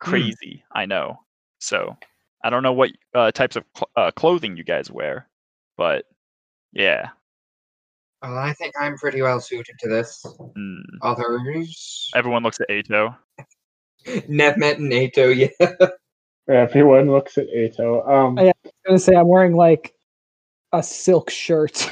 Crazy, 0.00 0.64
I 0.74 0.86
know. 0.86 1.20
So, 1.58 1.96
I 2.44 2.50
don't 2.50 2.62
know 2.62 2.72
what 2.72 2.90
uh, 3.14 3.30
types 3.30 3.56
of 3.56 3.64
cl- 3.76 3.90
uh, 3.96 4.10
clothing 4.10 4.56
you 4.56 4.64
guys 4.64 4.90
wear, 4.90 5.28
but 5.76 6.04
yeah. 6.72 7.08
Well, 8.22 8.36
I 8.36 8.52
think 8.54 8.74
I'm 8.80 8.96
pretty 8.96 9.22
well 9.22 9.40
suited 9.40 9.76
to 9.80 9.88
this. 9.88 10.24
Mm. 10.56 10.82
Others, 11.02 12.10
Everyone 12.14 12.42
looks 12.42 12.60
at 12.60 12.68
Eto. 12.68 13.16
Nehmet 14.06 14.76
and 14.76 14.92
Eto, 14.92 15.50
yeah. 15.60 15.88
Everyone 16.48 17.10
looks 17.10 17.38
at 17.38 17.46
Eto. 17.48 18.08
Um, 18.08 18.38
I- 18.38 18.52
gonna 18.86 18.98
say 18.98 19.14
I'm 19.14 19.28
wearing 19.28 19.54
like 19.54 19.94
a 20.72 20.82
silk 20.82 21.30
shirt. 21.30 21.90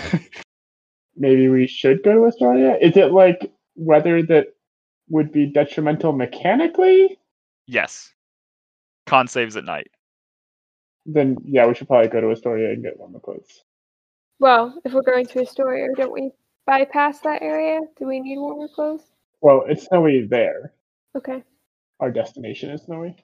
maybe 1.16 1.48
we 1.48 1.66
should 1.66 2.02
go 2.02 2.12
to 2.14 2.26
Estoria. 2.26 2.76
Is 2.80 2.96
it 2.96 3.12
like 3.12 3.52
weather 3.76 4.22
that 4.22 4.53
would 5.08 5.32
be 5.32 5.46
detrimental 5.46 6.12
mechanically? 6.12 7.18
Yes. 7.66 8.12
Con 9.06 9.28
saves 9.28 9.56
at 9.56 9.64
night. 9.64 9.90
Then 11.06 11.36
yeah, 11.44 11.66
we 11.66 11.74
should 11.74 11.88
probably 11.88 12.08
go 12.08 12.20
to 12.20 12.28
Estoria 12.30 12.72
and 12.72 12.82
get 12.82 12.98
one 12.98 13.12
warmer 13.12 13.20
clothes. 13.20 13.62
well, 14.40 14.74
if 14.84 14.92
we're 14.92 15.02
going 15.02 15.26
to 15.26 15.40
Estoria, 15.40 15.88
don't 15.96 16.12
we 16.12 16.30
bypass 16.66 17.20
that 17.20 17.42
area? 17.42 17.80
Do 17.98 18.06
we 18.06 18.20
need 18.20 18.38
warmer 18.38 18.68
clothes? 18.74 19.02
Well, 19.42 19.64
it's 19.68 19.84
snowy 19.86 20.26
there. 20.28 20.72
Okay. 21.16 21.42
Our 22.00 22.10
destination 22.10 22.70
is 22.70 22.82
snowy. 22.82 23.16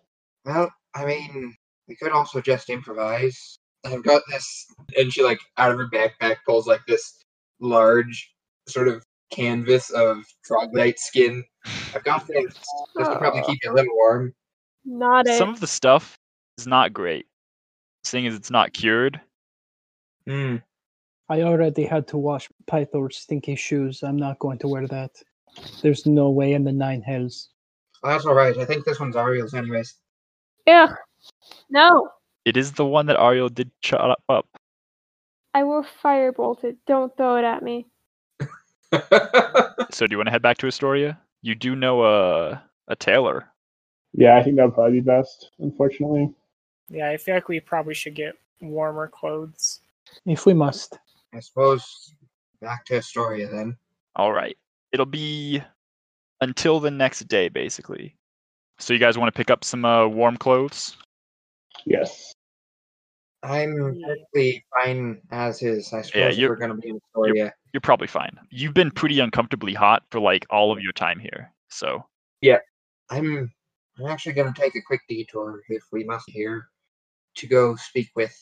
Well, 0.44 0.70
I 0.94 1.06
mean, 1.06 1.56
we 1.88 1.96
could 1.96 2.12
also 2.12 2.40
just 2.40 2.68
improvise. 2.68 3.58
I've 3.84 4.04
got 4.04 4.22
this, 4.30 4.66
and 4.96 5.10
she 5.10 5.22
like 5.22 5.40
out 5.56 5.70
of 5.72 5.78
her 5.78 5.88
backpack 5.88 6.36
pulls 6.46 6.66
like 6.66 6.84
this 6.86 7.24
large 7.60 8.30
sort 8.68 8.88
of 8.88 9.02
canvas 9.30 9.90
of 9.90 10.24
troglodyte 10.44 10.98
skin. 10.98 11.44
I've 11.94 12.04
got 12.04 12.26
this. 12.26 12.54
This 12.94 13.08
will 13.08 13.16
probably 13.16 13.42
keep 13.42 13.58
you 13.64 13.72
a 13.72 13.74
little 13.74 13.94
warm. 13.94 14.34
Not 14.84 15.26
it. 15.26 15.38
Some 15.38 15.50
of 15.50 15.60
the 15.60 15.66
stuff 15.66 16.18
is 16.58 16.66
not 16.66 16.92
great, 16.92 17.26
seeing 18.04 18.26
as 18.26 18.34
it's 18.34 18.50
not 18.50 18.72
cured. 18.72 19.20
Hmm. 20.26 20.56
I 21.28 21.42
already 21.42 21.84
had 21.84 22.08
to 22.08 22.18
wash 22.18 22.48
Pythor's 22.66 23.16
stinky 23.16 23.54
shoes. 23.54 24.02
I'm 24.02 24.16
not 24.16 24.38
going 24.40 24.58
to 24.58 24.68
wear 24.68 24.86
that. 24.88 25.12
There's 25.82 26.06
no 26.06 26.30
way 26.30 26.54
in 26.54 26.64
the 26.64 26.72
nine 26.72 27.02
hells. 27.02 27.50
Well, 28.02 28.12
that's 28.12 28.26
all 28.26 28.34
right. 28.34 28.56
I 28.58 28.64
think 28.64 28.84
this 28.84 28.98
one's 28.98 29.16
Ariel's, 29.16 29.54
anyways. 29.54 29.94
Yeah. 30.66 30.94
No. 31.68 32.08
It 32.44 32.56
is 32.56 32.72
the 32.72 32.84
one 32.84 33.06
that 33.06 33.20
Ariel 33.20 33.48
did 33.48 33.70
chop 33.80 34.20
up. 34.28 34.46
I 35.54 35.62
will 35.62 35.84
firebolt 36.02 36.64
it. 36.64 36.78
Don't 36.86 37.16
throw 37.16 37.36
it 37.36 37.44
at 37.44 37.62
me. 37.62 37.86
So 38.92 40.06
do 40.06 40.12
you 40.14 40.18
want 40.18 40.28
to 40.28 40.32
head 40.32 40.42
back 40.42 40.58
to 40.58 40.66
Estoria? 40.66 41.18
You 41.42 41.54
do 41.54 41.74
know 41.74 42.04
a 42.04 42.62
a 42.88 42.96
tailor. 42.96 43.48
Yeah, 44.12 44.36
I 44.36 44.42
think 44.42 44.56
that 44.56 44.64
would 44.64 44.74
probably 44.74 45.00
be 45.00 45.04
best. 45.04 45.50
Unfortunately, 45.58 46.32
Yeah, 46.88 47.08
I 47.10 47.16
feel 47.16 47.34
like 47.34 47.48
we 47.48 47.60
probably 47.60 47.94
should 47.94 48.14
get 48.14 48.34
warmer 48.60 49.08
clothes. 49.08 49.80
If 50.26 50.46
we 50.46 50.54
must. 50.54 50.98
I 51.32 51.40
suppose 51.40 52.14
back 52.60 52.84
to 52.86 52.94
Estoria 52.94 53.48
then. 53.50 53.76
All 54.16 54.32
right. 54.32 54.56
It'll 54.92 55.06
be 55.06 55.62
until 56.40 56.80
the 56.80 56.90
next 56.90 57.28
day, 57.28 57.48
basically. 57.48 58.16
So 58.78 58.92
you 58.92 58.98
guys 58.98 59.16
want 59.16 59.32
to 59.32 59.36
pick 59.38 59.50
up 59.50 59.62
some 59.62 59.84
uh, 59.84 60.08
warm 60.08 60.36
clothes? 60.36 60.96
Yes. 61.86 62.34
I'm 63.42 64.00
perfectly 64.06 64.64
fine 64.74 65.20
as 65.30 65.62
is. 65.62 65.92
I 65.92 66.02
suppose 66.02 66.32
if 66.34 66.38
you're- 66.38 66.50
we're 66.50 66.56
gonna 66.56 66.76
be 66.76 66.90
in 66.90 67.00
Estoria. 67.00 67.52
You're 67.72 67.80
probably 67.80 68.06
fine. 68.08 68.38
You've 68.50 68.74
been 68.74 68.90
pretty 68.90 69.18
uncomfortably 69.20 69.72
hot 69.74 70.04
for 70.10 70.20
like 70.20 70.44
all 70.50 70.72
of 70.72 70.80
your 70.82 70.92
time 70.92 71.18
here. 71.18 71.52
So 71.68 72.04
yeah, 72.42 72.58
I'm 73.08 73.50
I'm 73.98 74.06
actually 74.06 74.32
gonna 74.34 74.52
take 74.54 74.74
a 74.76 74.82
quick 74.82 75.00
detour 75.08 75.62
if 75.68 75.84
we 75.92 76.04
must 76.04 76.28
here 76.28 76.68
to 77.36 77.46
go 77.46 77.76
speak 77.76 78.10
with 78.14 78.36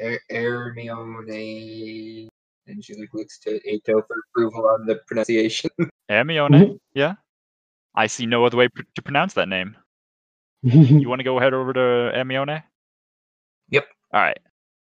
er- 0.00 0.20
Hermione 0.30 2.28
and 2.66 2.84
she 2.84 2.94
like 2.94 3.12
looks 3.14 3.38
to 3.40 3.60
Eto 3.60 4.06
for 4.06 4.16
approval 4.30 4.66
on 4.68 4.86
the 4.86 4.96
pronunciation. 5.06 5.70
Hermione, 6.08 6.78
yeah. 6.94 7.14
I 7.94 8.06
see 8.08 8.26
no 8.26 8.44
other 8.44 8.56
way 8.56 8.68
pr- 8.68 8.82
to 8.94 9.02
pronounce 9.02 9.34
that 9.34 9.48
name. 9.48 9.76
You 10.62 11.08
want 11.08 11.18
to 11.20 11.24
go 11.24 11.38
head 11.38 11.52
over 11.54 11.72
to 11.74 11.80
Hermione? 12.14 12.62
Yep. 13.70 13.86
All 14.14 14.20
right. 14.20 14.38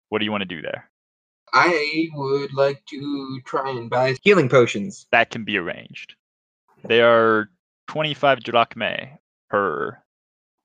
What 0.08 0.18
do 0.18 0.24
you 0.24 0.32
want 0.32 0.42
to 0.42 0.46
do 0.46 0.60
there? 0.60 0.90
I 1.54 2.08
would 2.14 2.52
like 2.52 2.84
to 2.86 3.40
try 3.44 3.70
and 3.70 3.88
buy 3.88 4.16
healing 4.22 4.48
potions. 4.48 5.06
That 5.12 5.30
can 5.30 5.44
be 5.44 5.56
arranged. 5.56 6.16
They 6.84 7.00
are 7.00 7.48
25 7.88 8.40
drachmae 8.40 9.18
per 9.48 9.96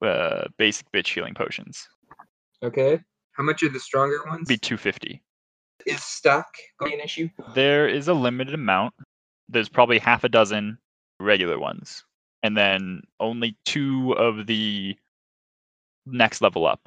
uh, 0.01 0.45
basic 0.57 0.91
bitch 0.91 1.13
healing 1.13 1.35
potions. 1.35 1.87
Okay. 2.63 2.99
How 3.33 3.43
much 3.43 3.61
are 3.61 3.69
the 3.69 3.79
stronger 3.79 4.17
ones? 4.25 4.47
Be 4.47 4.57
250. 4.57 5.21
Is 5.85 6.01
stock 6.01 6.47
going 6.79 6.91
to 6.91 6.97
be 6.97 7.01
an 7.01 7.05
issue? 7.05 7.29
There 7.53 7.87
is 7.87 8.07
a 8.07 8.13
limited 8.13 8.55
amount. 8.55 8.95
There's 9.47 9.69
probably 9.69 9.99
half 9.99 10.23
a 10.23 10.29
dozen 10.29 10.79
regular 11.19 11.59
ones, 11.59 12.03
and 12.41 12.57
then 12.57 13.01
only 13.19 13.57
two 13.65 14.13
of 14.13 14.47
the 14.47 14.95
next 16.07 16.41
level 16.41 16.65
up. 16.65 16.79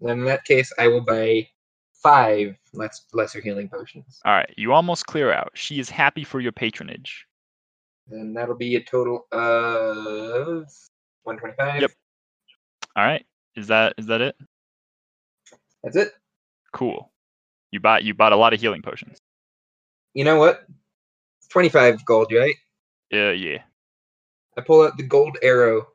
Then 0.00 0.20
in 0.20 0.24
that 0.26 0.44
case, 0.44 0.72
I 0.78 0.88
will 0.88 1.00
buy 1.00 1.48
five 1.92 2.56
less 2.72 3.04
lesser 3.12 3.40
healing 3.40 3.68
potions. 3.68 4.20
All 4.24 4.32
right, 4.32 4.52
you 4.56 4.72
almost 4.72 5.06
clear 5.06 5.32
out. 5.32 5.50
She 5.54 5.80
is 5.80 5.90
happy 5.90 6.24
for 6.24 6.40
your 6.40 6.52
patronage. 6.52 7.26
And 8.10 8.36
that'll 8.36 8.54
be 8.54 8.76
a 8.76 8.82
total 8.82 9.26
of 9.32 10.66
125. 11.24 11.82
Yep. 11.82 11.90
All 12.96 13.04
right, 13.04 13.24
is 13.56 13.66
that 13.68 13.94
is 13.98 14.06
that 14.06 14.20
it? 14.20 14.36
That's 15.82 15.96
it. 15.96 16.12
Cool. 16.72 17.10
You 17.70 17.80
bought 17.80 18.04
you 18.04 18.14
bought 18.14 18.32
a 18.32 18.36
lot 18.36 18.54
of 18.54 18.60
healing 18.60 18.82
potions. 18.82 19.18
You 20.14 20.24
know 20.24 20.38
what? 20.38 20.64
25 21.50 22.04
gold, 22.04 22.32
right? 22.32 22.56
Yeah, 23.10 23.30
yeah. 23.30 23.58
I 24.56 24.60
pull 24.60 24.82
out 24.82 24.96
the 24.96 25.02
gold 25.02 25.38
arrow 25.42 25.86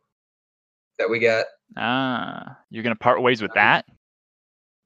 that 0.97 1.10
we 1.10 1.20
got. 1.20 1.45
Ah, 1.78 2.58
you're 2.70 2.84
gonna 2.84 2.95
part 2.95 3.22
ways 3.22 3.41
with 3.41 3.54
that? 3.56 3.86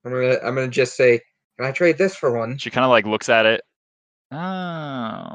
I'm 0.06 0.12
gonna 0.12 0.38
I'm 0.44 0.56
gonna 0.56 0.68
just 0.68 0.96
say, 0.96 1.20
can 1.58 1.68
I 1.68 1.72
trade 1.72 1.98
this 1.98 2.16
for 2.16 2.38
one? 2.38 2.58
She 2.58 2.70
kind 2.70 2.86
of 2.86 2.90
like 2.90 3.06
looks 3.06 3.30
at 3.30 3.46
it. 3.46 3.62
Oh, 4.32 5.34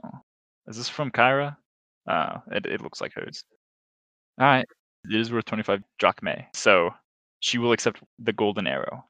is 0.67 0.77
this 0.77 0.89
from 0.89 1.11
Kyra? 1.11 1.57
Oh, 2.09 2.43
it, 2.51 2.67
it 2.67 2.81
looks 2.81 3.01
like 3.01 3.13
hers. 3.15 3.45
All 4.39 4.47
right, 4.47 4.67
it 5.05 5.21
is 5.21 5.33
worth 5.33 5.45
25 5.45 5.83
drachmae. 6.01 6.47
So 6.55 6.91
she 7.41 7.59
will 7.59 7.73
accept 7.73 8.03
the 8.19 8.33
golden 8.33 8.67
arrow. 8.67 9.05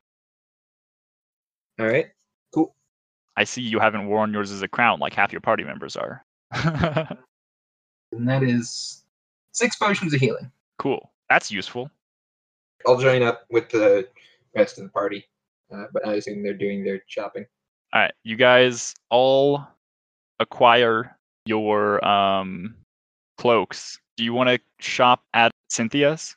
All 1.79 1.87
right. 1.87 2.07
Cool. 2.55 2.75
I 3.37 3.45
see 3.45 3.63
you 3.63 3.79
haven't 3.79 4.07
worn 4.07 4.33
yours 4.33 4.51
as 4.51 4.63
a 4.63 4.69
crown 4.69 5.01
like 5.01 5.15
half 5.15 5.33
your 5.33 5.41
party 5.41 5.65
members 5.65 5.97
are. 5.97 6.25
And 8.13 8.29
that 8.29 8.43
is 8.43 9.05
six 9.53 9.77
potions 9.77 10.13
of 10.15 10.21
healing. 10.21 10.53
cool. 10.79 11.11
That's 11.29 11.51
useful. 11.51 11.91
I'll 12.87 12.99
join 12.99 13.23
up 13.23 13.47
with 13.51 13.71
the 13.71 14.07
rest 14.55 14.77
of 14.77 14.85
the 14.85 14.91
party, 14.91 15.25
uh, 15.75 15.87
but 15.93 16.07
I 16.07 16.15
assume 16.15 16.43
they're 16.43 16.55
doing 16.55 16.85
their 16.85 17.01
shopping. 17.07 17.45
All 17.93 18.01
right, 18.03 18.13
you 18.25 18.37
guys 18.37 18.95
all 19.11 19.67
acquire 20.41 21.17
your 21.47 22.05
um 22.07 22.75
cloaks. 23.39 23.99
Do 24.17 24.25
you 24.25 24.33
want 24.33 24.49
to 24.51 24.59
shop 24.81 25.23
at 25.35 25.51
Cynthia's? 25.71 26.37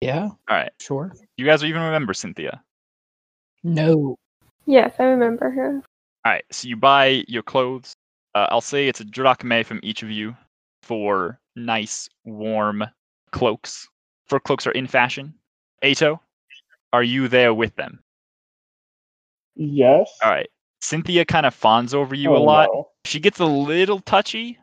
Yeah, 0.00 0.24
All 0.24 0.56
right, 0.56 0.70
sure. 0.80 1.12
you 1.36 1.46
guys 1.46 1.64
even 1.64 1.82
remember 1.82 2.12
Cynthia. 2.14 2.62
No. 3.64 4.16
Yes, 4.66 4.94
I 4.98 5.04
remember 5.04 5.50
her. 5.50 5.82
All 6.24 6.32
right, 6.32 6.44
so 6.50 6.68
you 6.68 6.76
buy 6.76 7.24
your 7.28 7.42
clothes. 7.42 7.94
Uh, 8.34 8.46
I'll 8.50 8.60
say 8.60 8.88
it's 8.88 9.00
a 9.00 9.04
drachmae 9.04 9.64
from 9.64 9.80
each 9.82 10.02
of 10.02 10.10
you 10.10 10.36
for 10.82 11.40
nice, 11.56 12.08
warm 12.24 12.84
cloaks. 13.32 13.88
For 14.26 14.38
cloaks 14.38 14.66
are 14.66 14.72
in 14.72 14.86
fashion. 14.86 15.34
Eto, 15.82 16.20
are 16.96 17.02
you 17.02 17.28
there 17.28 17.52
with 17.52 17.76
them? 17.76 18.00
yes. 19.54 20.10
All 20.24 20.30
right. 20.30 20.48
Cynthia 20.80 21.24
kind 21.26 21.44
of 21.46 21.54
fawns 21.54 21.92
over 21.94 22.14
you 22.14 22.34
a 22.34 22.38
Oh, 22.38 22.42
lot. 22.42 22.68
no. 22.72 22.88
She 23.04 23.20
gets 23.20 23.38
a 23.38 23.44
little 23.46 24.00
touchy, 24.00 24.58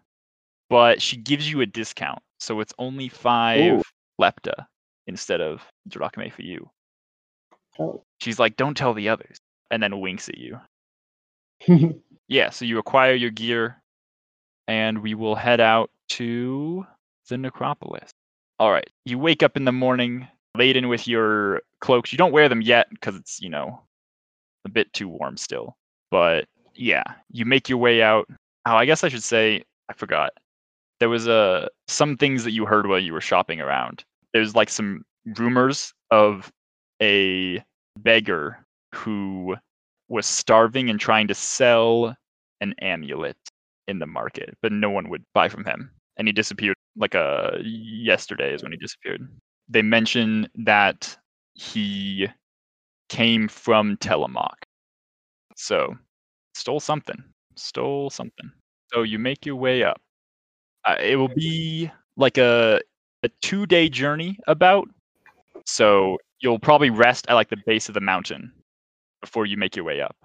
but 0.70 1.00
she 1.02 1.16
gives 1.18 1.50
you 1.52 1.62
a 1.62 1.66
discount. 1.68 2.20
So 2.40 2.60
it's 2.60 2.74
only 2.80 3.08
five 3.08 3.74
Ooh. 3.80 3.82
lepta 4.20 4.66
instead 5.08 5.42
of 5.42 5.62
drachmae 5.90 6.32
for 6.34 6.42
you. 6.42 6.70
Oh. 7.80 8.04
She's 8.20 8.40
like, 8.40 8.56
don't 8.58 8.76
tell 8.76 8.94
the 8.96 9.10
others. 9.10 9.38
And 9.70 9.82
then 9.84 10.00
winks 10.00 10.28
at 10.30 10.38
you. 10.38 10.60
Yeah, 12.30 12.50
so 12.52 12.64
you 12.66 12.80
acquire 12.80 13.14
your 13.14 13.30
gear, 13.32 13.84
and 14.68 15.04
we 15.04 15.14
will 15.14 15.36
head 15.36 15.60
out 15.60 15.92
to 16.12 16.88
the 17.30 17.38
necropolis. 17.38 18.10
All 18.60 18.72
right. 18.72 18.90
You 19.06 19.20
wake 19.20 19.44
up 19.44 19.58
in 19.58 19.66
the 19.66 19.72
morning 19.74 20.28
laden 20.58 20.88
with 20.88 21.08
your 21.08 21.62
cloaks. 21.82 22.12
You 22.12 22.18
don't 22.18 22.32
wear 22.32 22.49
them 22.49 22.62
yet 22.62 22.89
because 22.89 23.16
it's, 23.16 23.41
you 23.41 23.49
know, 23.49 23.82
a 24.66 24.70
bit 24.70 24.91
too 24.93 25.08
warm 25.08 25.38
still. 25.38 25.76
But 26.12 26.45
yeah, 26.76 27.04
you 27.32 27.45
make 27.45 27.70
your 27.70 27.78
way 27.78 28.01
out. 28.01 28.28
Oh, 28.66 28.76
I 28.76 28.86
guess 28.86 29.04
I 29.04 29.10
should 29.10 29.24
say, 29.24 29.64
I 29.89 29.93
forgot. 29.93 30.32
There 30.99 31.10
was 31.10 31.28
uh, 31.28 31.68
some 31.88 32.18
things 32.18 32.43
that 32.43 32.51
you 32.51 32.66
heard 32.66 32.88
while 32.88 32.99
you 32.99 33.14
were 33.14 33.22
shopping 33.22 33.60
around. 33.60 34.06
There's 34.34 34.56
like 34.56 34.70
some 34.70 35.04
rumors 35.38 35.93
of 36.12 36.51
a 37.01 37.64
beggar 37.97 38.66
who 38.93 39.56
was 40.08 40.26
starving 40.26 40.89
and 40.89 40.99
trying 40.99 41.28
to 41.28 41.34
sell 41.34 42.16
an 42.62 42.74
amulet 42.80 43.38
in 43.88 43.99
the 43.99 44.06
market, 44.06 44.56
but 44.62 44.72
no 44.72 44.89
one 44.89 45.10
would 45.10 45.24
buy 45.34 45.49
from 45.49 45.66
him. 45.66 45.91
And 46.18 46.28
he 46.28 46.32
disappeared 46.32 46.76
like 46.95 47.16
a 47.16 47.60
yesterday 47.64 48.54
is 48.54 48.64
when 48.64 48.72
he 48.72 48.78
disappeared. 48.78 49.28
They 49.70 49.82
mention 49.82 50.47
that 50.55 51.18
he 51.53 52.28
came 53.09 53.47
from 53.47 53.97
Telamok. 53.97 54.55
So 55.55 55.95
stole 56.53 56.80
something. 56.80 57.24
Stole 57.55 58.09
something. 58.09 58.51
So 58.91 59.03
you 59.03 59.20
make 59.20 59.45
your 59.45 59.55
way 59.55 59.84
up. 59.84 60.01
Uh, 60.86 60.97
it 60.99 61.16
will 61.16 61.34
be 61.34 61.89
like 62.18 62.38
a 62.38 62.82
a 63.24 63.30
two 63.41 63.66
day 63.66 63.89
journey 63.89 64.38
about. 64.47 64.89
So 65.66 66.18
you'll 66.39 66.59
probably 66.59 66.89
rest 66.89 67.26
at 67.30 67.36
like 67.36 67.49
the 67.49 67.61
base 67.66 67.88
of 67.88 67.93
the 67.93 68.01
mountain 68.01 68.51
before 69.22 69.45
you 69.45 69.57
make 69.57 69.76
your 69.76 69.86
way 69.86 70.01
up. 70.01 70.16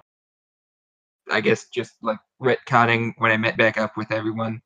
I 1.30 1.40
guess 1.40 1.68
just 1.68 1.92
like 2.02 2.18
retconning 2.42 3.12
when 3.18 3.30
I 3.30 3.36
met 3.36 3.56
back 3.56 3.78
up 3.78 3.96
with 3.96 4.10
everyone, 4.10 4.60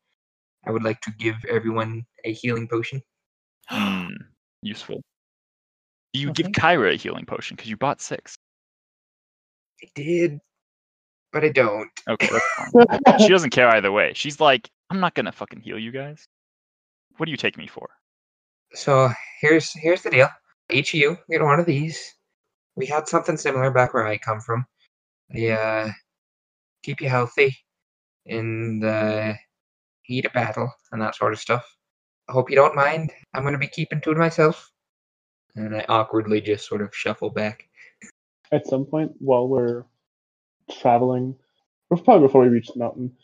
I 0.67 0.71
would 0.71 0.85
like 0.85 1.01
to 1.03 1.13
give 1.19 1.45
everyone 1.49 2.07
a 2.25 2.33
healing 2.33 2.69
potion. 2.69 3.03
Useful. 4.63 5.01
Do 6.13 6.21
you 6.21 6.31
Oh, 6.31 6.33
give 6.33 6.47
thank. 6.47 6.57
Kyra 6.57 6.93
a 6.93 6.97
healing 6.97 7.27
potion 7.27 7.57
because 7.57 7.71
you 7.71 7.77
bought 7.77 8.01
six? 8.01 8.37
I 9.83 9.89
did, 9.95 10.41
but 11.33 11.45
I 11.45 11.49
don't. 11.49 11.91
Okay, 12.09 12.29
she 13.19 13.29
doesn't 13.29 13.51
care 13.51 13.69
either 13.69 13.91
way. 13.91 14.13
She's 14.15 14.39
like, 14.41 14.71
I'm 14.91 15.01
not 15.01 15.15
gonna 15.15 15.33
fucking 15.33 15.61
heal 15.61 15.79
you 15.79 15.91
guys. 15.91 16.27
What 17.17 17.27
do 17.27 17.33
you 17.33 17.37
take 17.37 17.57
me 17.59 17.67
for? 17.67 17.89
So 18.75 19.11
here's 19.41 19.73
here's 19.73 20.03
the 20.03 20.11
deal. 20.11 20.29
Each 20.71 20.95
of 20.95 21.01
you 21.01 21.19
get 21.29 21.43
one 21.43 21.59
of 21.61 21.67
these. 21.67 22.15
We 22.77 22.87
had 22.87 23.09
something 23.09 23.37
similar 23.37 23.71
back 23.71 23.93
where 23.93 24.07
I 24.07 24.17
come 24.19 24.41
from. 24.41 24.65
They 25.31 25.51
uh, 25.53 25.91
keep 26.83 27.01
you 27.01 27.09
healthy 27.09 27.57
in 28.25 28.81
the 28.81 29.37
heat 30.03 30.25
of 30.25 30.33
battle 30.33 30.71
and 30.93 31.03
that 31.03 31.15
sort 31.17 31.33
of 31.33 31.41
stuff. 31.41 31.65
I 32.29 32.33
hope 32.33 32.51
you 32.51 32.57
don't 32.57 32.75
mind. 32.75 33.13
I'm 33.35 33.45
gonna 33.45 33.59
be 33.59 33.69
keeping 33.69 34.01
to 34.03 34.15
myself. 34.15 34.71
And 35.55 35.77
I 35.77 35.85
awkwardly 35.89 36.41
just 36.41 36.67
sort 36.67 36.81
of 36.81 36.95
shuffle 36.95 37.31
back. 37.31 37.69
At 38.51 38.67
some 38.67 38.85
point 38.85 39.13
while 39.19 39.49
we're 39.49 39.85
traveling, 40.81 41.37
probably 41.89 42.27
before 42.27 42.43
we 42.43 42.49
reach 42.49 42.69
the 42.69 42.79
mountain, 42.79 43.17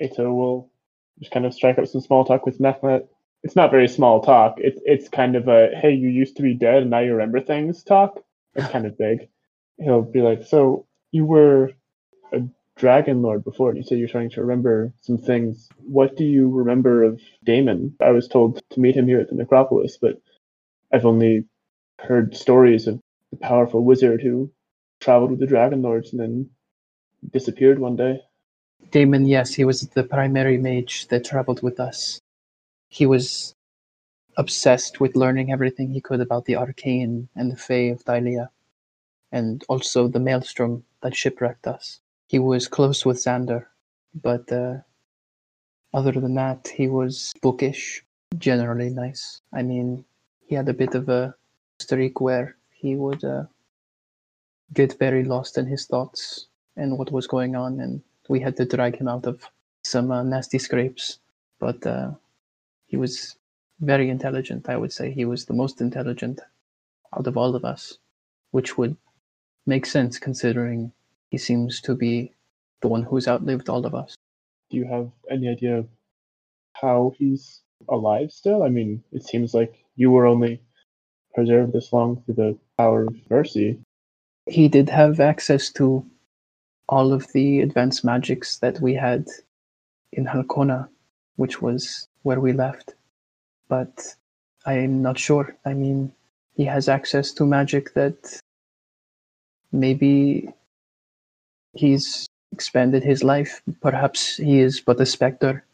Eto 0.00 0.34
will 0.34 0.70
just 1.18 1.32
kind 1.32 1.46
of 1.46 1.54
strike 1.54 1.78
up 1.78 1.86
some 1.86 2.00
small 2.00 2.24
talk 2.24 2.46
with 2.46 2.58
Nehmet. 2.58 3.06
It's 3.42 3.56
not 3.56 3.70
very 3.70 3.88
small 3.88 4.20
talk. 4.20 4.54
It's 4.58 4.80
it's 4.84 5.08
kind 5.08 5.36
of 5.36 5.48
a 5.48 5.70
hey, 5.74 5.92
you 5.92 6.08
used 6.08 6.36
to 6.36 6.42
be 6.42 6.54
dead 6.54 6.82
and 6.82 6.90
now 6.90 7.00
you 7.00 7.12
remember 7.12 7.40
things 7.40 7.82
talk. 7.82 8.22
It's 8.54 8.70
kind 8.70 8.86
of 8.86 8.96
big. 8.98 9.28
He'll 9.78 10.02
be 10.02 10.22
like, 10.22 10.44
so 10.44 10.86
you 11.10 11.24
were 11.24 11.72
Dragon 12.76 13.22
Lord 13.22 13.44
before, 13.44 13.70
and 13.70 13.78
you 13.78 13.84
said 13.84 13.98
you're 13.98 14.08
trying 14.08 14.30
to 14.30 14.40
remember 14.40 14.92
some 15.00 15.16
things. 15.16 15.68
What 15.78 16.16
do 16.16 16.24
you 16.24 16.50
remember 16.50 17.04
of 17.04 17.20
Damon? 17.44 17.94
I 18.00 18.10
was 18.10 18.26
told 18.26 18.60
to 18.70 18.80
meet 18.80 18.96
him 18.96 19.06
here 19.06 19.20
at 19.20 19.28
the 19.28 19.36
Necropolis, 19.36 19.96
but 19.96 20.20
I've 20.92 21.06
only 21.06 21.44
heard 22.00 22.36
stories 22.36 22.86
of 22.86 23.00
the 23.30 23.36
powerful 23.36 23.84
wizard 23.84 24.22
who 24.22 24.50
traveled 25.00 25.30
with 25.30 25.40
the 25.40 25.46
Dragon 25.46 25.82
Lords 25.82 26.12
and 26.12 26.20
then 26.20 26.50
disappeared 27.30 27.78
one 27.78 27.96
day. 27.96 28.20
Damon, 28.90 29.26
yes, 29.26 29.54
he 29.54 29.64
was 29.64 29.82
the 29.82 30.04
primary 30.04 30.58
mage 30.58 31.08
that 31.08 31.24
traveled 31.24 31.62
with 31.62 31.80
us. 31.80 32.20
He 32.88 33.06
was 33.06 33.54
obsessed 34.36 35.00
with 35.00 35.16
learning 35.16 35.52
everything 35.52 35.90
he 35.90 36.00
could 36.00 36.20
about 36.20 36.44
the 36.44 36.56
arcane 36.56 37.28
and 37.36 37.50
the 37.50 37.56
Fae 37.56 37.90
of 37.92 38.04
Thylea, 38.04 38.48
and 39.32 39.64
also 39.68 40.08
the 40.08 40.20
maelstrom 40.20 40.84
that 41.02 41.16
shipwrecked 41.16 41.66
us. 41.66 42.00
He 42.34 42.40
was 42.40 42.66
close 42.66 43.06
with 43.06 43.18
Xander, 43.18 43.66
but 44.12 44.50
uh, 44.50 44.78
other 45.92 46.10
than 46.10 46.34
that, 46.34 46.66
he 46.66 46.88
was 46.88 47.32
bookish, 47.40 48.04
generally 48.36 48.90
nice. 48.90 49.40
I 49.52 49.62
mean, 49.62 50.04
he 50.44 50.56
had 50.56 50.68
a 50.68 50.74
bit 50.74 50.96
of 50.96 51.08
a 51.08 51.36
streak 51.78 52.20
where 52.20 52.56
he 52.72 52.96
would 52.96 53.22
uh, 53.22 53.44
get 54.72 54.98
very 54.98 55.22
lost 55.22 55.58
in 55.58 55.66
his 55.66 55.86
thoughts 55.86 56.48
and 56.76 56.98
what 56.98 57.12
was 57.12 57.28
going 57.28 57.54
on, 57.54 57.78
and 57.78 58.02
we 58.28 58.40
had 58.40 58.56
to 58.56 58.64
drag 58.64 58.96
him 58.96 59.06
out 59.06 59.26
of 59.26 59.48
some 59.84 60.10
uh, 60.10 60.24
nasty 60.24 60.58
scrapes. 60.58 61.20
But 61.60 61.86
uh, 61.86 62.10
he 62.88 62.96
was 62.96 63.36
very 63.78 64.10
intelligent. 64.10 64.68
I 64.68 64.76
would 64.76 64.92
say 64.92 65.12
he 65.12 65.24
was 65.24 65.44
the 65.44 65.54
most 65.54 65.80
intelligent 65.80 66.40
out 67.16 67.28
of 67.28 67.36
all 67.36 67.54
of 67.54 67.64
us, 67.64 67.98
which 68.50 68.76
would 68.76 68.96
make 69.66 69.86
sense 69.86 70.18
considering 70.18 70.90
he 71.34 71.38
seems 71.38 71.80
to 71.80 71.96
be 71.96 72.30
the 72.80 72.86
one 72.86 73.02
who's 73.02 73.26
outlived 73.26 73.68
all 73.68 73.84
of 73.84 73.92
us. 73.92 74.14
Do 74.70 74.76
you 74.76 74.84
have 74.84 75.10
any 75.28 75.48
idea 75.48 75.84
how 76.74 77.12
he's 77.18 77.60
alive 77.88 78.30
still? 78.30 78.62
I 78.62 78.68
mean, 78.68 79.02
it 79.10 79.24
seems 79.24 79.52
like 79.52 79.84
you 79.96 80.12
were 80.12 80.26
only 80.26 80.62
preserved 81.34 81.72
this 81.72 81.92
long 81.92 82.22
through 82.22 82.36
the 82.36 82.56
power 82.78 83.06
of 83.08 83.16
mercy. 83.28 83.80
He 84.46 84.68
did 84.68 84.88
have 84.88 85.18
access 85.18 85.72
to 85.72 86.06
all 86.88 87.12
of 87.12 87.26
the 87.32 87.62
advanced 87.62 88.04
magics 88.04 88.58
that 88.58 88.78
we 88.80 88.94
had 88.94 89.26
in 90.12 90.24
Halcona, 90.26 90.88
which 91.34 91.60
was 91.60 92.06
where 92.22 92.38
we 92.38 92.52
left. 92.52 92.94
But 93.68 94.14
I'm 94.66 95.02
not 95.02 95.18
sure. 95.18 95.56
I 95.64 95.74
mean, 95.74 96.12
he 96.54 96.64
has 96.66 96.88
access 96.88 97.32
to 97.32 97.44
magic 97.44 97.92
that 97.94 98.38
maybe 99.72 100.54
he's 101.74 102.26
expanded 102.52 103.02
his 103.02 103.24
life. 103.24 103.62
Perhaps 103.80 104.36
he 104.36 104.60
is 104.60 104.80
but 104.80 105.00
a 105.00 105.06
specter. 105.06 105.64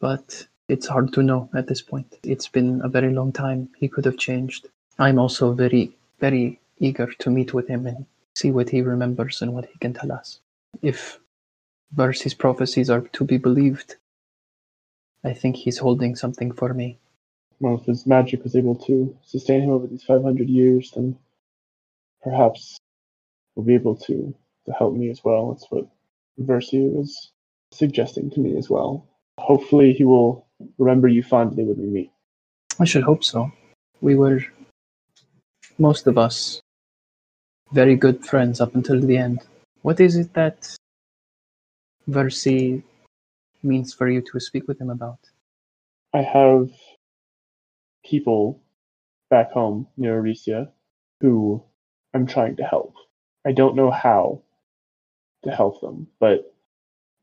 But 0.00 0.46
it's 0.68 0.86
hard 0.86 1.12
to 1.14 1.22
know 1.22 1.48
at 1.54 1.66
this 1.66 1.82
point. 1.82 2.18
It's 2.22 2.48
been 2.48 2.80
a 2.82 2.88
very 2.88 3.12
long 3.12 3.32
time. 3.32 3.68
He 3.78 3.88
could 3.88 4.04
have 4.04 4.18
changed. 4.18 4.68
I'm 4.98 5.18
also 5.18 5.52
very, 5.52 5.92
very 6.20 6.60
eager 6.78 7.10
to 7.18 7.30
meet 7.30 7.54
with 7.54 7.68
him 7.68 7.86
and 7.86 8.06
see 8.34 8.50
what 8.50 8.68
he 8.68 8.82
remembers 8.82 9.42
and 9.42 9.54
what 9.54 9.66
he 9.66 9.78
can 9.78 9.94
tell 9.94 10.12
us. 10.12 10.40
If 10.82 11.18
Versi's 11.94 12.34
prophecies 12.34 12.90
are 12.90 13.00
to 13.00 13.24
be 13.24 13.38
believed, 13.38 13.96
I 15.24 15.32
think 15.32 15.56
he's 15.56 15.78
holding 15.78 16.14
something 16.16 16.52
for 16.52 16.74
me. 16.74 16.98
Well, 17.60 17.76
if 17.76 17.86
his 17.86 18.06
magic 18.06 18.44
was 18.44 18.54
able 18.54 18.74
to 18.86 19.16
sustain 19.24 19.62
him 19.62 19.70
over 19.70 19.86
these 19.86 20.04
500 20.04 20.48
years, 20.48 20.90
then 20.90 21.18
perhaps 22.22 22.76
we'll 23.54 23.64
be 23.64 23.74
able 23.74 23.96
to, 23.96 24.34
to 24.66 24.72
help 24.72 24.94
me 24.94 25.10
as 25.10 25.24
well. 25.24 25.50
That's 25.50 25.66
what 25.70 25.86
Versi 26.40 26.90
was 26.92 27.32
suggesting 27.72 28.30
to 28.30 28.40
me 28.40 28.56
as 28.56 28.68
well. 28.68 29.06
Hopefully, 29.38 29.92
he 29.92 30.04
will 30.04 30.46
remember 30.78 31.08
you 31.08 31.22
fondly 31.22 31.64
when 31.64 31.78
we 31.78 31.86
meet. 31.86 32.10
I 32.78 32.84
should 32.84 33.02
hope 33.02 33.24
so. 33.24 33.50
We 34.00 34.14
were, 34.14 34.40
most 35.78 36.06
of 36.06 36.18
us, 36.18 36.60
very 37.72 37.96
good 37.96 38.24
friends 38.24 38.60
up 38.60 38.74
until 38.74 39.00
the 39.00 39.16
end. 39.16 39.40
What 39.82 40.00
is 40.00 40.16
it 40.16 40.32
that 40.34 40.76
Versi 42.08 42.82
means 43.62 43.92
for 43.94 44.08
you 44.08 44.22
to 44.22 44.40
speak 44.40 44.68
with 44.68 44.80
him 44.80 44.90
about? 44.90 45.18
I 46.14 46.22
have 46.22 46.70
people 48.04 48.60
back 49.30 49.52
home 49.52 49.88
near 49.96 50.18
Arisia 50.18 50.70
who 51.20 51.62
I'm 52.14 52.26
trying 52.26 52.56
to 52.56 52.64
help. 52.64 52.94
I 53.46 53.52
don't 53.52 53.76
know 53.76 53.90
how 53.90 54.42
to 55.46 55.54
help 55.54 55.80
them, 55.80 56.06
but 56.20 56.52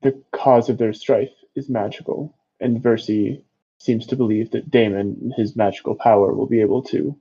the 0.01 0.21
cause 0.31 0.69
of 0.69 0.77
their 0.77 0.93
strife 0.93 1.31
is 1.55 1.69
magical, 1.69 2.35
and 2.59 2.81
Versi 2.81 3.43
seems 3.79 4.05
to 4.07 4.15
believe 4.15 4.51
that 4.51 4.71
Damon, 4.71 5.33
his 5.35 5.55
magical 5.55 5.95
power, 5.95 6.33
will 6.33 6.45
be 6.45 6.61
able 6.61 6.81
to 6.83 7.17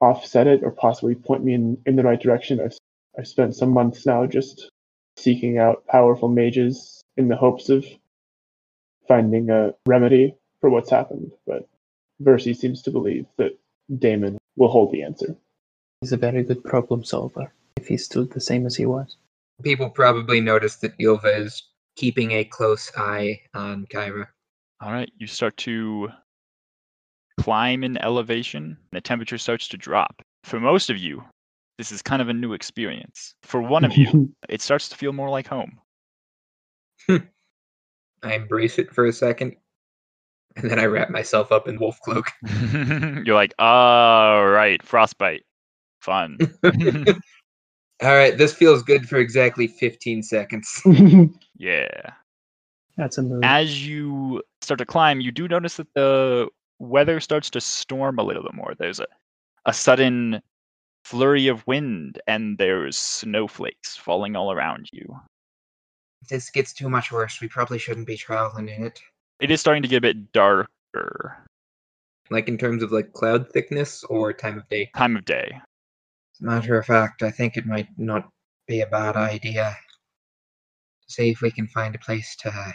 offset 0.00 0.46
it 0.46 0.62
or 0.62 0.70
possibly 0.70 1.14
point 1.14 1.44
me 1.44 1.54
in, 1.54 1.78
in 1.86 1.96
the 1.96 2.02
right 2.02 2.20
direction. 2.20 2.60
I've, 2.60 2.76
I've 3.18 3.28
spent 3.28 3.54
some 3.54 3.70
months 3.70 4.06
now 4.06 4.26
just 4.26 4.70
seeking 5.16 5.58
out 5.58 5.86
powerful 5.86 6.28
mages 6.28 7.02
in 7.16 7.28
the 7.28 7.36
hopes 7.36 7.68
of 7.68 7.84
finding 9.06 9.50
a 9.50 9.74
remedy 9.86 10.34
for 10.60 10.70
what's 10.70 10.90
happened, 10.90 11.32
but 11.46 11.68
Versi 12.22 12.56
seems 12.56 12.82
to 12.82 12.90
believe 12.90 13.26
that 13.36 13.58
Damon 13.98 14.38
will 14.56 14.68
hold 14.68 14.92
the 14.92 15.02
answer. 15.02 15.36
He's 16.00 16.12
a 16.12 16.16
very 16.16 16.42
good 16.42 16.64
problem 16.64 17.04
solver, 17.04 17.52
if 17.76 17.88
he's 17.88 18.04
still 18.04 18.24
the 18.24 18.40
same 18.40 18.66
as 18.66 18.76
he 18.76 18.86
was. 18.86 19.16
People 19.62 19.90
probably 19.90 20.40
notice 20.40 20.76
that 20.76 20.94
Ylva 20.98 21.36
is 21.36 21.62
keeping 21.96 22.32
a 22.32 22.44
close 22.44 22.90
eye 22.96 23.40
on 23.54 23.86
Kyra. 23.86 24.26
All 24.80 24.92
right, 24.92 25.10
you 25.18 25.26
start 25.26 25.56
to 25.58 26.08
climb 27.38 27.84
in 27.84 27.98
elevation, 27.98 28.64
and 28.64 28.76
the 28.92 29.00
temperature 29.00 29.38
starts 29.38 29.68
to 29.68 29.76
drop. 29.76 30.22
For 30.44 30.58
most 30.58 30.88
of 30.90 30.96
you, 30.96 31.22
this 31.78 31.92
is 31.92 32.02
kind 32.02 32.22
of 32.22 32.28
a 32.28 32.34
new 32.34 32.52
experience. 32.52 33.34
For 33.42 33.60
one 33.60 33.84
of 33.84 33.96
you, 33.96 34.32
it 34.48 34.62
starts 34.62 34.88
to 34.90 34.96
feel 34.96 35.12
more 35.12 35.30
like 35.30 35.46
home. 35.46 35.78
I 37.08 38.34
embrace 38.34 38.78
it 38.78 38.92
for 38.92 39.06
a 39.06 39.12
second, 39.12 39.56
and 40.56 40.70
then 40.70 40.78
I 40.78 40.84
wrap 40.84 41.10
myself 41.10 41.52
up 41.52 41.68
in 41.68 41.78
wolf 41.78 41.98
cloak. 42.00 42.26
You're 43.24 43.34
like, 43.34 43.54
all 43.58 44.46
right, 44.46 44.82
frostbite, 44.82 45.44
fun. 46.00 46.38
All 48.02 48.14
right, 48.14 48.36
this 48.36 48.54
feels 48.54 48.82
good 48.82 49.08
for 49.08 49.18
exactly 49.18 49.66
15 49.66 50.22
seconds. 50.22 50.82
yeah. 51.58 52.12
That's 52.96 53.18
a 53.18 53.22
move. 53.22 53.42
As 53.44 53.86
you 53.86 54.42
start 54.62 54.78
to 54.78 54.86
climb, 54.86 55.20
you 55.20 55.30
do 55.30 55.46
notice 55.46 55.76
that 55.76 55.92
the 55.94 56.48
weather 56.78 57.20
starts 57.20 57.50
to 57.50 57.60
storm 57.60 58.18
a 58.18 58.22
little 58.22 58.42
bit 58.42 58.54
more. 58.54 58.74
There's 58.78 59.00
a, 59.00 59.06
a 59.66 59.74
sudden 59.74 60.40
flurry 61.04 61.46
of 61.48 61.66
wind, 61.66 62.20
and 62.26 62.56
there's 62.56 62.96
snowflakes 62.96 63.96
falling 63.96 64.34
all 64.34 64.50
around 64.50 64.88
you. 64.92 65.20
If 66.22 66.28
this 66.28 66.50
gets 66.50 66.72
too 66.72 66.88
much 66.88 67.12
worse, 67.12 67.40
we 67.40 67.48
probably 67.48 67.78
shouldn't 67.78 68.06
be 68.06 68.16
traveling 68.16 68.68
in 68.68 68.84
it. 68.84 69.00
It 69.40 69.50
is 69.50 69.60
starting 69.60 69.82
to 69.82 69.88
get 69.88 69.98
a 69.98 70.00
bit 70.00 70.32
darker. 70.32 71.46
Like 72.30 72.48
in 72.48 72.56
terms 72.56 72.82
of 72.82 72.92
like 72.92 73.12
cloud 73.12 73.50
thickness 73.50 74.04
or 74.04 74.32
time 74.32 74.58
of 74.58 74.68
day. 74.68 74.90
Time 74.94 75.16
of 75.16 75.24
day. 75.24 75.60
As 76.40 76.42
a 76.42 76.46
matter 76.46 76.78
of 76.78 76.86
fact, 76.86 77.22
I 77.22 77.30
think 77.30 77.58
it 77.58 77.66
might 77.66 77.88
not 77.98 78.30
be 78.66 78.80
a 78.80 78.86
bad 78.86 79.14
idea 79.14 79.76
to 81.06 81.12
see 81.12 81.28
if 81.28 81.42
we 81.42 81.50
can 81.50 81.66
find 81.66 81.94
a 81.94 81.98
place 81.98 82.34
to 82.36 82.74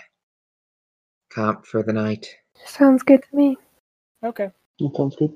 camp 1.32 1.66
for 1.66 1.82
the 1.82 1.94
night. 1.94 2.28
Sounds 2.66 3.02
good 3.02 3.24
to 3.24 3.36
me. 3.36 3.58
Okay. 4.24 4.52
That 4.80 4.96
sounds 4.96 5.16
good. 5.16 5.36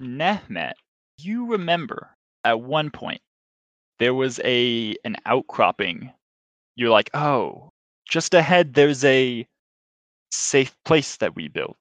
Nehmet, 0.00 0.72
you 1.18 1.44
remember 1.46 2.16
at 2.44 2.62
one 2.62 2.90
point 2.90 3.20
there 3.98 4.14
was 4.14 4.40
a 4.42 4.96
an 5.04 5.16
outcropping. 5.26 6.10
You're 6.76 6.90
like, 6.90 7.10
oh, 7.12 7.68
just 8.08 8.32
ahead 8.32 8.72
there's 8.72 9.04
a 9.04 9.46
safe 10.30 10.74
place 10.86 11.16
that 11.18 11.36
we 11.36 11.48
built. 11.48 11.76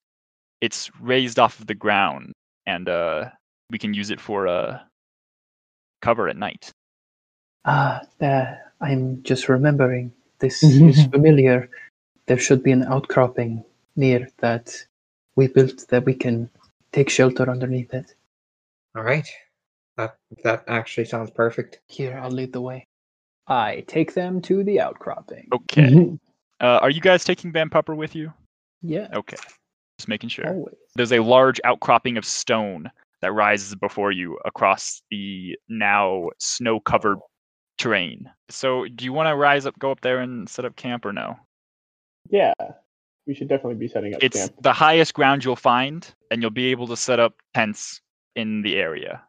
It's 0.59 0.91
raised 0.99 1.39
off 1.39 1.59
of 1.59 1.67
the 1.67 1.73
ground, 1.73 2.33
and 2.65 2.89
uh, 2.89 3.29
we 3.69 3.77
can 3.77 3.93
use 3.93 4.09
it 4.09 4.19
for 4.19 4.47
uh, 4.47 4.79
cover 6.05 6.29
at 6.29 6.37
night. 6.37 6.71
Ah, 7.65 8.01
uh, 8.21 8.45
I'm 8.79 9.23
just 9.23 9.49
remembering. 9.49 10.13
This 10.39 10.61
is 10.89 11.05
familiar. 11.07 11.69
There 12.27 12.37
should 12.37 12.61
be 12.63 12.71
an 12.71 12.83
outcropping 12.83 13.63
near 13.95 14.29
that 14.37 14.85
we 15.35 15.47
built 15.47 15.87
that 15.89 16.05
we 16.05 16.13
can 16.13 16.49
take 16.91 17.09
shelter 17.09 17.49
underneath 17.49 17.93
it. 17.93 18.15
All 18.95 19.03
right. 19.03 19.27
That 19.97 20.15
that 20.43 20.63
actually 20.67 21.05
sounds 21.05 21.31
perfect. 21.31 21.79
Here, 21.87 22.19
I'll 22.21 22.31
lead 22.31 22.53
the 22.53 22.61
way. 22.61 22.85
I 23.47 23.83
take 23.87 24.13
them 24.13 24.41
to 24.41 24.63
the 24.63 24.79
outcropping. 24.79 25.47
Okay. 25.53 26.17
Uh, 26.61 26.79
are 26.81 26.89
you 26.89 27.01
guys 27.01 27.23
taking 27.23 27.51
Van 27.51 27.69
Pupper 27.69 27.95
with 27.95 28.15
you? 28.15 28.33
Yeah, 28.81 29.07
Okay. 29.13 29.37
Just 29.97 30.07
making 30.07 30.29
sure. 30.29 30.47
Always. 30.47 30.75
There's 30.95 31.13
a 31.13 31.19
large 31.19 31.59
outcropping 31.63 32.17
of 32.17 32.25
stone 32.25 32.91
that 33.25 33.33
rises 33.33 33.73
before 33.73 34.11
you 34.11 34.37
across 34.45 35.01
the 35.09 35.57
now 35.67 36.29
snow 36.37 36.79
covered 36.79 37.17
terrain. 37.79 38.29
So, 38.49 38.85
do 38.93 39.03
you 39.03 39.11
want 39.13 39.29
to 39.29 39.35
rise 39.35 39.65
up, 39.65 39.77
go 39.79 39.89
up 39.89 40.01
there, 40.01 40.19
and 40.19 40.47
set 40.47 40.63
up 40.63 40.75
camp, 40.75 41.05
or 41.05 41.11
no? 41.11 41.35
Yeah, 42.29 42.53
we 43.25 43.33
should 43.33 43.47
definitely 43.47 43.79
be 43.79 43.87
setting 43.87 44.13
up 44.13 44.21
It's 44.23 44.37
camp. 44.37 44.53
the 44.61 44.73
highest 44.73 45.15
ground 45.15 45.43
you'll 45.43 45.55
find, 45.55 46.07
and 46.29 46.39
you'll 46.43 46.51
be 46.51 46.67
able 46.67 46.85
to 46.87 46.95
set 46.95 47.19
up 47.19 47.33
tents 47.55 47.99
in 48.35 48.61
the 48.61 48.75
area. 48.75 49.23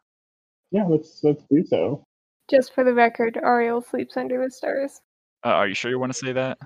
Yeah, 0.69 0.85
let's 0.85 1.23
let's 1.23 1.43
do 1.49 1.65
so. 1.65 2.03
Just 2.51 2.75
for 2.75 2.83
the 2.83 2.93
record, 2.93 3.39
Ariel 3.43 3.81
sleeps 3.81 4.15
under 4.15 4.43
the 4.43 4.51
stars. 4.51 5.01
Uh, 5.43 5.49
are 5.49 5.67
you 5.67 5.73
sure 5.73 5.89
you 5.89 5.97
want 5.97 6.13
to 6.13 6.19
say 6.19 6.33
that? 6.33 6.59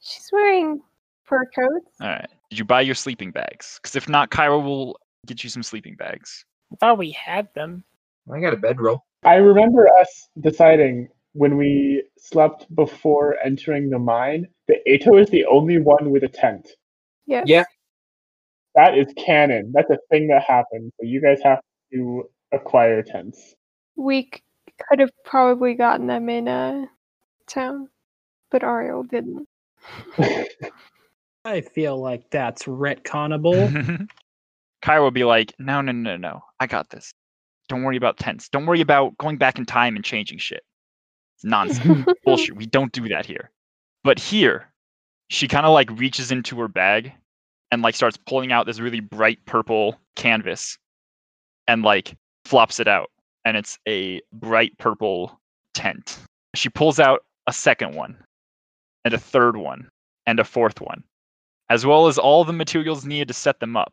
She's 0.00 0.28
wearing 0.30 0.82
fur 1.24 1.46
coats. 1.46 1.96
All 2.02 2.08
right. 2.08 2.28
Did 2.50 2.58
you 2.58 2.66
buy 2.66 2.82
your 2.82 2.94
sleeping 2.94 3.30
bags? 3.30 3.78
Because 3.82 3.96
if 3.96 4.06
not, 4.06 4.30
Kyra 4.30 4.62
will 4.62 4.98
get 5.26 5.42
you 5.42 5.50
some 5.50 5.62
sleeping 5.62 5.96
bags. 5.96 6.44
I 6.72 6.76
thought 6.76 6.98
we 6.98 7.12
had 7.12 7.48
them. 7.54 7.84
I 8.32 8.40
got 8.40 8.52
a 8.52 8.56
bedroll. 8.56 9.04
I 9.24 9.36
remember 9.36 9.88
us 9.88 10.28
deciding 10.40 11.08
when 11.32 11.56
we 11.56 12.02
slept 12.18 12.72
before 12.74 13.36
entering 13.44 13.90
the 13.90 13.98
mine 13.98 14.46
that 14.66 14.78
Eto 14.88 15.20
is 15.20 15.28
the 15.30 15.44
only 15.46 15.78
one 15.78 16.10
with 16.10 16.24
a 16.24 16.28
tent. 16.28 16.68
Yes. 17.26 17.44
Yeah. 17.46 17.64
That 18.74 18.96
is 18.96 19.12
canon. 19.16 19.72
That's 19.74 19.90
a 19.90 19.98
thing 20.10 20.28
that 20.28 20.42
happened. 20.42 20.92
So 21.00 21.06
you 21.06 21.20
guys 21.20 21.38
have 21.42 21.60
to 21.92 22.24
acquire 22.52 23.02
tents. 23.02 23.54
We 23.96 24.30
c- 24.34 24.42
could 24.88 25.00
have 25.00 25.10
probably 25.24 25.74
gotten 25.74 26.06
them 26.06 26.28
in 26.28 26.48
a 26.48 26.88
town, 27.46 27.88
but 28.50 28.62
Ariel 28.62 29.02
didn't. 29.02 29.48
I 31.44 31.60
feel 31.62 31.98
like 32.00 32.30
that's 32.30 32.64
retconnable. 32.64 34.06
Kyra 34.82 35.02
will 35.02 35.10
be 35.10 35.24
like, 35.24 35.52
no, 35.58 35.80
no, 35.80 35.92
no, 35.92 36.16
no. 36.16 36.42
I 36.60 36.66
got 36.66 36.90
this. 36.90 37.12
Don't 37.68 37.82
worry 37.82 37.96
about 37.96 38.16
tents. 38.16 38.48
Don't 38.48 38.66
worry 38.66 38.80
about 38.80 39.16
going 39.18 39.36
back 39.36 39.58
in 39.58 39.66
time 39.66 39.96
and 39.96 40.04
changing 40.04 40.38
shit. 40.38 40.62
It's 41.36 41.44
nonsense. 41.44 42.06
Bullshit. 42.24 42.56
We 42.56 42.66
don't 42.66 42.92
do 42.92 43.08
that 43.08 43.26
here. 43.26 43.50
But 44.04 44.18
here, 44.18 44.72
she 45.28 45.48
kind 45.48 45.66
of 45.66 45.72
like 45.72 45.90
reaches 45.98 46.32
into 46.32 46.58
her 46.60 46.68
bag 46.68 47.12
and 47.70 47.82
like 47.82 47.94
starts 47.94 48.16
pulling 48.16 48.52
out 48.52 48.66
this 48.66 48.80
really 48.80 49.00
bright 49.00 49.44
purple 49.44 49.98
canvas 50.16 50.78
and 51.66 51.82
like 51.82 52.16
flops 52.44 52.80
it 52.80 52.88
out. 52.88 53.10
And 53.44 53.56
it's 53.56 53.78
a 53.86 54.20
bright 54.32 54.76
purple 54.78 55.38
tent. 55.74 56.18
She 56.54 56.68
pulls 56.68 56.98
out 56.98 57.24
a 57.46 57.52
second 57.52 57.94
one 57.94 58.16
and 59.04 59.14
a 59.14 59.18
third 59.18 59.56
one 59.56 59.88
and 60.26 60.40
a 60.40 60.44
fourth 60.44 60.80
one, 60.80 61.02
as 61.70 61.86
well 61.86 62.06
as 62.06 62.18
all 62.18 62.44
the 62.44 62.52
materials 62.52 63.04
needed 63.04 63.28
to 63.28 63.34
set 63.34 63.60
them 63.60 63.76
up. 63.76 63.92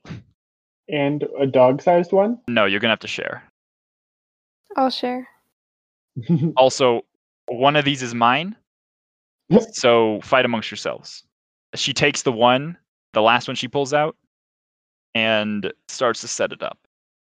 And 0.88 1.24
a 1.40 1.48
dog 1.48 1.82
sized 1.82 2.12
one? 2.12 2.40
No, 2.48 2.66
you're 2.66 2.80
gonna 2.80 2.92
have 2.92 3.00
to 3.00 3.08
share. 3.08 3.44
I'll 4.76 4.90
share. 4.90 5.28
Also, 6.58 7.02
one 7.48 7.76
of 7.76 7.84
these 7.86 8.02
is 8.02 8.14
mine. 8.16 8.56
so 9.74 10.20
fight 10.22 10.46
amongst 10.46 10.72
yourselves. 10.72 11.24
She 11.76 11.94
takes 11.94 12.22
the 12.24 12.32
one, 12.32 12.78
the 13.14 13.22
last 13.22 13.48
one 13.48 13.56
she 13.56 13.68
pulls 13.68 13.94
out, 13.94 14.16
and 15.14 15.72
starts 15.90 16.22
to 16.22 16.28
set 16.28 16.52
it 16.54 16.64
up. 16.64 16.78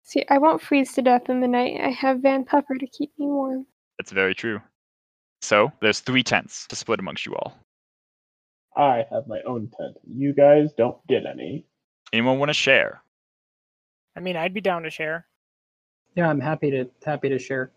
See, 0.05 0.25
I 0.31 0.39
won't 0.39 0.63
freeze 0.63 0.95
to 0.95 1.03
death 1.03 1.29
in 1.29 1.41
the 1.41 1.49
night. 1.49 1.81
I 1.83 1.91
have 1.91 2.21
Van 2.21 2.45
Puffer 2.45 2.77
to 2.79 2.87
keep 2.87 3.11
me 3.19 3.27
warm. 3.27 3.67
That's 3.99 4.11
very 4.13 4.35
true. 4.35 4.61
So 5.43 5.71
there's 5.83 6.01
three 6.01 6.23
tents 6.23 6.67
to 6.69 6.77
split 6.77 6.99
amongst 6.99 7.27
you 7.27 7.35
all. 7.37 7.59
I 8.77 9.05
have 9.11 9.27
my 9.27 9.41
own 9.47 9.71
tent. 9.79 9.97
You 10.11 10.33
guys 10.33 10.71
don't 10.79 10.97
get 11.09 11.27
any. 11.27 11.67
Anyone 12.13 12.39
want 12.39 12.49
to 12.49 12.55
share? 12.55 13.03
I 14.19 14.21
mean, 14.21 14.37
I'd 14.37 14.53
be 14.53 14.61
down 14.61 14.83
to 14.83 14.91
share. 14.91 15.27
yeah, 16.17 16.29
I'm 16.29 16.41
happy 16.41 16.73
to 16.73 16.91
happy 17.07 17.29
to 17.29 17.39
share. 17.39 17.71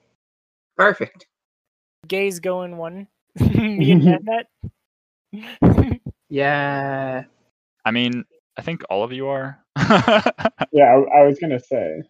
Perfect. 0.75 1.27
Gays 2.07 2.39
go 2.39 2.63
in 2.63 2.77
one. 2.77 3.07
Me 3.39 3.91
and 3.91 4.25
Net. 4.25 4.47
Yeah. 6.29 7.25
I 7.83 7.91
mean, 7.91 8.23
I 8.57 8.61
think 8.61 8.83
all 8.89 9.03
of 9.03 9.11
you 9.13 9.27
are. 9.27 9.59
Yeah, 10.73 10.85
I, 10.85 11.19
I 11.19 11.23
was 11.25 11.37
gonna 11.39 11.59
say. 11.59 12.01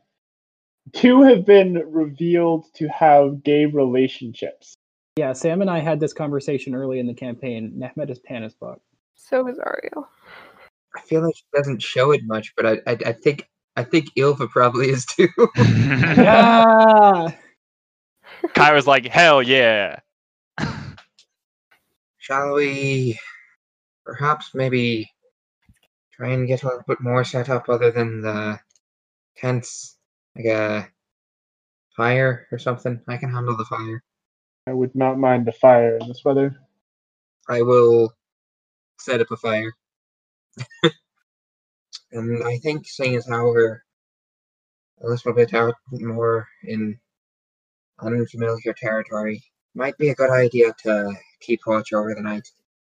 Two 0.94 1.24
have 1.24 1.46
been 1.46 1.74
revealed 1.88 2.66
to 2.76 2.88
have 2.90 3.44
gay 3.44 3.66
relationships. 3.66 4.76
Yeah, 5.18 5.34
Sam 5.34 5.62
and 5.62 5.70
I 5.70 5.80
had 5.80 6.00
this 6.00 6.14
conversation 6.14 6.76
early 6.76 7.00
in 7.00 7.08
the 7.08 7.14
campaign. 7.14 7.74
Nehmet 7.76 8.12
is 8.12 8.20
Panisbok. 8.20 8.78
So 9.16 9.48
is 9.48 9.58
Ariel. 9.58 10.08
I 10.96 11.02
feel 11.02 11.26
like 11.26 11.36
she 11.36 11.44
doesn't 11.54 11.82
show 11.82 12.12
it 12.12 12.22
much, 12.24 12.54
but 12.56 12.66
I 12.68 12.72
I, 12.86 12.98
I 13.08 13.12
think 13.14 13.50
I 13.76 13.84
think 13.84 14.08
Ylva 14.18 14.48
probably 14.48 14.90
is 14.90 15.06
too. 15.06 15.30
Yeah. 15.56 17.30
Kyra's 18.54 18.88
like, 18.88 19.06
hell 19.06 19.42
yeah. 19.42 20.00
Shall 22.18 22.54
we 22.54 23.20
perhaps 24.06 24.54
maybe 24.54 25.10
try 26.14 26.30
and 26.30 26.48
get 26.48 26.64
a 26.64 26.68
little 26.68 26.84
bit 26.88 27.02
more 27.02 27.24
set 27.24 27.50
up 27.50 27.70
other 27.70 27.92
than 27.92 28.22
the 28.22 28.60
tents? 29.38 29.98
Like 30.36 30.46
a 30.46 30.88
fire 31.96 32.48
or 32.52 32.60
something? 32.60 33.02
I 33.08 33.18
can 33.18 33.32
handle 33.32 33.58
the 33.58 33.66
fire. 33.66 34.04
I 34.68 34.74
would 34.74 34.96
not 34.96 35.18
mind 35.18 35.46
the 35.46 35.52
fire 35.52 35.98
in 35.98 36.08
this 36.08 36.24
weather. 36.24 36.56
I 37.50 37.64
will 37.64 38.14
set 39.00 39.22
up 39.22 39.32
a 39.32 39.38
fire. 39.38 39.74
and 42.12 42.44
I 42.44 42.58
think 42.58 42.88
seeing 42.88 43.16
as 43.16 43.28
how 43.28 43.46
we're 43.46 43.84
a 45.04 45.08
little 45.08 45.34
bit 45.34 45.54
out 45.54 45.76
more 45.92 46.48
in 46.64 47.00
unfamiliar 48.00 48.74
territory, 48.78 49.44
might 49.76 49.98
be 49.98 50.10
a 50.10 50.16
good 50.16 50.30
idea 50.30 50.74
to 50.84 51.14
keep 51.40 51.62
watch 51.66 51.94
over 51.94 52.14
the 52.14 52.22
night. 52.22 52.48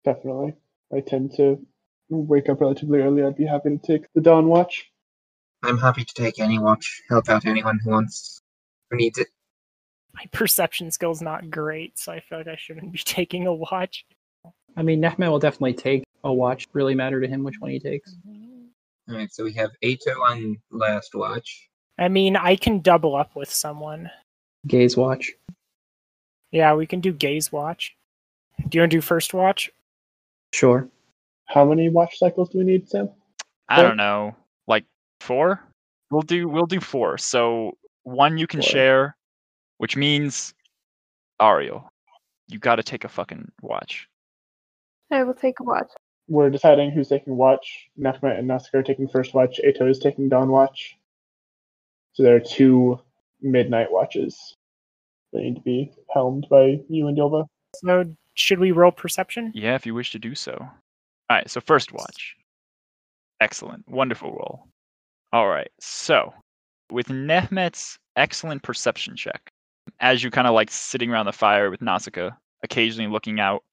Definitely. 0.05 0.55
I 0.93 1.01
tend 1.01 1.33
to 1.37 1.65
wake 2.09 2.49
up 2.49 2.61
relatively 2.61 2.99
early. 2.99 3.23
I'd 3.23 3.35
be 3.35 3.45
happy 3.45 3.77
to 3.77 3.77
take 3.77 4.11
the 4.13 4.21
dawn 4.21 4.47
watch. 4.47 4.85
I'm 5.63 5.77
happy 5.77 6.05
to 6.05 6.13
take 6.13 6.39
any 6.39 6.59
watch, 6.59 7.01
help 7.09 7.29
out 7.29 7.45
anyone 7.45 7.79
who 7.83 7.89
wants, 7.89 8.41
who 8.89 8.97
needs 8.97 9.17
it. 9.17 9.27
My 10.13 10.25
perception 10.31 10.91
skill's 10.91 11.21
not 11.21 11.49
great, 11.49 11.97
so 11.99 12.11
I 12.11 12.19
feel 12.19 12.39
like 12.39 12.47
I 12.47 12.55
shouldn't 12.55 12.91
be 12.91 12.99
taking 13.05 13.47
a 13.47 13.53
watch. 13.53 14.05
I 14.75 14.83
mean, 14.83 15.01
Nehmet 15.01 15.29
will 15.29 15.39
definitely 15.39 15.73
take 15.73 16.03
a 16.23 16.31
watch. 16.31 16.67
Really 16.73 16.95
matter 16.95 17.19
to 17.19 17.27
him 17.27 17.43
which 17.43 17.59
one 17.59 17.71
he 17.71 17.79
takes. 17.79 18.15
Mm-hmm. 18.27 18.46
All 19.09 19.15
right, 19.15 19.31
so 19.33 19.43
we 19.43 19.53
have 19.53 19.71
Eto 19.83 20.15
on 20.21 20.57
last 20.71 21.15
watch. 21.15 21.69
I 21.97 22.07
mean, 22.09 22.35
I 22.35 22.55
can 22.55 22.81
double 22.81 23.15
up 23.15 23.35
with 23.35 23.49
someone. 23.51 24.09
Gaze 24.67 24.97
watch. 24.97 25.31
Yeah, 26.51 26.73
we 26.75 26.85
can 26.85 26.99
do 26.99 27.11
gaze 27.13 27.51
watch. 27.51 27.95
Do 28.69 28.77
you 28.77 28.81
want 28.81 28.91
to 28.91 28.97
do 28.97 29.01
first 29.01 29.33
watch? 29.33 29.71
Sure. 30.53 30.87
How 31.45 31.65
many 31.65 31.89
watch 31.89 32.19
cycles 32.19 32.49
do 32.49 32.59
we 32.59 32.63
need, 32.65 32.89
Sam? 32.89 33.09
I 33.69 33.75
Four? 33.77 33.83
don't 33.85 33.97
know, 33.97 34.35
like 34.67 34.85
four. 35.21 35.61
We'll 36.11 36.21
do 36.21 36.47
we'll 36.47 36.65
do 36.65 36.79
four. 36.79 37.17
So 37.17 37.77
one 38.03 38.37
you 38.37 38.47
can 38.47 38.61
Four. 38.61 38.69
share, 38.69 39.17
which 39.77 39.95
means 39.97 40.53
Ariel, 41.41 41.89
you 42.47 42.59
got 42.59 42.77
to 42.77 42.83
take 42.83 43.03
a 43.03 43.09
fucking 43.09 43.51
watch. 43.61 44.07
I 45.11 45.23
will 45.23 45.33
take 45.33 45.59
a 45.59 45.63
watch. 45.63 45.89
We're 46.27 46.49
deciding 46.49 46.91
who's 46.91 47.07
taking 47.07 47.37
watch. 47.37 47.87
Nehmet 47.99 48.37
and 48.37 48.47
Nausicaa 48.47 48.79
are 48.79 48.83
taking 48.83 49.07
first 49.07 49.33
watch. 49.33 49.59
Eto 49.65 49.89
is 49.89 49.99
taking 49.99 50.29
dawn 50.29 50.49
watch. 50.49 50.97
So 52.13 52.23
there 52.23 52.35
are 52.35 52.41
two 52.41 52.99
midnight 53.41 53.91
watches 53.91 54.55
that 55.31 55.41
need 55.41 55.55
to 55.55 55.61
be 55.61 55.91
helmed 56.13 56.47
by 56.49 56.79
you 56.89 57.07
and 57.07 57.17
Dilva. 57.17 57.45
So, 57.75 58.03
should 58.33 58.59
we 58.59 58.71
roll 58.71 58.91
perception? 58.91 59.51
Yeah, 59.53 59.75
if 59.75 59.85
you 59.85 59.93
wish 59.93 60.11
to 60.11 60.19
do 60.19 60.35
so. 60.35 60.53
All 60.59 60.69
right, 61.37 61.49
so 61.49 61.61
first 61.61 61.91
watch. 61.91 62.35
Excellent, 63.41 63.87
wonderful 63.87 64.31
roll. 64.31 64.67
All 65.33 65.47
right, 65.47 65.69
so 65.79 66.33
with 66.91 67.07
Nehmet's 67.07 67.99
excellent 68.15 68.63
perception 68.63 69.15
check, 69.15 69.51
as 69.99 70.23
you 70.23 70.31
kind 70.31 70.47
of 70.47 70.53
like 70.53 70.71
sitting 70.71 71.11
around 71.11 71.25
the 71.25 71.33
fire 71.33 71.69
with 71.69 71.81
Nausicaa, 71.81 72.31
occasionally 72.63 73.11
looking 73.11 73.39
out, 73.39 73.63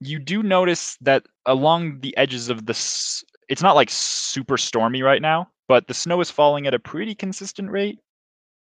you 0.00 0.18
do 0.18 0.42
notice 0.42 0.96
that 1.00 1.26
along 1.46 2.00
the 2.00 2.16
edges 2.16 2.48
of 2.48 2.66
the, 2.66 2.72
s- 2.72 3.24
it's 3.48 3.62
not 3.62 3.74
like 3.76 3.88
super 3.90 4.56
stormy 4.56 5.02
right 5.02 5.22
now, 5.22 5.48
but 5.68 5.86
the 5.88 5.94
snow 5.94 6.20
is 6.20 6.30
falling 6.30 6.66
at 6.66 6.74
a 6.74 6.78
pretty 6.78 7.14
consistent 7.14 7.70
rate. 7.70 7.98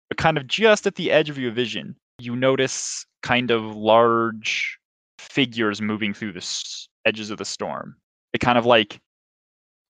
But 0.09 0.17
kind 0.17 0.37
of 0.37 0.47
just 0.47 0.85
at 0.87 0.95
the 0.95 1.11
edge 1.11 1.29
of 1.29 1.37
your 1.37 1.51
vision, 1.51 1.95
you 2.19 2.35
notice 2.35 3.05
kind 3.23 3.49
of 3.51 3.63
large 3.75 4.77
figures 5.19 5.81
moving 5.81 6.13
through 6.13 6.33
the 6.33 6.37
s- 6.37 6.87
edges 7.05 7.31
of 7.31 7.37
the 7.37 7.45
storm. 7.45 7.95
They 8.33 8.39
kind 8.39 8.57
of 8.57 8.65
like 8.65 8.99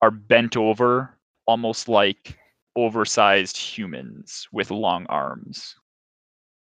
are 0.01 0.11
bent 0.11 0.55
over, 0.57 1.17
almost 1.47 1.87
like 1.89 2.37
oversized 2.75 3.57
humans 3.57 4.47
with 4.51 4.71
long 4.71 5.05
arms. 5.07 5.75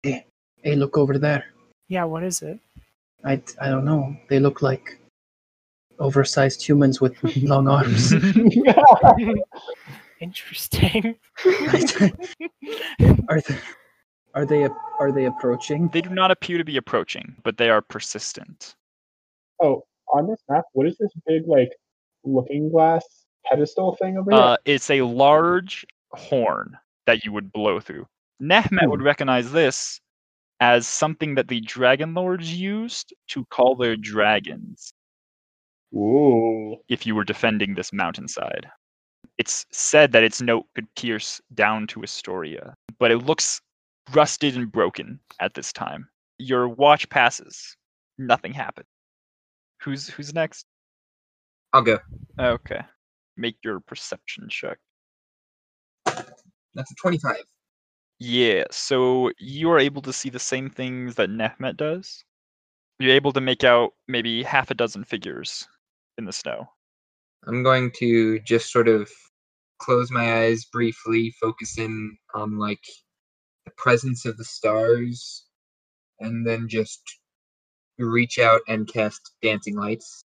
Hey, 0.03 0.25
Hey, 0.63 0.75
look 0.75 0.97
over 0.97 1.17
there. 1.19 1.45
Yeah, 1.87 2.03
what 2.05 2.23
is 2.23 2.41
it? 2.41 2.59
I, 3.27 3.41
I 3.59 3.69
don't 3.69 3.83
know. 3.83 4.15
They 4.29 4.39
look 4.39 4.61
like 4.61 5.01
oversized 5.99 6.65
humans 6.65 7.01
with 7.01 7.21
long 7.43 7.67
arms. 7.67 8.13
Interesting. 10.21 11.15
are, 13.29 13.41
they, 13.41 13.57
Are 14.33 14.45
they 14.45 14.69
are 14.99 15.11
they 15.11 15.25
approaching? 15.25 15.89
They 15.91 15.99
do 15.99 16.09
not 16.09 16.31
appear 16.31 16.57
to 16.57 16.63
be 16.63 16.77
approaching, 16.77 17.35
but 17.43 17.57
they 17.57 17.69
are 17.69 17.81
persistent. 17.81 18.75
Oh, 19.61 19.83
on 20.13 20.27
this 20.27 20.39
map, 20.49 20.63
what 20.71 20.87
is 20.87 20.95
this 20.97 21.11
big 21.27 21.43
like 21.47 21.73
looking 22.23 22.71
glass 22.71 23.03
pedestal 23.45 23.97
thing 23.97 24.17
over 24.17 24.31
here? 24.31 24.39
Uh, 24.39 24.55
it's 24.63 24.89
a 24.89 25.01
large 25.01 25.85
horn 26.13 26.77
that 27.05 27.25
you 27.25 27.33
would 27.33 27.51
blow 27.51 27.81
through. 27.81 28.07
Nehmet 28.41 28.89
would 28.89 29.01
recognize 29.01 29.51
this 29.51 29.99
as 30.59 30.87
something 30.87 31.35
that 31.35 31.47
the 31.47 31.61
Dragon 31.61 32.13
Lords 32.13 32.53
used 32.53 33.13
to 33.29 33.45
call 33.45 33.75
their 33.75 33.95
dragons 33.95 34.91
Ooh. 35.93 36.77
if 36.89 37.05
you 37.05 37.15
were 37.15 37.23
defending 37.23 37.75
this 37.75 37.93
mountainside. 37.93 38.67
It's 39.37 39.65
said 39.71 40.11
that 40.13 40.23
its 40.23 40.41
note 40.41 40.65
could 40.73 40.87
pierce 40.95 41.39
down 41.53 41.85
to 41.87 42.01
Estoria, 42.01 42.73
but 42.97 43.11
it 43.11 43.19
looks 43.19 43.61
rusted 44.13 44.55
and 44.55 44.71
broken 44.71 45.19
at 45.39 45.53
this 45.53 45.71
time. 45.71 46.07
Your 46.39 46.67
watch 46.69 47.07
passes. 47.09 47.75
Nothing 48.17 48.53
happened. 48.53 48.87
Who's 49.81 50.07
who's 50.09 50.33
next? 50.33 50.65
I'll 51.73 51.83
go. 51.83 51.99
Okay. 52.39 52.81
Make 53.35 53.57
your 53.63 53.79
perception 53.79 54.47
check. 54.49 54.79
That's 56.05 56.91
a 56.91 56.95
25. 56.95 57.43
Yeah, 58.19 58.63
so 58.71 59.31
you 59.37 59.69
are 59.71 59.79
able 59.79 60.01
to 60.01 60.13
see 60.13 60.29
the 60.29 60.39
same 60.39 60.69
things 60.69 61.15
that 61.15 61.29
Nehmet 61.29 61.77
does. 61.77 62.23
You're 62.99 63.13
able 63.13 63.31
to 63.33 63.41
make 63.41 63.63
out 63.63 63.93
maybe 64.07 64.41
half 64.41 64.71
a 64.71 64.73
dozen 64.73 65.03
figures 65.03 65.67
in 66.17 66.25
the 66.25 66.33
snow. 66.33 66.67
I'm 67.45 67.61
going 67.61 67.91
to 67.97 68.39
just 68.39 68.71
sort 68.71 68.87
of 68.87 69.09
close 69.79 70.09
my 70.09 70.45
eyes 70.45 70.65
briefly, 70.65 71.31
focus 71.39 71.77
in 71.77 72.17
on 72.33 72.57
like 72.57 72.83
the 73.65 73.71
presence 73.77 74.25
of 74.25 74.37
the 74.37 74.43
stars, 74.43 75.45
and 76.19 76.45
then 76.45 76.67
just 76.67 77.01
reach 77.99 78.39
out 78.39 78.61
and 78.67 78.91
cast 78.91 79.33
dancing 79.43 79.75
lights 79.75 80.23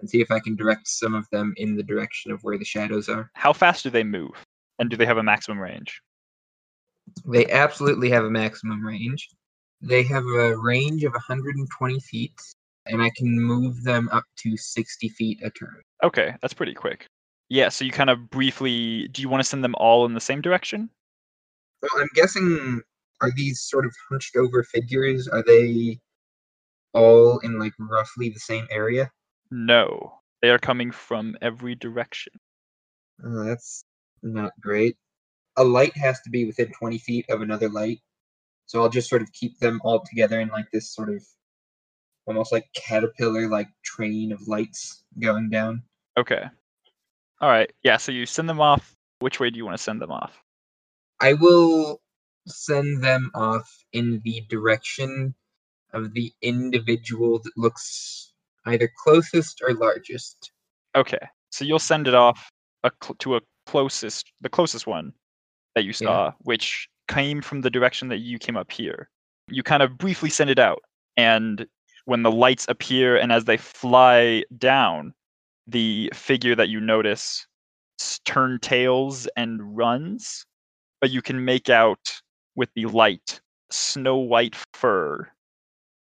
and 0.00 0.08
see 0.08 0.20
if 0.20 0.30
I 0.30 0.40
can 0.40 0.56
direct 0.56 0.88
some 0.88 1.14
of 1.14 1.26
them 1.30 1.52
in 1.56 1.76
the 1.76 1.82
direction 1.82 2.32
of 2.32 2.40
where 2.42 2.58
the 2.58 2.64
shadows 2.64 3.08
are. 3.08 3.30
How 3.34 3.52
fast 3.52 3.82
do 3.82 3.90
they 3.90 4.04
move? 4.04 4.30
And 4.78 4.88
do 4.88 4.96
they 4.96 5.06
have 5.06 5.18
a 5.18 5.22
maximum 5.22 5.58
range? 5.58 6.00
They 7.26 7.46
absolutely 7.50 8.10
have 8.10 8.24
a 8.24 8.30
maximum 8.30 8.84
range. 8.84 9.28
They 9.80 10.02
have 10.04 10.24
a 10.24 10.56
range 10.56 11.04
of 11.04 11.12
120 11.12 12.00
feet, 12.00 12.40
and 12.86 13.00
I 13.00 13.10
can 13.16 13.40
move 13.40 13.82
them 13.84 14.08
up 14.10 14.24
to 14.38 14.56
60 14.56 15.08
feet 15.10 15.38
a 15.42 15.50
turn. 15.50 15.82
Okay, 16.02 16.34
that's 16.42 16.54
pretty 16.54 16.74
quick. 16.74 17.06
Yeah, 17.48 17.68
so 17.68 17.84
you 17.84 17.92
kind 17.92 18.10
of 18.10 18.28
briefly 18.30 19.08
do 19.08 19.22
you 19.22 19.28
want 19.28 19.42
to 19.42 19.48
send 19.48 19.64
them 19.64 19.74
all 19.78 20.04
in 20.04 20.14
the 20.14 20.20
same 20.20 20.40
direction? 20.40 20.90
Well, 21.80 22.02
I'm 22.02 22.08
guessing 22.14 22.82
are 23.20 23.30
these 23.34 23.60
sort 23.60 23.86
of 23.86 23.94
hunched 24.10 24.36
over 24.36 24.62
figures? 24.64 25.28
Are 25.28 25.42
they 25.42 25.98
all 26.92 27.38
in 27.38 27.58
like 27.58 27.72
roughly 27.78 28.28
the 28.28 28.40
same 28.40 28.66
area? 28.70 29.10
No. 29.50 30.14
They 30.42 30.50
are 30.50 30.58
coming 30.58 30.90
from 30.90 31.36
every 31.42 31.74
direction. 31.74 32.32
Oh, 33.24 33.44
that's 33.44 33.84
not 34.22 34.52
great. 34.60 34.96
A 35.58 35.64
light 35.64 35.96
has 35.96 36.20
to 36.22 36.30
be 36.30 36.46
within 36.46 36.72
20 36.72 36.98
feet 36.98 37.26
of 37.28 37.42
another 37.42 37.68
light. 37.68 38.00
So 38.66 38.80
I'll 38.80 38.88
just 38.88 39.10
sort 39.10 39.22
of 39.22 39.32
keep 39.32 39.58
them 39.58 39.80
all 39.84 40.00
together 40.00 40.40
in 40.40 40.48
like 40.48 40.70
this 40.72 40.94
sort 40.94 41.10
of 41.10 41.22
almost 42.26 42.52
like 42.52 42.66
caterpillar 42.74 43.48
like 43.48 43.68
train 43.84 44.32
of 44.32 44.46
lights 44.46 45.04
going 45.18 45.50
down. 45.50 45.82
Okay. 46.16 46.44
All 47.40 47.48
right. 47.48 47.70
Yeah, 47.82 47.96
so 47.96 48.12
you 48.12 48.26
send 48.26 48.48
them 48.48 48.60
off. 48.60 48.94
Which 49.20 49.40
way 49.40 49.50
do 49.50 49.56
you 49.56 49.64
want 49.64 49.76
to 49.76 49.82
send 49.82 50.00
them 50.00 50.12
off? 50.12 50.42
I 51.20 51.32
will 51.32 52.00
send 52.46 53.02
them 53.02 53.30
off 53.34 53.68
in 53.92 54.20
the 54.24 54.44
direction 54.48 55.34
of 55.92 56.14
the 56.14 56.32
individual 56.42 57.40
that 57.42 57.52
looks 57.56 58.32
either 58.66 58.90
closest 59.04 59.60
or 59.66 59.74
largest. 59.74 60.52
Okay. 60.96 61.18
So 61.50 61.64
you'll 61.64 61.78
send 61.78 62.06
it 62.06 62.14
off 62.14 62.50
a 62.84 62.90
cl- 63.02 63.16
to 63.20 63.36
a 63.36 63.40
closest 63.66 64.32
the 64.40 64.48
closest 64.48 64.86
one 64.86 65.12
that 65.78 65.84
you 65.84 65.90
Yeah. 65.90 66.06
saw, 66.06 66.32
which 66.40 66.88
came 67.06 67.40
from 67.40 67.60
the 67.62 67.70
direction 67.70 68.08
that 68.08 68.18
you 68.18 68.38
came 68.38 68.56
up 68.56 68.70
here. 68.70 69.08
You 69.48 69.62
kind 69.62 69.82
of 69.82 69.96
briefly 69.96 70.28
send 70.28 70.50
it 70.50 70.58
out, 70.58 70.82
and 71.16 71.66
when 72.04 72.22
the 72.22 72.32
lights 72.32 72.66
appear 72.68 73.16
and 73.16 73.30
as 73.32 73.44
they 73.44 73.56
fly 73.56 74.44
down, 74.56 75.14
the 75.66 76.10
figure 76.14 76.54
that 76.56 76.68
you 76.68 76.80
notice 76.80 77.46
turn 78.24 78.58
tails 78.60 79.26
and 79.36 79.76
runs, 79.76 80.46
but 81.00 81.10
you 81.10 81.20
can 81.20 81.44
make 81.44 81.68
out 81.68 82.20
with 82.56 82.70
the 82.74 82.86
light 82.86 83.40
snow 83.70 84.16
white 84.16 84.56
fur 84.72 85.28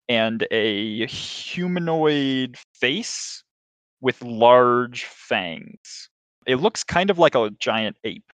and 0.10 0.46
a 0.52 1.06
humanoid 1.08 2.58
face 2.74 3.44
with 4.02 4.22
large 4.22 5.06
fangs. 5.06 6.10
It 6.46 6.58
looks 6.58 6.84
kind 6.84 7.10
of 7.10 7.18
like 7.18 7.36
a 7.36 7.52
giant 7.60 7.96
ape, 8.04 8.33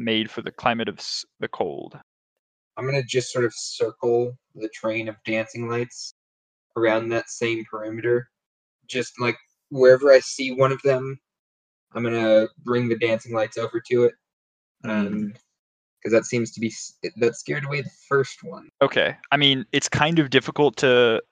made 0.00 0.30
for 0.30 0.42
the 0.42 0.50
climate 0.50 0.88
of 0.88 1.00
the 1.40 1.48
cold. 1.48 1.98
I'm 2.76 2.86
gonna 2.86 3.02
just 3.02 3.32
sort 3.32 3.44
of 3.44 3.52
circle 3.54 4.36
the 4.54 4.68
train 4.68 5.08
of 5.08 5.16
dancing 5.24 5.68
lights 5.68 6.14
around 6.76 7.08
that 7.08 7.28
same 7.30 7.64
perimeter. 7.64 8.30
Just 8.86 9.20
like 9.20 9.36
wherever 9.70 10.12
I 10.12 10.20
see 10.20 10.52
one 10.52 10.72
of 10.72 10.80
them, 10.82 11.18
I'm 11.92 12.02
gonna 12.02 12.48
bring 12.64 12.88
the 12.88 12.98
dancing 12.98 13.34
lights 13.34 13.58
over 13.58 13.80
to 13.90 14.04
it. 14.04 14.14
Um, 14.84 15.34
because 16.00 16.12
that 16.12 16.24
seems 16.24 16.50
to 16.52 16.60
be 16.60 16.72
that 17.16 17.36
scared 17.36 17.64
away 17.64 17.82
the 17.82 17.90
first 18.08 18.42
one. 18.42 18.70
Okay. 18.80 19.16
I 19.32 19.36
mean, 19.36 19.66
it's 19.72 19.88
kind 19.88 20.18
of 20.18 20.30
difficult 20.30 20.76
to 20.78 21.22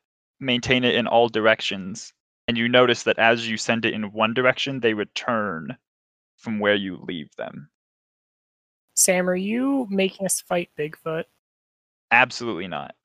maintain 0.40 0.84
it 0.84 0.94
in 0.94 1.06
all 1.06 1.28
directions. 1.28 2.12
And 2.46 2.58
you 2.58 2.68
notice 2.68 3.02
that 3.04 3.18
as 3.18 3.48
you 3.48 3.56
send 3.56 3.84
it 3.84 3.94
in 3.94 4.12
one 4.12 4.34
direction, 4.34 4.80
they 4.80 4.94
return 4.94 5.76
from 6.36 6.58
where 6.58 6.74
you 6.74 7.02
leave 7.06 7.34
them. 7.36 7.68
Sam, 8.98 9.30
are 9.30 9.36
you 9.36 9.86
making 9.90 10.26
us 10.26 10.40
fight 10.40 10.70
Bigfoot? 10.76 11.22
Absolutely 12.10 12.66
not. 12.66 12.96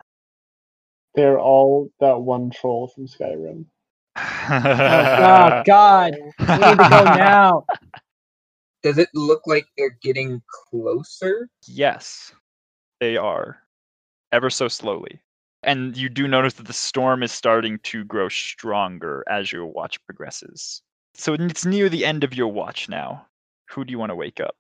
They're 1.14 1.40
all 1.40 1.92
that 2.00 2.20
one 2.20 2.50
troll 2.50 2.88
from 2.88 3.06
Skyrim. 3.06 3.66
Oh 4.18 5.64
God, 5.68 6.16
we 6.40 6.46
need 6.46 6.60
to 6.60 6.88
go 6.90 7.04
now. 7.16 7.66
Does 8.82 8.98
it 8.98 9.10
look 9.14 9.44
like 9.46 9.68
they're 9.78 9.96
getting 10.02 10.42
closer? 10.72 11.48
Yes, 11.68 12.34
they 13.00 13.16
are. 13.16 13.60
Ever 14.32 14.50
so 14.50 14.68
slowly. 14.68 15.20
And 15.62 15.96
you 15.96 16.10
do 16.10 16.28
notice 16.28 16.56
that 16.56 16.66
the 16.66 16.74
storm 16.74 17.22
is 17.22 17.32
starting 17.32 17.78
to 17.84 18.04
grow 18.04 18.30
stronger 18.30 19.24
as 19.30 19.52
your 19.52 19.68
watch 19.68 20.04
progresses. 20.08 20.82
So 21.14 21.36
it's 21.36 21.66
near 21.68 21.88
the 21.88 22.04
end 22.04 22.24
of 22.24 22.34
your 22.34 22.48
watch 22.48 22.90
now. 22.90 23.28
Who 23.70 23.86
do 23.86 23.92
you 23.92 24.00
want 24.00 24.10
to 24.10 24.16
wake 24.16 24.40
up? 24.40 24.56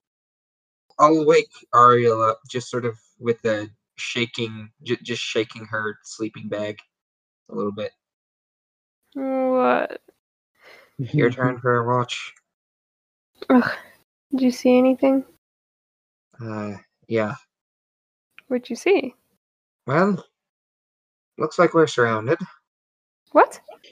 I'll 0.99 1.25
wake 1.25 1.51
Ariel 1.75 2.21
up 2.23 2.39
just 2.49 2.69
sort 2.69 2.85
of 2.85 2.97
with 3.19 3.43
a 3.45 3.69
shaking, 3.97 4.71
j- 4.83 4.99
just 5.03 5.21
shaking 5.21 5.65
her 5.67 5.97
sleeping 6.03 6.49
bag 6.49 6.79
a 7.51 7.55
little 7.55 7.73
bit. 7.73 7.91
What? 9.15 10.01
Your 10.99 11.31
turn 11.31 11.59
for 11.59 11.77
a 11.77 11.87
watch. 11.87 12.33
Ugh. 13.49 13.71
Did 14.31 14.41
you 14.41 14.51
see 14.51 14.77
anything? 14.77 15.25
Uh, 16.41 16.75
yeah. 17.07 17.35
What'd 18.47 18.69
you 18.69 18.75
see? 18.77 19.15
Well, 19.87 20.23
looks 21.39 21.59
like 21.59 21.73
we're 21.73 21.87
surrounded. 21.87 22.39
What? 23.31 23.59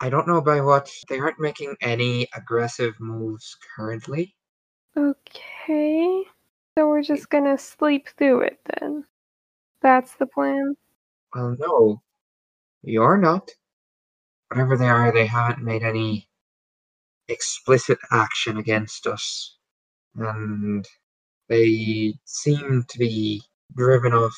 I 0.00 0.10
don't 0.10 0.28
know 0.28 0.42
by 0.42 0.62
what. 0.62 0.90
They 1.10 1.20
aren't 1.20 1.40
making 1.40 1.76
any 1.82 2.28
aggressive 2.36 2.94
moves 3.00 3.58
currently. 3.76 4.35
Okay. 4.96 6.22
So 6.76 6.88
we're 6.88 7.02
just 7.02 7.30
gonna 7.30 7.58
sleep 7.58 8.08
through 8.16 8.40
it 8.42 8.60
then. 8.80 9.04
That's 9.82 10.14
the 10.14 10.26
plan. 10.26 10.76
Well, 11.34 11.56
no, 11.58 12.02
you're 12.82 13.18
not. 13.18 13.50
Whatever 14.48 14.76
they 14.76 14.88
are, 14.88 15.12
they 15.12 15.26
haven't 15.26 15.64
made 15.64 15.82
any 15.82 16.28
explicit 17.28 17.98
action 18.10 18.56
against 18.58 19.06
us. 19.06 19.56
And 20.16 20.86
they 21.48 22.14
seem 22.24 22.84
to 22.88 22.98
be 22.98 23.42
driven 23.74 24.12
off 24.12 24.36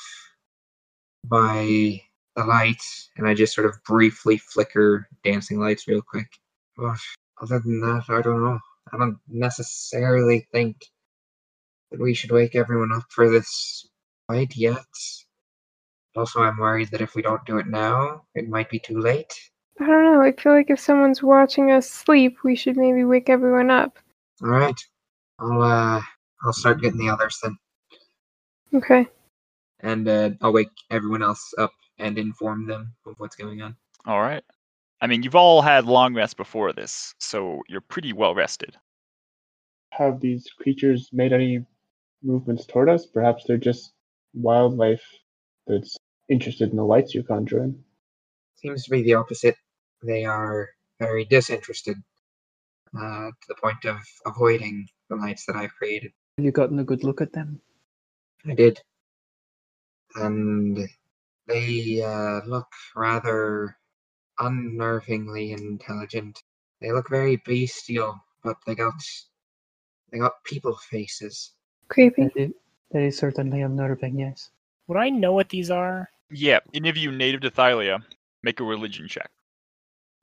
by 1.25 2.01
the 2.37 2.45
lights. 2.45 3.11
And 3.17 3.29
I 3.29 3.35
just 3.35 3.55
sort 3.55 3.67
of 3.67 3.83
briefly 3.85 4.39
flicker 4.39 5.09
dancing 5.25 5.61
lights 5.61 5.87
real 5.87 6.03
quick. 6.03 6.29
But 6.77 6.99
other 7.41 7.61
than 7.61 7.81
that, 7.81 8.05
I 8.09 8.23
don't 8.23 8.43
know. 8.43 8.59
I 8.93 8.99
don't 8.99 9.19
necessarily 9.29 10.47
think 10.53 10.85
that 11.91 12.01
we 12.01 12.15
should 12.15 12.31
wake 12.31 12.55
everyone 12.55 12.93
up 12.93 13.05
for 13.11 13.31
this 13.31 13.89
fight 14.27 14.57
yet. 14.57 14.85
Also, 16.17 16.43
I'm 16.43 16.59
worried 16.59 16.91
that 16.91 17.01
if 17.01 17.15
we 17.15 17.23
don't 17.23 17.45
do 17.47 17.59
it 17.59 17.67
now, 17.67 18.23
it 18.35 18.49
might 18.49 18.71
be 18.71 18.79
too 18.79 18.99
late. 18.99 19.33
I 19.81 19.87
don't 19.87 20.05
know. 20.05 20.21
I 20.23 20.33
feel 20.33 20.53
like 20.53 20.71
if 20.71 20.81
someone's 20.81 21.23
watching 21.23 21.71
us 21.71 21.89
sleep, 21.89 22.39
we 22.43 22.57
should 22.57 22.77
maybe 22.77 23.05
wake 23.05 23.29
everyone 23.31 23.71
up. 23.71 23.99
All 24.43 24.49
right, 24.51 24.79
I'll 25.39 25.63
uh, 25.63 26.01
I'll 26.45 26.53
start 26.53 26.81
getting 26.83 26.99
the 26.99 27.11
others 27.11 27.39
then. 27.43 27.57
Okay. 28.75 29.07
and 29.81 30.09
uh, 30.09 30.31
I'll 30.43 30.53
wake 30.53 30.71
everyone 30.91 31.23
else 31.23 31.55
up 31.59 31.73
and 31.99 32.19
inform 32.19 32.67
them 32.67 32.95
of 33.07 33.15
what's 33.19 33.37
going 33.37 33.63
on. 33.63 33.77
All 34.07 34.21
right. 34.21 34.45
I 35.01 35.07
mean, 35.07 35.23
you've 35.23 35.37
all 35.37 35.63
had 35.63 35.87
long 35.87 36.15
rests 36.15 36.35
before 36.35 36.73
this, 36.73 37.15
so 37.19 37.63
you're 37.69 37.81
pretty 37.81 38.13
well 38.13 38.35
rested. 38.35 38.77
Have 39.93 40.21
these 40.21 40.47
creatures 40.61 41.09
made 41.13 41.33
any 41.33 41.65
movements 42.23 42.67
toward 42.67 42.89
us? 42.89 43.07
Perhaps 43.07 43.45
they're 43.47 43.57
just 43.57 43.93
wildlife 44.35 45.05
that's 45.67 45.97
interested 46.29 46.71
in 46.71 46.77
the 46.77 46.85
lights 46.85 47.15
you're 47.15 47.25
conjuring. 47.25 47.83
Seems 48.57 48.85
to 48.85 48.91
be 48.91 49.03
the 49.03 49.15
opposite. 49.15 49.57
They 50.03 50.25
are 50.25 50.69
very 50.99 51.25
disinterested, 51.25 51.97
uh, 52.97 53.31
to 53.31 53.47
the 53.49 53.55
point 53.55 53.85
of 53.85 53.99
avoiding 54.27 54.87
the 55.09 55.17
lights 55.17 55.47
that 55.47 55.57
I've 55.57 55.75
created. 55.75 56.13
Have 56.39 56.45
you 56.45 56.53
gotten 56.53 56.79
a 56.81 56.85
good 56.85 57.05
look 57.05 57.21
at 57.21 57.33
them? 57.33 57.61
I 58.47 58.55
did. 58.55 58.81
And 60.17 60.89
they 61.47 62.03
uh, 62.03 62.41
look 62.47 62.69
rather 62.97 63.77
unnervingly 64.41 65.57
intelligent. 65.57 66.43
They 66.81 66.93
look 66.93 67.09
very 67.09 67.37
bestial, 67.45 68.19
but 68.43 68.57
they 68.67 68.75
got 68.75 68.95
they 70.13 70.19
got 70.19 70.43
people 70.45 70.77
faces. 70.77 71.53
Creepy. 71.89 72.25
That 72.25 72.37
is, 72.37 72.53
that 72.93 73.03
is 73.03 73.19
certainly 73.19 73.63
unnerving, 73.63 74.19
yes. 74.19 74.51
Would 74.87 74.99
I 74.99 75.11
know 75.11 75.33
what 75.33 75.49
these 75.49 75.71
are? 75.71 76.09
Yeah, 76.31 76.61
any 76.75 76.89
of 76.89 76.97
you 76.97 77.11
native 77.11 77.41
to 77.43 77.51
Thylea, 77.51 78.03
make 78.43 78.61
a 78.61 78.65
religion 78.65 79.09
check. 79.09 79.31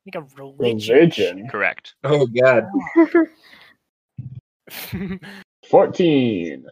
Like 0.06 0.24
a 0.24 0.28
religion. 0.38 0.96
Religion. 0.96 1.48
Correct. 1.50 1.96
Oh 2.04 2.28
god. 2.28 2.68
14. 5.70 6.66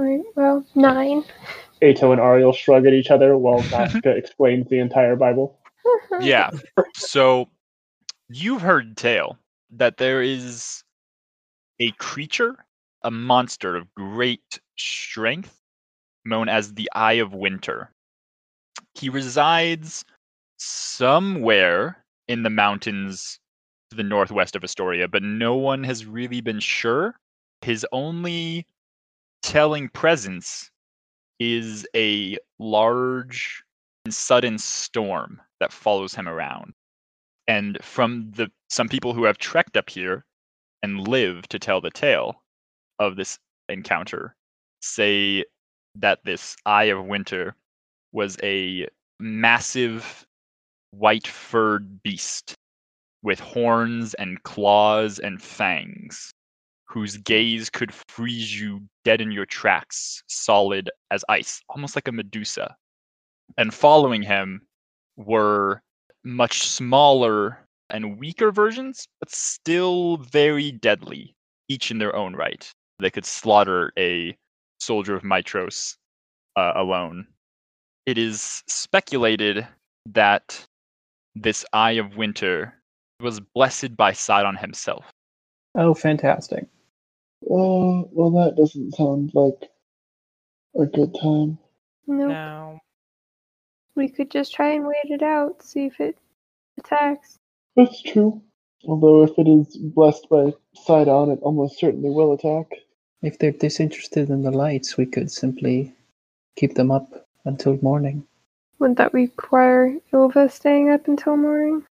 Alright, 0.00 0.20
well, 0.36 0.64
nine. 0.74 1.24
Eto 1.82 2.12
and 2.12 2.20
Ariel 2.20 2.52
shrug 2.52 2.86
at 2.86 2.92
each 2.92 3.10
other 3.10 3.36
while 3.36 3.60
Vasca 3.62 4.16
explains 4.16 4.68
the 4.68 4.78
entire 4.78 5.16
Bible. 5.16 5.58
Yeah. 6.20 6.50
So 6.94 7.48
you've 8.28 8.62
heard 8.62 8.96
tale 8.96 9.38
that 9.70 9.96
there 9.98 10.22
is 10.22 10.82
a 11.80 11.90
creature, 11.92 12.64
a 13.02 13.10
monster 13.10 13.76
of 13.76 13.92
great 13.94 14.60
strength, 14.76 15.60
known 16.24 16.48
as 16.48 16.74
the 16.74 16.90
Eye 16.94 17.14
of 17.14 17.34
Winter. 17.34 17.92
He 18.94 19.08
resides 19.08 20.04
somewhere 20.58 22.04
in 22.26 22.42
the 22.42 22.50
mountains 22.50 23.38
to 23.90 23.96
the 23.96 24.02
northwest 24.02 24.56
of 24.56 24.64
Estoria, 24.64 25.08
but 25.08 25.22
no 25.22 25.54
one 25.56 25.84
has 25.84 26.04
really 26.04 26.40
been 26.40 26.60
sure. 26.60 27.14
His 27.62 27.86
only 27.92 28.66
telling 29.42 29.88
presence 29.88 30.70
is 31.38 31.86
a 31.94 32.38
large 32.58 33.62
and 34.04 34.14
sudden 34.14 34.58
storm 34.58 35.40
that 35.60 35.72
follows 35.72 36.14
him 36.14 36.28
around. 36.28 36.72
And 37.46 37.78
from 37.82 38.30
the 38.32 38.50
some 38.68 38.88
people 38.88 39.14
who 39.14 39.24
have 39.24 39.38
trekked 39.38 39.76
up 39.76 39.88
here 39.88 40.24
and 40.82 41.08
live 41.08 41.48
to 41.48 41.58
tell 41.58 41.80
the 41.80 41.90
tale 41.90 42.42
of 42.98 43.16
this 43.16 43.38
encounter 43.68 44.34
say 44.80 45.44
that 45.96 46.20
this 46.24 46.56
Eye 46.66 46.84
of 46.84 47.04
Winter 47.06 47.54
was 48.12 48.36
a 48.42 48.88
massive 49.18 50.26
white 50.92 51.26
furred 51.26 52.02
beast 52.02 52.54
with 53.22 53.40
horns 53.40 54.14
and 54.14 54.42
claws 54.44 55.18
and 55.18 55.42
fangs, 55.42 56.32
whose 56.86 57.16
gaze 57.16 57.68
could 57.68 57.92
freeze 58.08 58.58
you 58.58 58.80
dead 59.04 59.20
in 59.20 59.32
your 59.32 59.46
tracks, 59.46 60.22
solid 60.28 60.90
as 61.10 61.24
ice, 61.28 61.60
almost 61.68 61.96
like 61.96 62.08
a 62.08 62.12
Medusa. 62.12 62.76
And 63.56 63.74
following 63.74 64.22
him 64.22 64.62
were 65.18 65.82
much 66.24 66.62
smaller 66.62 67.58
and 67.90 68.18
weaker 68.18 68.50
versions, 68.50 69.06
but 69.20 69.30
still 69.30 70.18
very 70.18 70.72
deadly, 70.72 71.34
each 71.68 71.90
in 71.90 71.98
their 71.98 72.14
own 72.16 72.34
right. 72.34 72.70
They 73.00 73.10
could 73.10 73.26
slaughter 73.26 73.92
a 73.98 74.36
soldier 74.80 75.14
of 75.14 75.22
Mytros 75.22 75.96
uh, 76.56 76.72
alone. 76.74 77.26
It 78.06 78.18
is 78.18 78.62
speculated 78.66 79.66
that 80.06 80.66
this 81.34 81.64
Eye 81.72 81.92
of 81.92 82.16
Winter 82.16 82.74
was 83.20 83.40
blessed 83.40 83.96
by 83.96 84.12
Sydon 84.12 84.56
himself. 84.56 85.04
Oh, 85.74 85.94
fantastic. 85.94 86.66
Oh, 87.48 88.08
well, 88.12 88.30
that 88.30 88.56
doesn't 88.56 88.92
sound 88.92 89.32
like 89.34 89.70
a 90.78 90.86
good 90.86 91.14
time. 91.20 91.58
Nope. 92.06 92.28
now, 92.30 92.80
We 93.98 94.08
could 94.08 94.30
just 94.30 94.54
try 94.54 94.74
and 94.74 94.86
wait 94.86 95.10
it 95.10 95.24
out, 95.24 95.60
see 95.60 95.86
if 95.86 95.98
it 95.98 96.16
attacks. 96.78 97.36
That's 97.74 98.00
true. 98.00 98.40
Although, 98.86 99.24
if 99.24 99.36
it 99.36 99.48
is 99.48 99.76
blessed 99.76 100.28
by 100.28 100.54
Sydon, 100.72 101.32
it 101.32 101.40
almost 101.42 101.80
certainly 101.80 102.08
will 102.08 102.32
attack. 102.32 102.70
If 103.22 103.40
they're 103.40 103.50
disinterested 103.50 104.30
in 104.30 104.42
the 104.42 104.52
lights, 104.52 104.96
we 104.96 105.04
could 105.04 105.32
simply 105.32 105.92
keep 106.54 106.74
them 106.74 106.92
up 106.92 107.26
until 107.44 107.76
morning. 107.82 108.24
Wouldn't 108.78 108.98
that 108.98 109.12
require 109.12 109.96
Ylva 110.12 110.48
staying 110.48 110.90
up 110.90 111.08
until 111.08 111.36
morning? 111.36 111.84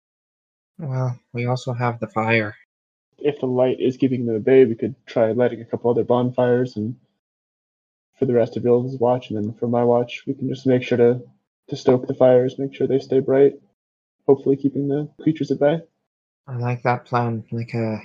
Well, 0.79 1.19
we 1.33 1.45
also 1.45 1.73
have 1.73 1.99
the 1.99 2.07
fire. 2.07 2.55
If 3.17 3.41
the 3.41 3.47
light 3.47 3.81
is 3.81 3.97
keeping 3.97 4.25
them 4.25 4.37
at 4.37 4.45
bay, 4.45 4.63
we 4.63 4.75
could 4.75 4.95
try 5.07 5.33
lighting 5.33 5.59
a 5.59 5.65
couple 5.65 5.91
other 5.91 6.05
bonfires, 6.05 6.77
and 6.77 6.95
for 8.17 8.25
the 8.25 8.33
rest 8.33 8.55
of 8.55 8.65
Ylva's 8.65 8.97
watch, 8.97 9.29
and 9.29 9.37
then 9.37 9.53
for 9.55 9.67
my 9.67 9.83
watch, 9.83 10.23
we 10.25 10.35
can 10.35 10.47
just 10.47 10.65
make 10.65 10.83
sure 10.83 10.97
to, 10.97 11.21
to 11.69 11.75
stoke 11.75 12.07
the 12.07 12.13
fires, 12.13 12.57
make 12.57 12.73
sure 12.73 12.87
they 12.87 12.99
stay 12.99 13.19
bright, 13.19 13.53
hopefully 14.27 14.55
keeping 14.55 14.87
the 14.87 15.09
creatures 15.21 15.51
at 15.51 15.59
bay. 15.59 15.81
I 16.47 16.57
like 16.57 16.83
that 16.83 17.05
plan, 17.05 17.43
like 17.51 17.73
a 17.73 18.01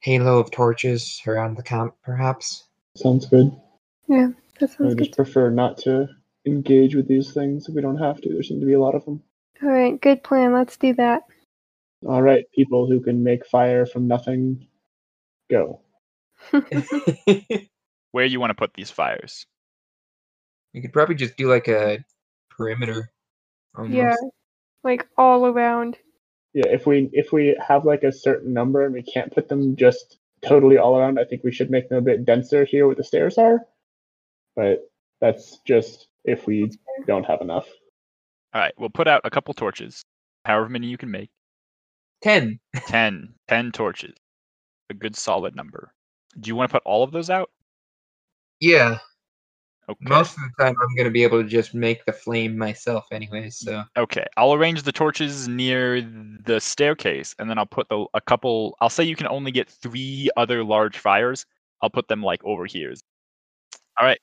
halo 0.00 0.38
of 0.38 0.50
torches 0.50 1.20
around 1.26 1.56
the 1.56 1.62
camp, 1.62 1.94
perhaps. 2.02 2.64
Sounds 2.96 3.26
good. 3.26 3.50
Yeah, 4.06 4.28
that 4.60 4.70
sounds 4.70 4.94
good. 4.94 5.00
I 5.00 5.04
just 5.04 5.10
good. 5.12 5.24
prefer 5.24 5.50
not 5.50 5.78
to 5.78 6.08
engage 6.46 6.94
with 6.94 7.08
these 7.08 7.32
things 7.32 7.68
if 7.68 7.74
we 7.74 7.80
don't 7.80 7.98
have 7.98 8.20
to. 8.20 8.28
There 8.32 8.42
seem 8.42 8.60
to 8.60 8.66
be 8.66 8.74
a 8.74 8.80
lot 8.80 8.94
of 8.94 9.04
them. 9.04 9.22
Alright, 9.62 10.00
good 10.00 10.22
plan. 10.22 10.52
Let's 10.52 10.76
do 10.76 10.92
that. 10.94 11.22
All 12.06 12.20
right, 12.20 12.44
people 12.54 12.86
who 12.86 13.00
can 13.00 13.22
make 13.22 13.46
fire 13.46 13.86
from 13.86 14.06
nothing, 14.06 14.66
go. 15.50 15.80
Where 18.10 18.26
you 18.26 18.40
want 18.40 18.50
to 18.50 18.54
put 18.54 18.74
these 18.74 18.90
fires? 18.90 19.46
we 20.74 20.80
could 20.80 20.92
probably 20.92 21.14
just 21.14 21.36
do 21.36 21.48
like 21.48 21.68
a 21.68 22.04
perimeter. 22.56 23.10
Almost. 23.76 23.94
yeah. 23.94 24.14
Like 24.82 25.06
all 25.16 25.46
around. 25.46 25.98
Yeah, 26.52 26.68
if 26.68 26.86
we 26.86 27.10
if 27.12 27.32
we 27.32 27.56
have 27.66 27.84
like 27.84 28.02
a 28.04 28.12
certain 28.12 28.52
number 28.52 28.84
and 28.84 28.94
we 28.94 29.02
can't 29.02 29.32
put 29.32 29.48
them 29.48 29.76
just 29.76 30.18
totally 30.42 30.78
all 30.78 30.96
around, 30.96 31.18
I 31.18 31.24
think 31.24 31.42
we 31.42 31.52
should 31.52 31.70
make 31.70 31.88
them 31.88 31.98
a 31.98 32.02
bit 32.02 32.24
denser 32.24 32.64
here 32.64 32.86
where 32.86 32.94
the 32.94 33.02
stairs 33.02 33.38
are. 33.38 33.60
But 34.54 34.88
that's 35.20 35.58
just 35.66 36.08
if 36.24 36.46
we 36.46 36.70
don't 37.06 37.24
have 37.24 37.40
enough. 37.40 37.66
All 38.52 38.60
right, 38.60 38.74
we'll 38.78 38.90
put 38.90 39.08
out 39.08 39.22
a 39.24 39.30
couple 39.30 39.52
torches, 39.52 40.04
however 40.44 40.68
many 40.68 40.86
you 40.86 40.96
can 40.96 41.10
make. 41.10 41.30
Ten. 42.22 42.58
10, 42.86 43.34
10 43.48 43.72
torches. 43.72 44.14
A 44.90 44.94
good 44.94 45.16
solid 45.16 45.56
number. 45.56 45.92
Do 46.38 46.48
you 46.48 46.56
want 46.56 46.70
to 46.70 46.72
put 46.72 46.82
all 46.86 47.02
of 47.02 47.10
those 47.10 47.30
out? 47.30 47.50
Yeah. 48.60 48.98
Okay. 49.88 49.98
Most 50.08 50.36
of 50.38 50.44
the 50.56 50.64
time, 50.64 50.74
I'm 50.80 50.96
gonna 50.96 51.10
be 51.10 51.22
able 51.24 51.42
to 51.42 51.48
just 51.48 51.74
make 51.74 52.04
the 52.06 52.12
flame 52.12 52.56
myself, 52.56 53.06
anyways. 53.12 53.58
So 53.58 53.82
Okay, 53.96 54.24
I'll 54.36 54.54
arrange 54.54 54.82
the 54.82 54.92
torches 54.92 55.46
near 55.48 56.00
the 56.00 56.58
staircase, 56.60 57.34
and 57.38 57.50
then 57.50 57.58
I'll 57.58 57.66
put 57.66 57.88
the 57.88 58.06
a 58.14 58.20
couple. 58.20 58.76
I'll 58.80 58.88
say 58.90 59.04
you 59.04 59.16
can 59.16 59.26
only 59.28 59.50
get 59.50 59.68
three 59.68 60.30
other 60.36 60.64
large 60.64 60.96
fires. 60.98 61.44
I'll 61.82 61.90
put 61.90 62.08
them 62.08 62.22
like 62.22 62.42
over 62.44 62.64
here. 62.66 62.94
All 64.00 64.06
right, 64.06 64.18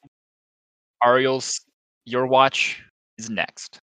Ariel's 1.04 1.62
your 2.06 2.26
watch 2.26 2.82
is 3.18 3.30
next. 3.30 3.80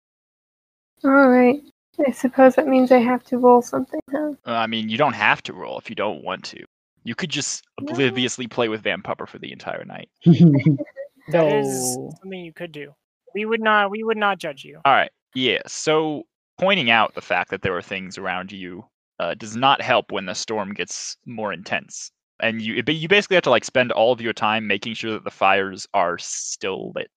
Alright. 1.04 1.62
I 2.08 2.12
suppose 2.12 2.56
that 2.56 2.68
means 2.68 2.92
I 2.92 3.00
have 3.00 3.24
to 3.26 3.38
roll 3.38 3.62
something, 3.62 4.00
huh? 4.12 4.32
Uh, 4.46 4.52
I 4.52 4.68
mean, 4.68 4.90
you 4.90 4.98
don't 4.98 5.14
have 5.14 5.42
to 5.44 5.54
roll 5.54 5.78
if 5.78 5.90
you 5.90 5.96
don't 5.96 6.24
want 6.24 6.44
to. 6.46 6.64
You 7.04 7.16
could 7.16 7.30
just 7.30 7.64
No. 7.80 7.92
obliviously 7.92 8.48
play 8.48 8.68
with 8.70 8.82
Van 8.82 9.02
Pupper 9.02 9.28
for 9.28 9.38
the 9.38 9.52
entire 9.52 9.86
night. 9.86 10.10
that 11.30 11.48
is 11.52 11.98
No. 11.98 12.12
something 12.22 12.40
you 12.40 12.54
could 12.54 12.72
do. 12.72 12.94
We 13.34 13.46
would 13.46 13.62
not. 13.62 13.92
We 13.92 14.04
would 14.04 14.18
not 14.18 14.40
judge 14.40 14.64
you. 14.64 14.80
All 14.86 14.94
right. 14.94 15.12
Yeah. 15.34 15.62
So 15.68 16.24
pointing 16.58 16.90
out 16.90 17.14
the 17.16 17.22
fact 17.22 17.50
that 17.52 17.62
there 17.62 17.76
are 17.76 17.82
things 17.82 18.18
around 18.18 18.52
you 18.52 18.86
uh, 19.20 19.34
does 19.34 19.56
not 19.56 19.82
help 19.82 20.12
when 20.12 20.26
the 20.26 20.34
storm 20.36 20.74
gets 20.74 21.18
more 21.26 21.52
intense. 21.52 22.12
And 22.42 22.62
you, 22.62 22.84
but 22.84 22.96
you 22.96 23.08
basically 23.08 23.36
have 23.36 23.44
to 23.44 23.50
like 23.50 23.64
spend 23.66 23.92
all 23.92 24.12
of 24.12 24.22
your 24.22 24.34
time 24.34 24.68
making 24.68 24.94
sure 24.94 25.12
that 25.12 25.24
the 25.24 25.32
fires 25.32 25.88
are 25.94 26.18
still 26.18 26.92
lit, 26.94 27.10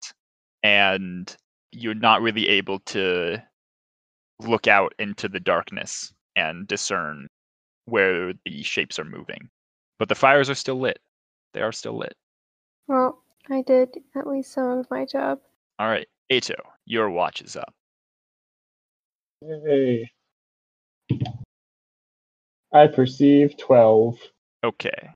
and 0.63 1.35
you're 1.73 1.95
not 1.95 2.23
really 2.23 2.49
able 2.49 2.79
to 2.81 3.43
look 4.41 4.69
out 4.69 4.95
into 5.01 5.29
the 5.29 5.41
darkness 5.41 6.13
and 6.37 6.69
discern 6.69 7.27
where 7.87 8.33
the 8.45 8.63
shapes 8.63 8.99
are 9.01 9.05
moving. 9.05 9.49
But 9.99 10.09
the 10.09 10.15
fires 10.15 10.49
are 10.49 10.55
still 10.55 10.79
lit. 10.79 11.01
They 11.53 11.63
are 11.63 11.73
still 11.73 11.99
lit. 11.99 12.15
Well, 12.87 13.21
I 13.51 13.62
did 13.62 13.97
at 14.15 14.27
least 14.27 14.53
some 14.53 14.79
of 14.79 14.91
my 14.91 15.05
job. 15.05 15.39
All 15.79 15.89
right, 15.89 16.07
Eto, 16.31 16.55
your 16.87 17.11
watch 17.11 17.41
is 17.43 17.57
up. 17.57 17.73
Yay. 19.43 20.11
I 22.73 22.87
perceive 22.87 23.57
12. 23.57 24.19
Okay. 24.65 25.11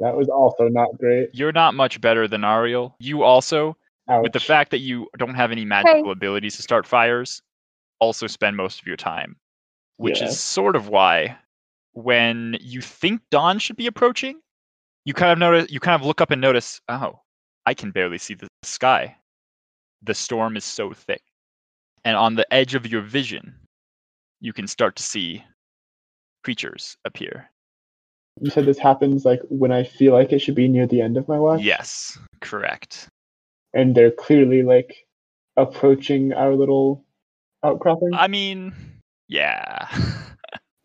That 0.00 0.16
was 0.16 0.28
also 0.28 0.68
not 0.68 0.96
great. 0.98 1.30
You're 1.32 1.52
not 1.52 1.74
much 1.74 2.00
better 2.00 2.26
than 2.26 2.44
Ariel. 2.44 2.96
You 2.98 3.22
also, 3.22 3.76
Ouch. 4.08 4.22
with 4.22 4.32
the 4.32 4.40
fact 4.40 4.70
that 4.70 4.78
you 4.78 5.08
don't 5.18 5.34
have 5.34 5.52
any 5.52 5.64
magical 5.64 6.10
abilities 6.12 6.56
to 6.56 6.62
start 6.62 6.86
fires, 6.86 7.42
also 8.00 8.26
spend 8.26 8.56
most 8.56 8.80
of 8.80 8.86
your 8.86 8.96
time. 8.96 9.36
Which 9.96 10.20
Yeah. 10.20 10.28
is 10.28 10.40
sort 10.40 10.76
of 10.76 10.88
why 10.88 11.36
when 11.92 12.56
you 12.60 12.80
think 12.80 13.20
dawn 13.30 13.58
should 13.58 13.76
be 13.76 13.88
approaching, 13.88 14.40
you 15.04 15.14
kind 15.14 15.32
of 15.32 15.38
notice 15.38 15.70
you 15.70 15.80
kind 15.80 16.00
of 16.00 16.06
look 16.06 16.20
up 16.20 16.30
and 16.30 16.40
notice, 16.40 16.80
oh, 16.88 17.20
I 17.68 17.74
can 17.74 17.90
barely 17.90 18.16
see 18.16 18.32
the 18.32 18.48
sky. 18.62 19.14
The 20.00 20.14
storm 20.14 20.56
is 20.56 20.64
so 20.64 20.94
thick. 20.94 21.20
And 22.02 22.16
on 22.16 22.34
the 22.34 22.50
edge 22.50 22.74
of 22.74 22.86
your 22.86 23.02
vision, 23.02 23.54
you 24.40 24.54
can 24.54 24.66
start 24.66 24.96
to 24.96 25.02
see 25.02 25.44
creatures 26.42 26.96
appear. 27.04 27.50
You 28.40 28.50
said 28.50 28.64
this 28.64 28.78
happens 28.78 29.26
like 29.26 29.42
when 29.50 29.70
I 29.70 29.84
feel 29.84 30.14
like 30.14 30.32
it 30.32 30.38
should 30.38 30.54
be 30.54 30.66
near 30.66 30.86
the 30.86 31.02
end 31.02 31.18
of 31.18 31.28
my 31.28 31.38
watch? 31.38 31.60
Yes, 31.60 32.16
correct. 32.40 33.10
And 33.74 33.94
they're 33.94 34.12
clearly 34.12 34.62
like 34.62 35.06
approaching 35.58 36.32
our 36.32 36.54
little 36.54 37.04
outcropping. 37.62 38.14
I 38.14 38.28
mean, 38.28 38.72
yeah. 39.28 39.94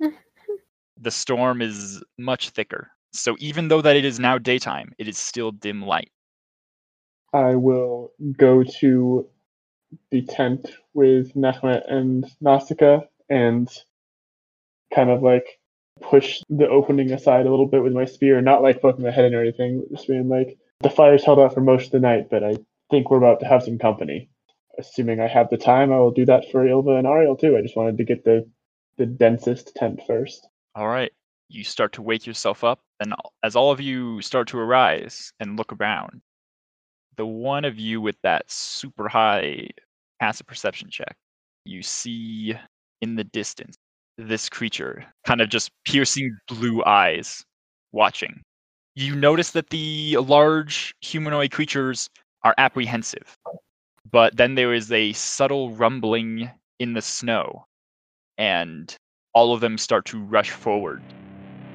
the 1.00 1.12
storm 1.12 1.62
is 1.62 2.04
much 2.18 2.50
thicker. 2.50 2.92
So 3.14 3.38
even 3.40 3.70
though 3.70 3.82
that 3.82 3.96
it 3.96 4.04
is 4.04 4.20
now 4.20 4.38
daytime, 4.38 4.92
it 4.98 5.08
is 5.08 5.18
still 5.18 5.52
dim 5.52 5.82
light. 5.82 6.12
I 7.34 7.56
will 7.56 8.12
go 8.38 8.64
to 8.80 9.28
the 10.12 10.22
tent 10.22 10.68
with 10.94 11.34
Nehmet 11.36 11.92
and 11.92 12.26
Nausicaa 12.42 13.02
and 13.30 13.70
kind 14.94 15.10
of 15.10 15.24
like 15.24 15.60
push 16.02 16.42
the 16.50 16.68
opening 16.68 17.12
aside 17.12 17.46
a 17.46 17.50
little 17.50 17.68
bit 17.68 17.84
with 17.84 17.94
my 17.94 18.06
spear, 18.06 18.42
not 18.42 18.62
like 18.62 18.82
poking 18.82 19.04
my 19.04 19.12
head 19.12 19.26
in 19.26 19.36
or 19.36 19.42
anything, 19.42 19.86
just 19.92 20.08
being 20.08 20.30
like, 20.30 20.58
the 20.82 20.90
fire's 20.90 21.24
held 21.24 21.40
out 21.40 21.54
for 21.54 21.62
most 21.62 21.86
of 21.86 21.92
the 21.92 22.00
night, 22.00 22.30
but 22.30 22.44
I 22.44 22.56
think 22.92 23.10
we're 23.10 23.18
about 23.18 23.40
to 23.40 23.48
have 23.48 23.64
some 23.64 23.80
company. 23.80 24.30
Assuming 24.78 25.20
I 25.20 25.28
have 25.28 25.50
the 25.50 25.58
time, 25.58 25.92
I 25.92 26.00
will 26.00 26.12
do 26.12 26.26
that 26.26 26.52
for 26.52 26.68
Ylva 26.68 26.96
and 26.96 27.08
Ariel 27.08 27.38
too. 27.38 27.56
I 27.58 27.62
just 27.62 27.78
wanted 27.78 27.98
to 27.98 28.04
get 28.04 28.24
the 28.24 28.50
the 28.98 29.06
densest 29.06 29.74
tent 29.76 30.02
first. 30.06 30.48
All 30.76 30.88
right. 30.88 31.12
You 31.50 31.64
start 31.64 31.94
to 31.94 32.02
wake 32.02 32.26
yourself 32.26 32.64
up, 32.64 32.80
and 33.00 33.14
as 33.44 33.56
all 33.56 33.72
of 33.72 33.80
you 33.80 34.22
start 34.22 34.48
to 34.50 34.60
arise 34.60 35.32
and 35.40 35.58
look 35.58 35.74
around, 35.74 36.22
the 37.18 37.26
one 37.26 37.66
of 37.66 37.80
you 37.80 38.02
with 38.02 38.16
that 38.24 38.50
super 38.50 39.08
high 39.08 39.70
passive 40.20 40.48
perception 40.48 40.90
check, 40.90 41.16
you 41.66 41.82
see 41.84 42.56
in 43.02 43.16
the 43.16 43.24
distance 43.26 43.76
this 44.18 44.50
creature, 44.50 45.06
kind 45.26 45.42
of 45.42 45.50
just 45.50 45.72
piercing 45.86 46.38
blue 46.48 46.84
eyes, 46.86 47.44
watching. 47.92 48.42
You 48.96 49.16
notice 49.16 49.52
that 49.52 49.70
the 49.70 50.18
large 50.18 50.94
humanoid 51.02 51.52
creatures 51.52 52.10
are 52.44 52.54
apprehensive, 52.58 53.38
but 54.12 54.36
then 54.38 54.56
there 54.56 54.74
is 54.74 54.92
a 54.92 55.14
subtle 55.14 55.72
rumbling 55.72 56.50
in 56.80 56.94
the 56.94 57.02
snow, 57.02 57.66
and 58.38 58.96
all 59.34 59.54
of 59.54 59.62
them 59.62 59.78
start 59.78 60.06
to 60.06 60.22
rush 60.24 60.52
forward 60.52 61.04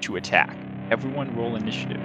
to 0.02 0.16
attack. 0.16 0.66
Everyone 0.90 1.30
roll 1.32 1.56
initiative. 1.56 2.04